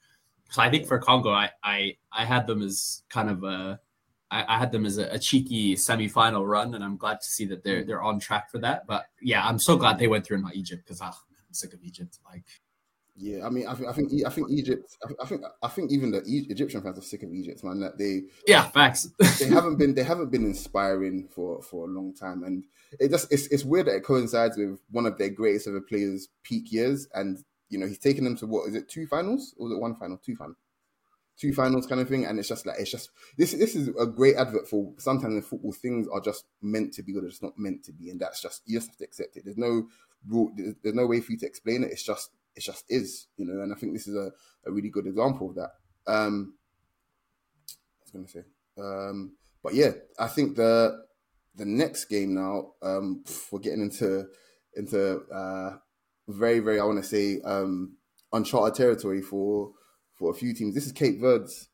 so, 0.53 0.61
I 0.61 0.71
think 0.71 0.87
for 0.87 0.99
Congo, 0.99 1.31
I 1.31 1.51
I 1.65 1.97
I 2.13 2.27
had 2.27 2.47
them 2.47 2.63
as 2.63 3.03
kind 3.09 3.31
of 3.31 3.43
a 3.43 3.81
I, 4.31 4.45
I 4.49 4.59
had 4.59 4.71
them 4.71 4.85
as 4.85 4.99
a, 4.99 5.07
a 5.15 5.19
cheeky 5.19 5.77
semi-final 5.77 6.47
run, 6.47 6.75
and 6.75 6.85
I'm 6.85 6.99
glad 6.99 7.23
to 7.23 7.27
see 7.27 7.47
that 7.47 7.65
they're 7.65 7.85
they're 7.85 8.03
on 8.03 8.21
track 8.21 8.51
for 8.51 8.59
that. 8.59 8.87
But 8.87 9.07
yeah, 9.23 9.47
I'm 9.47 9.59
so 9.59 9.77
glad 9.77 9.99
they 9.99 10.09
went 10.09 10.27
through 10.27 10.43
not 10.43 10.55
Egypt 10.55 10.85
because 10.85 11.01
ah, 11.01 11.07
I'm 11.09 11.55
sick 11.55 11.73
of 11.73 11.83
Egypt. 11.83 12.19
Like, 12.31 12.45
yeah, 13.17 13.47
I 13.47 13.49
mean, 13.49 13.67
I 13.67 13.75
think 13.75 13.89
I 13.89 13.93
think 13.93 14.27
I 14.27 14.29
think 14.29 14.51
Egypt. 14.51 14.97
I 15.23 15.27
think 15.27 15.43
I 15.63 15.69
think 15.69 15.91
even 15.91 16.11
the 16.11 16.23
Egyptian 16.27 16.83
fans 16.83 16.99
are 16.99 17.03
sick 17.03 17.23
of 17.23 17.33
Egypt, 17.33 17.65
man. 17.65 17.81
That 17.81 17.97
they 17.97 18.25
yeah, 18.47 18.65
facts. 18.69 19.09
they 19.39 19.47
haven't 19.47 19.77
been 19.77 19.95
they 19.95 20.03
haven't 20.03 20.31
been 20.31 20.45
inspiring 20.45 21.29
for 21.29 21.63
for 21.63 21.87
a 21.87 21.91
long 21.91 22.15
time, 22.15 22.43
and 22.45 22.65
it 23.01 23.11
just 23.11 23.33
it's 23.33 23.47
it's 23.47 23.65
weird 23.65 23.87
that 23.87 23.97
it 23.97 24.05
coincides 24.05 24.59
with 24.59 24.81
one 24.91 25.07
of 25.07 25.17
their 25.17 25.31
greatest 25.31 25.67
ever 25.67 25.81
players' 25.81 26.29
peak 26.43 26.71
years, 26.73 27.09
and 27.15 27.43
you 27.73 27.79
know 27.79 27.87
he's 27.87 27.99
taken 27.99 28.25
them 28.25 28.37
to 28.37 28.47
what 28.47 28.69
is 28.69 28.75
it 28.75 28.89
two 28.89 29.07
finals 29.07 29.55
or 29.59 29.69
is 29.69 29.73
it 29.75 29.81
one 29.81 29.97
final? 29.97 30.19
Two 30.19 30.37
finals 30.37 30.57
two 31.43 31.53
finals 31.53 31.87
kind 31.87 32.01
of 32.01 32.09
thing. 32.09 32.25
And 32.25 32.39
it's 32.39 32.49
just 32.49 32.67
like 32.67 32.79
it's 32.79 32.91
just 32.91 33.11
this 33.37 33.53
this 33.53 33.75
is 33.75 33.89
a 33.99 34.07
great 34.07 34.37
advert 34.37 34.69
for 34.69 34.93
sometimes 34.99 35.35
in 35.35 35.43
football 35.43 35.73
things 35.73 36.07
are 36.13 36.21
just 36.21 36.45
meant 36.61 36.93
to 36.95 37.03
be 37.03 37.13
they're 37.13 37.29
just 37.29 37.43
not 37.43 37.59
meant 37.59 37.85
to 37.85 37.93
be, 37.93 38.11
and 38.11 38.21
that's 38.21 38.41
just 38.41 38.63
you 38.67 38.79
just 38.79 38.91
have 38.91 38.99
to 38.99 39.05
accept 39.05 39.37
it. 39.37 39.45
There's 39.45 39.59
no 39.59 39.89
rule, 40.29 40.53
there's, 40.57 40.95
no 40.95 41.07
way 41.07 41.21
for 41.21 41.33
you 41.33 41.39
to 41.39 41.47
explain 41.47 41.83
it. 41.83 41.91
It's 41.91 42.05
just 42.05 42.31
it 42.55 42.61
just 42.61 42.85
is, 42.89 43.27
you 43.37 43.45
know. 43.45 43.63
And 43.63 43.73
I 43.73 43.77
think 43.77 43.93
this 43.93 44.07
is 44.07 44.15
a, 44.15 44.31
a 44.67 44.73
really 44.73 44.91
good 44.91 45.07
example 45.07 45.51
of 45.51 45.57
that. 45.57 45.71
Um, 46.07 46.55
I 47.69 48.03
was 48.05 48.11
gonna 48.13 48.29
say, 48.29 48.45
um, 48.79 49.33
but 49.63 49.75
yeah, 49.75 49.93
I 50.19 50.29
think 50.29 50.57
the 50.57 51.05
the 51.55 51.65
next 51.65 52.07
game 52.07 52.35
now 52.35 52.73
um, 52.83 53.25
we're 53.51 53.59
getting 53.59 53.83
into 53.83 54.27
into 54.75 55.23
uh, 55.35 55.77
very 56.33 56.61
very 56.61 56.81
I 56.81 56.85
want 56.85 57.03
to 57.03 57.09
say 57.09 57.41
um, 57.43 57.97
uncharted 58.33 58.75
territory 58.75 59.23
for 59.23 59.73
for 60.15 60.31
a 60.31 60.35
few 60.35 60.55
teams. 60.55 60.75
This 60.75 60.87
is 60.87 60.93
Cape 60.93 61.21
Verde's. 61.21 61.69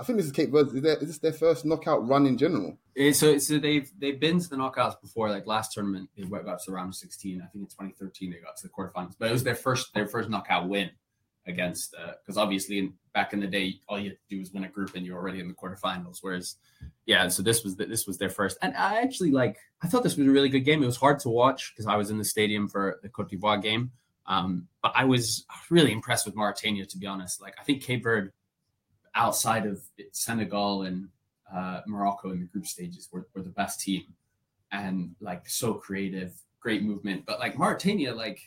I 0.00 0.04
think 0.04 0.16
this 0.16 0.26
is 0.26 0.32
Cape 0.32 0.50
Verde. 0.50 0.78
Is, 0.78 0.84
is 0.84 1.08
this 1.08 1.18
their 1.18 1.32
first 1.32 1.64
knockout 1.64 2.06
run 2.08 2.26
in 2.26 2.38
general? 2.38 2.78
So, 3.12 3.38
so 3.38 3.58
they've 3.58 3.90
they've 3.98 4.18
been 4.18 4.40
to 4.40 4.48
the 4.48 4.56
knockouts 4.56 5.00
before. 5.00 5.30
Like 5.30 5.46
last 5.46 5.72
tournament, 5.72 6.10
they 6.16 6.24
went 6.24 6.48
up 6.48 6.58
to 6.58 6.64
the 6.66 6.72
round 6.72 6.90
of 6.90 6.94
sixteen. 6.94 7.40
I 7.40 7.46
think 7.46 7.62
in 7.62 7.68
2013 7.68 8.30
they 8.30 8.38
got 8.38 8.56
to 8.56 8.62
the 8.62 8.72
quarterfinals, 8.72 9.14
but 9.18 9.28
it 9.28 9.32
was 9.32 9.44
their 9.44 9.54
first 9.54 9.94
their 9.94 10.06
first 10.06 10.28
knockout 10.28 10.68
win 10.68 10.90
against 11.46 11.96
because 12.20 12.36
uh, 12.36 12.40
obviously 12.40 12.78
in, 12.78 12.92
back 13.14 13.32
in 13.32 13.40
the 13.40 13.46
day 13.46 13.80
all 13.88 13.98
you 13.98 14.10
had 14.10 14.18
to 14.18 14.34
do 14.34 14.38
was 14.38 14.52
win 14.52 14.64
a 14.64 14.68
group 14.68 14.94
and 14.94 15.04
you're 15.04 15.18
already 15.18 15.40
in 15.40 15.48
the 15.48 15.54
quarterfinals. 15.54 16.18
Whereas, 16.20 16.56
yeah, 17.06 17.28
so 17.28 17.42
this 17.42 17.64
was 17.64 17.76
the, 17.76 17.86
this 17.86 18.06
was 18.06 18.18
their 18.18 18.30
first, 18.30 18.58
and 18.62 18.76
I 18.76 19.00
actually 19.00 19.32
like 19.32 19.58
I 19.82 19.88
thought 19.88 20.02
this 20.02 20.16
was 20.16 20.26
a 20.26 20.30
really 20.30 20.48
good 20.48 20.60
game. 20.60 20.82
It 20.82 20.86
was 20.86 20.96
hard 20.96 21.18
to 21.20 21.28
watch 21.28 21.72
because 21.74 21.86
I 21.86 21.96
was 21.96 22.10
in 22.10 22.18
the 22.18 22.24
stadium 22.24 22.68
for 22.68 23.00
the 23.02 23.08
Cote 23.08 23.30
d'Ivoire 23.30 23.60
game. 23.60 23.90
Um, 24.26 24.68
but 24.82 24.92
I 24.94 25.04
was 25.04 25.46
really 25.70 25.92
impressed 25.92 26.26
with 26.26 26.36
Mauritania, 26.36 26.86
to 26.86 26.98
be 26.98 27.06
honest. 27.06 27.40
Like, 27.40 27.54
I 27.60 27.64
think 27.64 27.82
Cape 27.82 28.04
Verde, 28.04 28.30
outside 29.14 29.66
of 29.66 29.82
Senegal 30.12 30.82
and 30.82 31.08
uh, 31.52 31.80
Morocco 31.86 32.30
in 32.30 32.40
the 32.40 32.46
group 32.46 32.66
stages, 32.66 33.08
were, 33.12 33.26
were 33.34 33.42
the 33.42 33.50
best 33.50 33.80
team 33.80 34.04
and 34.70 35.14
like 35.20 35.48
so 35.48 35.74
creative, 35.74 36.32
great 36.60 36.82
movement. 36.82 37.26
But 37.26 37.40
like 37.40 37.58
Mauritania, 37.58 38.14
like, 38.14 38.40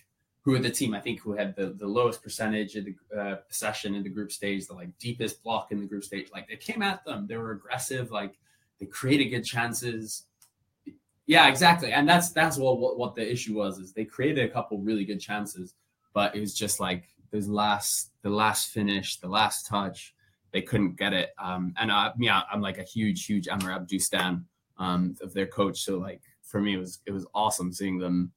who 0.46 0.56
are 0.56 0.60
the 0.60 0.70
team 0.70 0.94
I 0.94 1.02
think 1.02 1.20
who 1.20 1.34
had 1.34 1.56
the, 1.56 1.72
the 1.72 1.88
lowest 1.88 2.24
percentage 2.24 2.76
of 2.76 2.86
the 2.86 3.20
uh, 3.20 3.36
possession 3.50 3.96
in 3.96 4.04
the 4.04 4.10
group 4.10 4.32
stage, 4.32 4.68
the 4.68 4.74
like 4.74 4.98
deepest 5.00 5.44
block 5.44 5.74
in 5.74 5.82
the 5.82 5.88
group 5.88 6.06
stage. 6.06 6.30
Like, 6.32 6.48
they 6.48 6.56
came 6.56 6.82
at 6.82 7.04
them, 7.04 7.26
they 7.28 7.36
were 7.36 7.52
aggressive, 7.52 8.12
like, 8.12 8.36
they 8.80 8.86
created 8.86 9.26
good 9.26 9.44
chances 9.44 10.26
yeah, 11.28 11.48
exactly. 11.48 11.92
And 11.92 12.08
that's 12.08 12.30
that's 12.30 12.58
what, 12.58 12.80
what 12.80 12.98
what 12.98 13.16
the 13.16 13.30
issue 13.30 13.56
was 13.56 13.80
is 13.80 13.94
they 13.94 14.06
created 14.06 14.46
a 14.46 14.52
couple 14.52 14.78
really 14.80 15.06
good 15.06 15.20
chances, 15.20 15.74
but 16.14 16.36
it 16.36 16.40
was 16.40 16.54
just 16.54 16.80
like 16.80 17.06
this 17.32 17.48
last 17.48 18.12
the 18.22 18.30
last 18.30 18.70
finish, 18.70 19.18
the 19.18 19.28
last 19.28 19.66
touch, 19.66 20.14
they 20.52 20.62
couldn't 20.62 20.98
get 20.98 21.14
it. 21.14 21.32
Um, 21.40 21.74
and 21.80 21.90
uh, 21.90 22.14
yeah, 22.20 22.42
I'm 22.52 22.62
like 22.62 22.78
a 22.78 22.84
huge 22.84 23.26
huge 23.26 23.48
Amir 23.48 23.72
Abdou 23.72 24.00
stan 24.00 24.46
um, 24.78 25.16
of 25.22 25.34
their 25.34 25.48
coach. 25.48 25.82
So 25.82 25.98
like 25.98 26.22
for 26.44 26.62
me, 26.62 26.76
it 26.76 26.80
was 26.80 27.00
it 27.08 27.12
was 27.12 27.26
awesome 27.34 27.74
seeing 27.74 27.98
them 27.98 28.32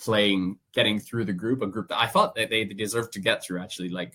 playing, 0.00 0.58
getting 0.72 0.98
through 0.98 1.26
the 1.26 1.32
group, 1.32 1.62
a 1.62 1.66
group 1.66 1.88
that 1.88 2.00
I 2.00 2.06
thought 2.06 2.34
that 2.34 2.50
they 2.50 2.64
deserved 2.64 3.12
to 3.12 3.20
get 3.20 3.44
through. 3.44 3.60
Actually, 3.60 3.90
like 3.90 4.14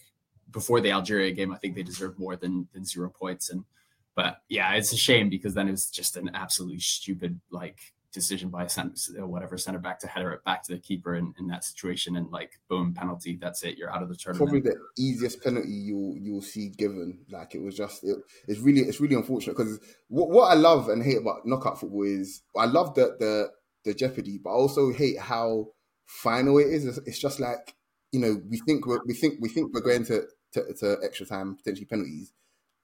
before 0.52 0.82
the 0.82 0.92
Algeria 0.92 1.32
game, 1.32 1.52
I 1.52 1.58
think 1.58 1.76
they 1.76 1.84
deserved 1.84 2.20
more 2.20 2.36
than 2.36 2.68
than 2.74 2.86
zero 2.86 3.10
points. 3.10 3.50
And 3.50 3.64
but 4.16 4.42
yeah, 4.50 4.74
it's 4.74 4.94
a 4.94 4.98
shame 4.98 5.30
because 5.30 5.54
then 5.54 5.68
it 5.68 5.72
was 5.72 5.90
just 5.90 6.18
an 6.18 6.32
absolutely 6.34 6.80
stupid 6.80 7.40
like 7.52 7.80
decision 8.16 8.50
by 8.50 8.64
a 8.64 8.70
center, 8.70 9.28
whatever 9.28 9.58
center 9.58 9.78
back 9.78 10.00
to 10.00 10.08
header 10.08 10.32
it 10.32 10.44
back 10.46 10.64
to 10.64 10.74
the 10.74 10.80
keeper 10.80 11.16
in, 11.16 11.34
in 11.38 11.48
that 11.48 11.66
situation 11.66 12.16
and 12.16 12.32
like 12.32 12.58
boom 12.70 12.94
penalty 12.94 13.38
that's 13.42 13.62
it 13.64 13.78
you're 13.78 13.92
out 13.92 14.02
of 14.02 14.08
the 14.08 14.16
tournament 14.16 14.50
probably 14.50 14.62
the 14.62 14.78
easiest 14.98 15.44
penalty 15.44 15.68
you'll 15.68 16.16
you'll 16.18 16.42
see 16.42 16.70
given 16.70 17.20
like 17.30 17.54
it 17.56 17.62
was 17.62 17.76
just 17.76 18.06
it, 18.06 18.16
it's 18.48 18.62
really 18.62 18.80
it's 18.80 19.02
really 19.02 19.16
unfortunate 19.16 19.58
because 19.58 19.82
what, 20.08 20.30
what 20.30 20.50
I 20.50 20.54
love 20.54 20.88
and 20.88 21.04
hate 21.04 21.18
about 21.18 21.46
knockout 21.46 21.78
football 21.78 22.04
is 22.04 22.42
I 22.58 22.66
love 22.68 22.96
the 22.96 23.18
the 23.20 23.50
the 23.84 23.94
jeopardy 23.94 24.40
but 24.42 24.52
I 24.52 24.54
also 24.54 24.94
hate 24.94 25.20
how 25.20 25.68
final 26.06 26.58
it 26.60 26.68
is 26.68 26.86
it's, 27.06 27.20
just 27.20 27.40
like 27.40 27.76
you 28.12 28.20
know 28.20 28.42
we 28.50 28.60
think 28.60 28.86
we're, 28.86 29.00
we 29.06 29.14
think 29.14 29.36
we 29.42 29.50
think 29.50 29.74
we're 29.74 29.82
going 29.82 30.06
to, 30.06 30.24
to, 30.54 30.74
to 30.80 30.98
extra 31.04 31.26
time 31.26 31.56
potentially 31.56 31.86
penalties 31.86 32.32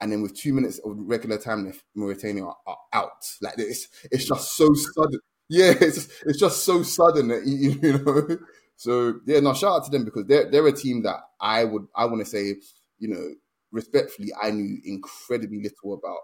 and 0.02 0.12
then 0.12 0.24
with 0.24 0.36
two 0.36 0.54
minutes 0.54 0.80
of 0.80 0.94
regular 0.98 1.38
time 1.38 1.66
left, 1.66 1.84
Mauritania 1.96 2.44
are, 2.44 2.58
are 2.66 2.78
out. 2.92 3.24
Like 3.40 3.54
it's 3.60 3.88
it's 4.12 4.26
just 4.26 4.58
so 4.58 4.74
sudden. 4.74 5.20
Yeah, 5.48 5.74
it's 5.80 6.10
it's 6.26 6.40
just 6.40 6.66
so 6.66 6.82
sudden 6.82 7.28
that 7.28 7.46
you, 7.46 7.80
you 7.82 8.00
know. 8.00 8.38
So 8.76 9.20
yeah, 9.28 9.40
no, 9.42 9.54
shout 9.54 9.76
out 9.76 9.86
to 9.86 9.92
them 9.92 10.04
because 10.04 10.26
they're 10.26 10.50
they're 10.50 10.68
a 10.68 10.74
team 10.74 11.04
that 11.04 11.20
I 11.40 11.66
would 11.66 11.86
I 11.96 12.06
want 12.06 12.20
to 12.20 12.26
say, 12.26 12.56
you 12.98 13.10
know, 13.10 13.30
respectfully, 13.72 14.30
I 14.42 14.50
knew 14.52 14.80
incredibly 14.84 15.62
little 15.62 15.94
about. 15.94 16.18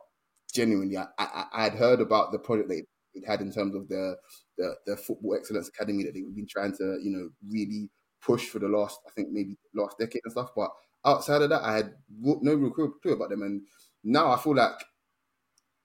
Genuinely, 0.53 0.97
I, 0.97 1.05
I, 1.19 1.45
I 1.53 1.63
had 1.65 1.73
heard 1.73 1.99
about 1.99 2.31
the 2.31 2.39
project 2.39 2.69
they 2.69 2.83
had 3.27 3.41
in 3.41 3.51
terms 3.51 3.75
of 3.75 3.89
the, 3.89 4.15
the 4.57 4.75
the 4.85 4.97
football 4.97 5.35
excellence 5.35 5.69
academy 5.69 6.03
that 6.03 6.13
they've 6.13 6.35
been 6.35 6.47
trying 6.47 6.75
to 6.77 6.97
you 7.01 7.11
know 7.11 7.29
really 7.49 7.89
push 8.21 8.47
for 8.47 8.59
the 8.59 8.67
last 8.67 8.99
I 9.07 9.11
think 9.11 9.29
maybe 9.31 9.57
last 9.73 9.97
decade 9.97 10.21
and 10.25 10.31
stuff, 10.31 10.51
but 10.55 10.71
outside 11.05 11.41
of 11.41 11.49
that, 11.49 11.63
I 11.63 11.77
had 11.77 11.93
no 12.21 12.53
real 12.53 12.71
clue 12.71 13.13
about 13.13 13.29
them. 13.29 13.41
And 13.41 13.61
now 14.03 14.31
I 14.31 14.37
feel 14.37 14.55
like 14.55 14.83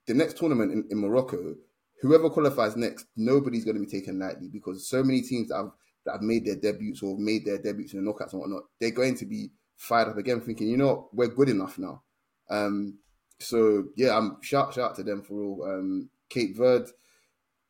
the 0.06 0.14
next 0.14 0.36
tournament 0.36 0.72
in, 0.72 0.84
in 0.90 0.98
Morocco, 0.98 1.54
whoever 2.00 2.28
qualifies 2.28 2.76
next, 2.76 3.06
nobody's 3.16 3.64
going 3.64 3.76
to 3.76 3.84
be 3.84 3.90
taken 3.90 4.18
lightly 4.18 4.48
because 4.48 4.88
so 4.88 5.02
many 5.02 5.22
teams 5.22 5.48
that 5.48 5.56
have, 5.56 5.70
that 6.04 6.12
have 6.12 6.22
made 6.22 6.44
their 6.44 6.56
debuts 6.56 7.02
or 7.02 7.16
made 7.18 7.44
their 7.44 7.58
debuts 7.58 7.94
in 7.94 8.04
the 8.04 8.10
knockouts 8.10 8.32
and 8.32 8.40
whatnot, 8.40 8.64
they're 8.80 8.90
going 8.90 9.16
to 9.16 9.26
be 9.26 9.50
fired 9.76 10.08
up 10.08 10.18
again, 10.18 10.40
thinking, 10.40 10.68
you 10.68 10.76
know, 10.76 11.08
we're 11.12 11.28
good 11.28 11.48
enough 11.48 11.78
now. 11.78 12.02
Um, 12.50 12.98
so 13.38 13.84
yeah, 13.96 14.16
I'm 14.16 14.38
shout 14.42 14.74
shout 14.74 14.90
out 14.90 14.96
to 14.96 15.02
them 15.02 15.22
for 15.22 15.42
all. 15.42 15.64
Um, 15.64 16.10
Cape 16.28 16.56
Verde, 16.56 16.90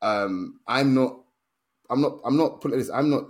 um, 0.03 0.59
I'm 0.67 0.93
not, 0.93 1.21
I'm 1.89 2.01
not, 2.01 2.19
I'm 2.25 2.37
not 2.37 2.61
putting 2.61 2.77
this. 2.77 2.89
I'm 2.89 3.09
not 3.09 3.23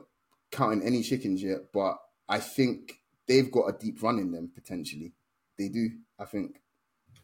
counting 0.51 0.85
any 0.85 1.03
chickens 1.03 1.41
yet, 1.41 1.71
but 1.71 1.97
I 2.27 2.39
think 2.39 2.99
they've 3.27 3.51
got 3.51 3.67
a 3.67 3.77
deep 3.77 4.01
run 4.01 4.19
in 4.19 4.31
them 4.31 4.51
potentially. 4.53 5.13
They 5.57 5.69
do, 5.69 5.91
I 6.19 6.25
think. 6.25 6.61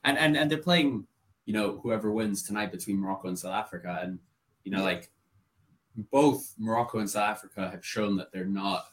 And 0.04 0.18
and 0.18 0.38
and 0.38 0.50
they're 0.50 0.60
playing, 0.60 1.08
you 1.46 1.54
know, 1.54 1.80
whoever 1.82 2.12
wins 2.12 2.44
tonight 2.44 2.72
between 2.72 3.00
Morocco 3.00 3.28
and 3.28 3.40
South 3.40 3.54
Africa, 3.54 4.00
and 4.02 4.20
you 4.64 4.72
know, 4.72 4.84
like 4.84 5.10
both 6.12 6.54
Morocco 6.58 7.00
and 7.00 7.10
South 7.10 7.30
Africa 7.30 7.70
have 7.70 7.86
shown 7.86 8.18
that 8.18 8.32
they're 8.32 8.46
not 8.46 8.86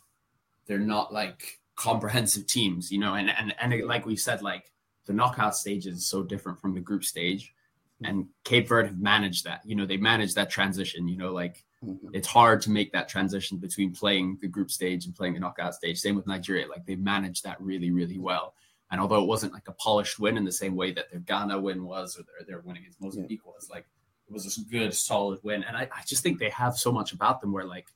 they're 0.67 0.79
not 0.79 1.13
like 1.13 1.61
comprehensive 1.77 2.47
teams, 2.47 2.91
you 2.91 2.99
know, 2.99 3.15
and 3.15 3.31
and 3.31 3.55
and 3.61 3.87
like 3.87 4.07
we 4.07 4.17
said, 4.17 4.43
like 4.43 4.73
the 5.05 5.13
knockout 5.13 5.55
stage 5.55 5.87
is 5.87 6.07
so 6.07 6.23
different 6.23 6.61
from 6.61 6.75
the 6.75 6.81
group 6.81 7.05
stage, 7.05 7.55
and 8.03 8.27
Cape 8.45 8.69
Verde 8.69 8.89
have 8.89 9.01
managed 9.01 9.45
that. 9.45 9.63
You 9.65 9.77
know, 9.77 9.87
they 9.87 9.97
managed 9.97 10.35
that 10.35 10.51
transition. 10.51 11.09
You 11.09 11.17
know, 11.17 11.33
like 11.33 11.65
Mm-hmm. 11.85 12.09
It's 12.13 12.27
hard 12.27 12.61
to 12.63 12.71
make 12.71 12.93
that 12.93 13.09
transition 13.09 13.59
between 13.59 13.93
playing 13.93 14.39
the 14.41 14.49
group 14.49 14.71
stage 14.71 15.05
and 15.05 15.15
playing 15.15 15.35
the 15.35 15.41
knockout 15.41 15.75
stage. 15.75 15.99
Same 15.99 16.17
with 16.17 16.27
Nigeria. 16.27 16.67
Like 16.69 16.87
they 16.87 16.97
managed 16.97 17.45
that 17.45 17.61
really, 17.61 17.91
really 17.91 18.19
well. 18.19 18.55
And 18.91 19.01
although 19.01 19.23
it 19.23 19.27
wasn't 19.27 19.53
like 19.53 19.69
a 19.69 19.73
polished 19.73 20.19
win 20.19 20.37
in 20.37 20.45
the 20.45 20.53
same 20.53 20.77
way 20.77 20.93
that 20.93 21.11
their 21.11 21.21
Ghana 21.21 21.61
win 21.61 21.85
was 21.85 22.19
or 22.19 22.23
their, 22.23 22.47
their 22.47 22.61
win 22.61 22.77
against 22.77 23.01
Mozambique 23.01 23.41
yeah. 23.45 23.53
was, 23.55 23.69
like 23.69 23.87
it 24.29 24.33
was 24.33 24.59
a 24.59 24.71
good, 24.71 24.95
solid 24.95 25.41
win. 25.43 25.65
And 25.65 25.77
I, 25.77 25.83
I 25.83 26.03
just 26.07 26.23
think 26.23 26.39
they 26.39 26.51
have 26.51 26.77
so 26.77 26.93
much 26.93 27.13
about 27.13 27.41
them 27.41 27.53
where 27.53 27.65
like 27.65 27.87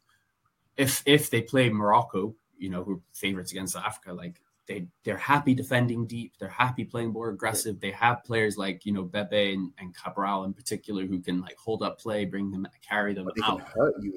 if 0.76 1.02
if 1.06 1.30
they 1.30 1.42
play 1.42 1.70
Morocco, 1.70 2.34
you 2.58 2.70
know, 2.70 2.84
who 2.84 3.02
favorites 3.12 3.52
against 3.52 3.76
Africa, 3.76 4.12
like 4.12 4.40
they 4.70 4.87
they're 5.02 5.16
happy 5.16 5.52
defending 5.52 6.06
deep. 6.06 6.35
They're 6.38 6.48
happy 6.48 6.85
playing 6.85 7.12
more 7.12 7.30
aggressive. 7.30 7.80
They 7.80 7.90
have 7.90 8.22
players 8.22 8.56
like 8.56 8.87
you 8.87 8.92
know 8.92 9.02
Bebe 9.02 9.52
and, 9.52 9.72
and 9.78 9.92
Cabral 9.92 10.44
in 10.44 10.54
particular 10.54 11.06
who 11.06 11.18
can 11.18 11.40
like 11.40 11.56
hold 11.59 11.83
up 11.83 11.98
play, 11.98 12.24
bring 12.24 12.52
them, 12.52 12.68
carry 12.88 13.12
them 13.12 13.28
out. 13.42 13.62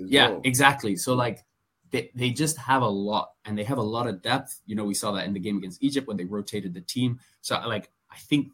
yeah, 0.05 0.29
well. 0.29 0.41
exactly. 0.43 0.95
So 0.95 1.15
like 1.15 1.43
they, 1.89 2.11
they 2.13 2.29
just 2.29 2.55
have 2.57 2.83
a 2.83 2.87
lot 2.87 3.31
and 3.45 3.57
they 3.57 3.63
have 3.63 3.79
a 3.79 3.83
lot 3.83 4.05
of 4.05 4.21
depth. 4.21 4.61
You 4.67 4.75
know, 4.75 4.85
we 4.85 4.93
saw 4.93 5.11
that 5.13 5.25
in 5.25 5.33
the 5.33 5.39
game 5.39 5.57
against 5.57 5.81
Egypt 5.83 6.07
when 6.07 6.17
they 6.17 6.25
rotated 6.25 6.75
the 6.75 6.81
team. 6.81 7.19
So 7.41 7.59
like 7.65 7.89
I 8.11 8.17
think 8.17 8.49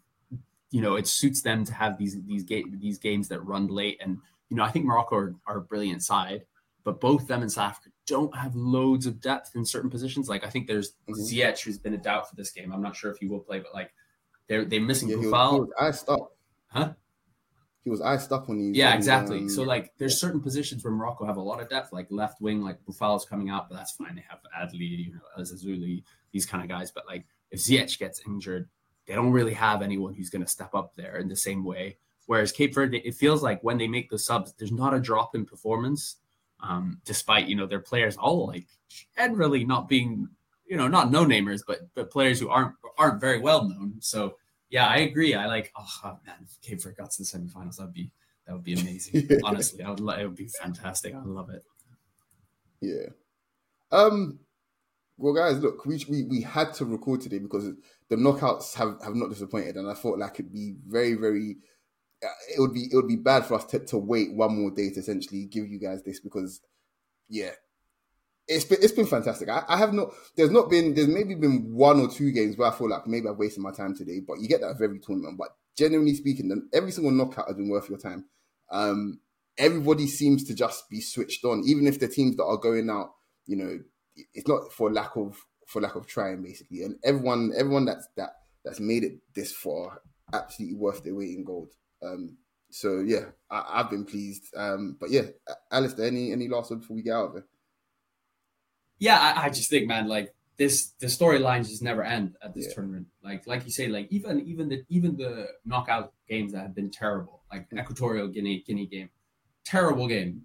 you 0.71 0.81
know 0.81 0.95
it 0.95 1.05
suits 1.05 1.41
them 1.41 1.65
to 1.65 1.73
have 1.73 1.97
these 1.97 2.17
these 2.23 2.43
game 2.43 2.77
these 2.79 2.97
games 2.97 3.27
that 3.27 3.41
run 3.41 3.67
late 3.67 3.99
and 4.01 4.19
you 4.47 4.55
know 4.55 4.63
I 4.63 4.71
think 4.71 4.85
Morocco 4.85 5.17
are, 5.17 5.35
are 5.45 5.57
a 5.57 5.61
brilliant 5.61 6.01
side, 6.01 6.45
but 6.83 7.01
both 7.01 7.27
them 7.27 7.41
and 7.41 7.51
South 7.51 7.71
Africa 7.71 7.89
don't 8.07 8.35
have 8.35 8.55
loads 8.55 9.05
of 9.05 9.21
depth 9.21 9.55
in 9.55 9.65
certain 9.65 9.89
positions. 9.89 10.27
Like 10.27 10.45
I 10.45 10.49
think 10.49 10.67
there's 10.67 10.91
mm-hmm. 11.09 11.13
Ziyech 11.13 11.63
who's 11.63 11.77
been 11.77 11.93
a 11.93 11.97
doubt 11.97 12.29
for 12.29 12.35
this 12.35 12.51
game. 12.51 12.71
I'm 12.71 12.81
not 12.81 12.95
sure 12.95 13.11
if 13.11 13.17
he 13.17 13.27
will 13.27 13.39
play, 13.39 13.59
but 13.59 13.73
like 13.73 13.91
they're 14.47 14.65
they're 14.65 14.81
missing 14.81 15.09
yeah. 15.09 15.65
I 15.79 15.91
stop. 15.91 16.35
Huh? 16.67 16.93
He 17.83 17.89
was 17.89 18.01
iced 18.01 18.31
up 18.31 18.49
when 18.49 18.59
he. 18.59 18.77
Yeah, 18.77 18.93
exactly. 18.93 19.39
Um, 19.39 19.49
so 19.49 19.63
like, 19.63 19.93
there's 19.97 20.19
certain 20.19 20.41
positions 20.41 20.83
where 20.83 20.91
Morocco 20.91 21.25
have 21.25 21.37
a 21.37 21.41
lot 21.41 21.61
of 21.61 21.69
depth, 21.69 21.93
like 21.93 22.07
left 22.09 22.41
wing, 22.41 22.61
like 22.61 22.83
Boufal's 22.85 23.25
coming 23.25 23.49
out, 23.49 23.69
but 23.69 23.75
that's 23.75 23.93
fine. 23.93 24.15
They 24.15 24.25
have 24.27 24.39
Adli, 24.55 25.05
you 25.05 25.13
know, 25.13 25.21
Ezzalzouli, 25.41 26.03
these 26.31 26.45
kind 26.45 26.61
of 26.61 26.69
guys. 26.69 26.91
But 26.91 27.07
like, 27.07 27.25
if 27.51 27.59
Ziyech 27.59 27.97
gets 27.97 28.21
injured, 28.27 28.67
they 29.07 29.15
don't 29.15 29.31
really 29.31 29.53
have 29.53 29.81
anyone 29.81 30.13
who's 30.13 30.29
going 30.29 30.43
to 30.43 30.47
step 30.47 30.75
up 30.75 30.93
there 30.95 31.17
in 31.17 31.29
the 31.29 31.35
same 31.35 31.63
way. 31.63 31.97
Whereas 32.25 32.51
Cape 32.51 32.75
Verde, 32.75 33.01
it 33.03 33.15
feels 33.15 33.41
like 33.41 33.63
when 33.63 33.77
they 33.79 33.87
make 33.87 34.09
the 34.09 34.19
subs, 34.19 34.53
there's 34.57 34.71
not 34.71 34.93
a 34.93 34.99
drop 34.99 35.33
in 35.33 35.45
performance, 35.45 36.17
um, 36.61 37.01
despite 37.05 37.47
you 37.47 37.55
know 37.55 37.65
their 37.65 37.79
players 37.79 38.17
all 38.17 38.47
like 38.47 38.67
generally 39.15 39.63
not 39.65 39.87
being 39.87 40.27
you 40.65 40.77
know 40.77 40.87
not 40.87 41.11
no 41.11 41.25
namers, 41.25 41.61
but 41.65 41.81
but 41.95 42.11
players 42.11 42.39
who 42.39 42.49
aren't 42.49 42.73
aren't 42.97 43.21
very 43.21 43.39
well 43.39 43.67
known. 43.67 43.95
So 43.99 44.35
yeah, 44.69 44.87
I 44.87 44.97
agree. 44.97 45.33
I 45.33 45.47
like 45.47 45.71
oh 45.77 46.19
man, 46.25 46.35
if 46.43 46.61
Cape 46.61 46.81
Verde 46.81 46.95
got 46.97 47.11
to 47.11 47.23
the 47.23 47.25
semifinals, 47.25 47.77
that'd 47.77 47.93
be 47.93 48.11
that 48.45 48.53
would 48.53 48.63
be 48.63 48.73
amazing. 48.73 49.29
Honestly, 49.43 49.83
I 49.83 49.89
would 49.89 49.99
it 49.99 50.27
would 50.27 50.35
be 50.35 50.49
fantastic. 50.61 51.13
I 51.15 51.21
love 51.23 51.49
it. 51.49 51.63
Yeah. 52.81 53.07
Um 53.91 54.39
well, 55.19 55.33
guys, 55.33 55.59
look, 55.59 55.85
we, 55.85 56.01
we 56.07 56.23
we 56.23 56.41
had 56.41 56.73
to 56.75 56.85
record 56.85 57.19
today 57.19 57.39
because 57.39 57.69
the 58.07 58.15
knockouts 58.15 58.73
have, 58.75 58.95
have 59.03 59.15
not 59.15 59.29
disappointed, 59.29 59.75
and 59.75 59.89
I 59.89 59.93
thought 59.93 60.17
like 60.17 60.35
it'd 60.35 60.53
be 60.53 60.75
very 60.87 61.15
very, 61.15 61.57
it 62.21 62.59
would 62.59 62.73
be 62.73 62.89
it 62.91 62.95
would 62.95 63.07
be 63.07 63.15
bad 63.15 63.45
for 63.45 63.55
us 63.55 63.65
to, 63.65 63.79
to 63.79 63.97
wait 63.97 64.33
one 64.33 64.55
more 64.55 64.71
day 64.71 64.89
to 64.89 64.99
essentially 64.99 65.45
give 65.45 65.67
you 65.67 65.79
guys 65.79 66.03
this 66.03 66.19
because, 66.19 66.61
yeah, 67.29 67.51
it's 68.47 68.65
been 68.65 68.79
it's 68.81 68.93
been 68.93 69.05
fantastic. 69.05 69.47
I, 69.49 69.63
I 69.67 69.77
have 69.77 69.93
not 69.93 70.13
there's 70.35 70.51
not 70.51 70.69
been 70.69 70.95
there's 70.95 71.07
maybe 71.07 71.35
been 71.35 71.73
one 71.73 71.99
or 71.99 72.09
two 72.09 72.31
games 72.31 72.57
where 72.57 72.67
I 72.67 72.75
feel 72.75 72.89
like 72.89 73.07
maybe 73.07 73.27
I've 73.27 73.37
wasted 73.37 73.63
my 73.63 73.71
time 73.71 73.95
today, 73.95 74.19
but 74.25 74.39
you 74.39 74.47
get 74.47 74.61
that 74.61 74.75
every 74.81 74.99
tournament. 74.99 75.37
But 75.37 75.49
generally 75.77 76.13
speaking, 76.15 76.69
every 76.73 76.91
single 76.91 77.11
knockout 77.11 77.47
has 77.47 77.55
been 77.55 77.69
worth 77.69 77.89
your 77.89 77.99
time. 77.99 78.25
Um, 78.71 79.19
everybody 79.57 80.07
seems 80.07 80.43
to 80.45 80.55
just 80.55 80.89
be 80.89 81.01
switched 81.01 81.45
on, 81.45 81.63
even 81.65 81.87
if 81.87 81.99
the 81.99 82.07
teams 82.07 82.37
that 82.37 82.45
are 82.45 82.57
going 82.57 82.89
out, 82.89 83.11
you 83.45 83.55
know, 83.55 83.79
it's 84.33 84.47
not 84.47 84.73
for 84.73 84.91
lack 84.91 85.15
of 85.15 85.37
for 85.67 85.81
lack 85.81 85.95
of 85.95 86.07
trying 86.07 86.41
basically. 86.41 86.81
And 86.83 86.95
everyone 87.03 87.53
everyone 87.55 87.85
that's 87.85 88.07
that 88.17 88.31
that's 88.65 88.79
made 88.79 89.03
it 89.03 89.19
this 89.35 89.51
far 89.51 90.01
absolutely 90.33 90.77
worth 90.77 91.03
their 91.03 91.15
weight 91.15 91.37
in 91.37 91.43
gold. 91.43 91.71
Um, 92.01 92.37
so 92.71 92.99
yeah, 92.99 93.25
I, 93.49 93.77
have 93.79 93.89
been 93.89 94.05
pleased. 94.05 94.53
Um, 94.55 94.97
but 94.99 95.09
yeah, 95.09 95.23
Alasdair, 95.71 96.07
any 96.07 96.31
any 96.31 96.47
last 96.47 96.71
word 96.71 96.81
before 96.81 96.95
we 96.95 97.01
get 97.01 97.13
out 97.13 97.29
of 97.29 97.35
it? 97.37 97.43
Yeah, 98.99 99.19
I, 99.19 99.45
I 99.45 99.49
just 99.49 99.69
think, 99.69 99.87
man, 99.87 100.07
like 100.07 100.33
this, 100.57 100.91
the 100.99 101.07
storylines 101.07 101.69
just 101.69 101.81
never 101.81 102.03
end 102.03 102.35
at 102.43 102.53
this 102.53 102.67
yeah. 102.67 102.73
tournament. 102.73 103.07
Like, 103.23 103.47
like 103.47 103.63
you 103.65 103.71
say, 103.71 103.87
like 103.87 104.07
even 104.11 104.41
even 104.41 104.69
the 104.69 104.83
even 104.89 105.15
the 105.17 105.47
knockout 105.65 106.13
games 106.27 106.51
that 106.51 106.61
have 106.61 106.75
been 106.75 106.91
terrible, 106.91 107.41
like 107.51 107.67
Equatorial 107.73 108.27
Guinea 108.27 108.63
Guinea 108.67 108.85
game, 108.85 109.09
terrible 109.65 110.07
game, 110.07 110.43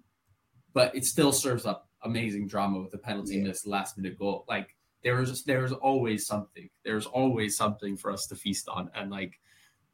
but 0.72 0.94
it 0.94 1.04
still 1.04 1.32
serves 1.32 1.66
up 1.66 1.88
amazing 2.02 2.46
drama 2.46 2.80
with 2.80 2.92
the 2.92 2.98
penalty 2.98 3.36
yeah. 3.36 3.48
miss, 3.48 3.66
last 3.66 3.98
minute 3.98 4.18
goal. 4.18 4.44
Like 4.48 4.74
there 5.02 5.16
was 5.16 5.44
there's 5.44 5.72
always 5.72 6.26
something. 6.26 6.70
There's 6.84 7.06
always 7.06 7.56
something 7.56 7.96
for 7.96 8.10
us 8.10 8.26
to 8.28 8.36
feast 8.36 8.68
on. 8.68 8.90
And 8.94 9.10
like, 9.10 9.38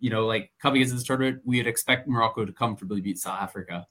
you 0.00 0.10
know, 0.10 0.26
like 0.26 0.50
coming 0.60 0.82
into 0.82 0.94
this 0.94 1.04
tournament, 1.04 1.42
we'd 1.44 1.66
expect 1.66 2.08
Morocco 2.08 2.44
to 2.44 2.52
comfortably 2.52 3.00
beat 3.00 3.18
South 3.18 3.40
Africa. 3.40 3.86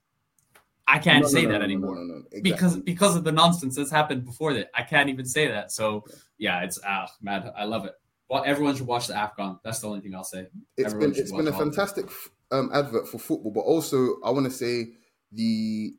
I 0.87 0.97
can't 0.97 1.21
no, 1.21 1.29
say 1.29 1.43
no, 1.43 1.51
that 1.51 1.59
no, 1.59 1.63
anymore 1.63 1.97
exactly. 2.01 2.41
because 2.41 2.77
because 2.77 3.15
of 3.15 3.23
the 3.23 3.31
nonsense 3.31 3.75
that's 3.75 3.91
happened 3.91 4.25
before 4.25 4.53
that. 4.55 4.71
I 4.75 4.81
can't 4.81 5.09
even 5.09 5.25
say 5.25 5.47
that. 5.47 5.71
So 5.71 6.03
yeah, 6.39 6.63
it's 6.63 6.79
ah 6.85 7.07
mad. 7.21 7.51
I 7.55 7.65
love 7.65 7.85
it. 7.85 7.93
Well, 8.27 8.43
everyone 8.45 8.75
should 8.75 8.87
watch 8.87 9.07
the 9.07 9.13
Afcon. 9.13 9.59
That's 9.63 9.79
the 9.79 9.87
only 9.87 10.01
thing 10.01 10.15
I'll 10.15 10.23
say. 10.23 10.47
It's 10.77 10.87
everyone 10.93 11.11
been 11.11 11.21
it's 11.21 11.31
been 11.31 11.47
a 11.47 11.53
fantastic 11.53 12.09
um, 12.51 12.71
advert 12.73 13.07
for 13.07 13.19
football, 13.19 13.51
but 13.51 13.61
also 13.61 14.15
I 14.25 14.31
want 14.31 14.45
to 14.45 14.51
say 14.51 14.87
the 15.31 15.93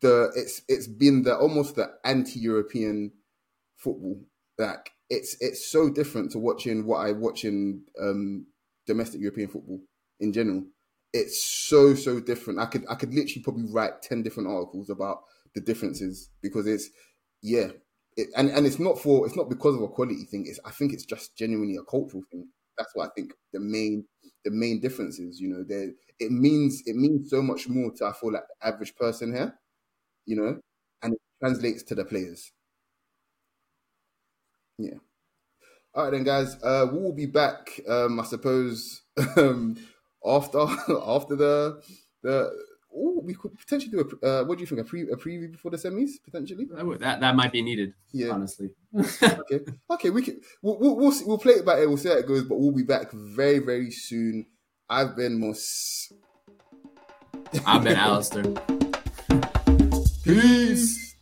the 0.00 0.32
it's 0.34 0.62
it's 0.68 0.88
been 0.88 1.22
the 1.22 1.36
almost 1.36 1.76
the 1.76 1.92
anti-European 2.04 3.12
football. 3.76 4.20
Like 4.58 4.90
it's 5.10 5.36
it's 5.40 5.70
so 5.70 5.90
different 5.90 6.32
to 6.32 6.38
watching 6.38 6.86
what 6.86 7.06
I 7.06 7.12
watch 7.12 7.44
in 7.44 7.82
um, 8.00 8.46
domestic 8.86 9.20
European 9.20 9.48
football 9.48 9.80
in 10.20 10.32
general. 10.32 10.64
It's 11.12 11.44
so 11.44 11.94
so 11.94 12.20
different. 12.20 12.58
I 12.58 12.66
could 12.66 12.84
I 12.88 12.94
could 12.96 13.14
literally 13.14 13.42
probably 13.42 13.66
write 13.72 14.02
ten 14.02 14.22
different 14.22 14.48
articles 14.48 14.90
about 14.90 15.22
the 15.54 15.60
differences 15.60 16.30
because 16.42 16.66
it's 16.66 16.90
yeah, 17.42 17.68
it, 18.16 18.28
and 18.36 18.50
and 18.50 18.66
it's 18.66 18.78
not 18.78 18.98
for 18.98 19.26
it's 19.26 19.36
not 19.36 19.48
because 19.48 19.76
of 19.76 19.82
a 19.82 19.88
quality 19.88 20.24
thing. 20.24 20.46
It's 20.46 20.60
I 20.64 20.70
think 20.70 20.92
it's 20.92 21.04
just 21.04 21.36
genuinely 21.36 21.76
a 21.76 21.82
cultural 21.84 22.22
thing. 22.30 22.48
That's 22.78 22.90
what 22.94 23.06
I 23.08 23.10
think 23.14 23.32
the 23.52 23.60
main 23.60 24.06
the 24.44 24.50
main 24.50 24.80
difference 24.80 25.18
is. 25.18 25.40
You 25.40 25.48
know, 25.50 25.64
there 25.66 25.90
it 26.18 26.30
means 26.32 26.82
it 26.86 26.96
means 26.96 27.30
so 27.30 27.42
much 27.42 27.68
more 27.68 27.92
to 27.96 28.06
I 28.06 28.12
feel 28.12 28.32
like 28.32 28.44
the 28.60 28.66
average 28.66 28.94
person 28.96 29.34
here 29.34 29.54
you 30.26 30.36
know, 30.36 30.60
and 31.02 31.14
it 31.14 31.20
translates 31.40 31.82
to 31.84 31.94
the 31.94 32.04
players. 32.04 32.52
Yeah. 34.78 34.98
All 35.94 36.04
right, 36.04 36.10
then, 36.10 36.24
guys. 36.24 36.56
Uh, 36.60 36.86
we 36.92 36.98
will 36.98 37.12
be 37.12 37.26
back. 37.26 37.80
Um, 37.88 38.18
I 38.18 38.24
suppose 38.24 39.02
um, 39.36 39.76
after 40.24 40.58
after 41.06 41.36
the 41.36 41.82
the. 42.22 42.50
Ooh, 42.96 43.20
we 43.24 43.34
could 43.34 43.58
potentially 43.58 43.90
do 43.90 44.00
a. 44.22 44.26
Uh, 44.26 44.44
what 44.44 44.56
do 44.56 44.60
you 44.60 44.66
think? 44.66 44.80
A, 44.80 44.84
pre, 44.84 45.02
a 45.02 45.16
preview 45.16 45.50
before 45.50 45.72
the 45.72 45.76
semis, 45.76 46.12
potentially. 46.24 46.66
That 46.98 47.20
that 47.20 47.34
might 47.34 47.52
be 47.52 47.60
needed. 47.60 47.92
Yeah, 48.12 48.30
honestly. 48.30 48.70
okay, 48.96 49.60
okay. 49.90 50.10
We 50.10 50.22
can. 50.22 50.40
We'll 50.62 50.78
we'll, 50.78 50.96
we'll, 50.96 51.12
see, 51.12 51.24
we'll 51.24 51.38
play 51.38 51.54
it 51.54 51.64
by 51.64 51.78
ear. 51.78 51.88
We'll 51.88 51.96
see 51.96 52.08
how 52.08 52.16
it 52.16 52.26
goes. 52.26 52.44
But 52.44 52.58
we'll 52.58 52.72
be 52.72 52.84
back 52.84 53.10
very 53.12 53.58
very 53.58 53.90
soon. 53.90 54.46
I've 54.88 55.16
been 55.16 55.40
Moss. 55.40 56.12
I've 57.66 57.82
been 57.82 57.96
Alasdair. 57.96 58.54
Peace. 60.24 61.13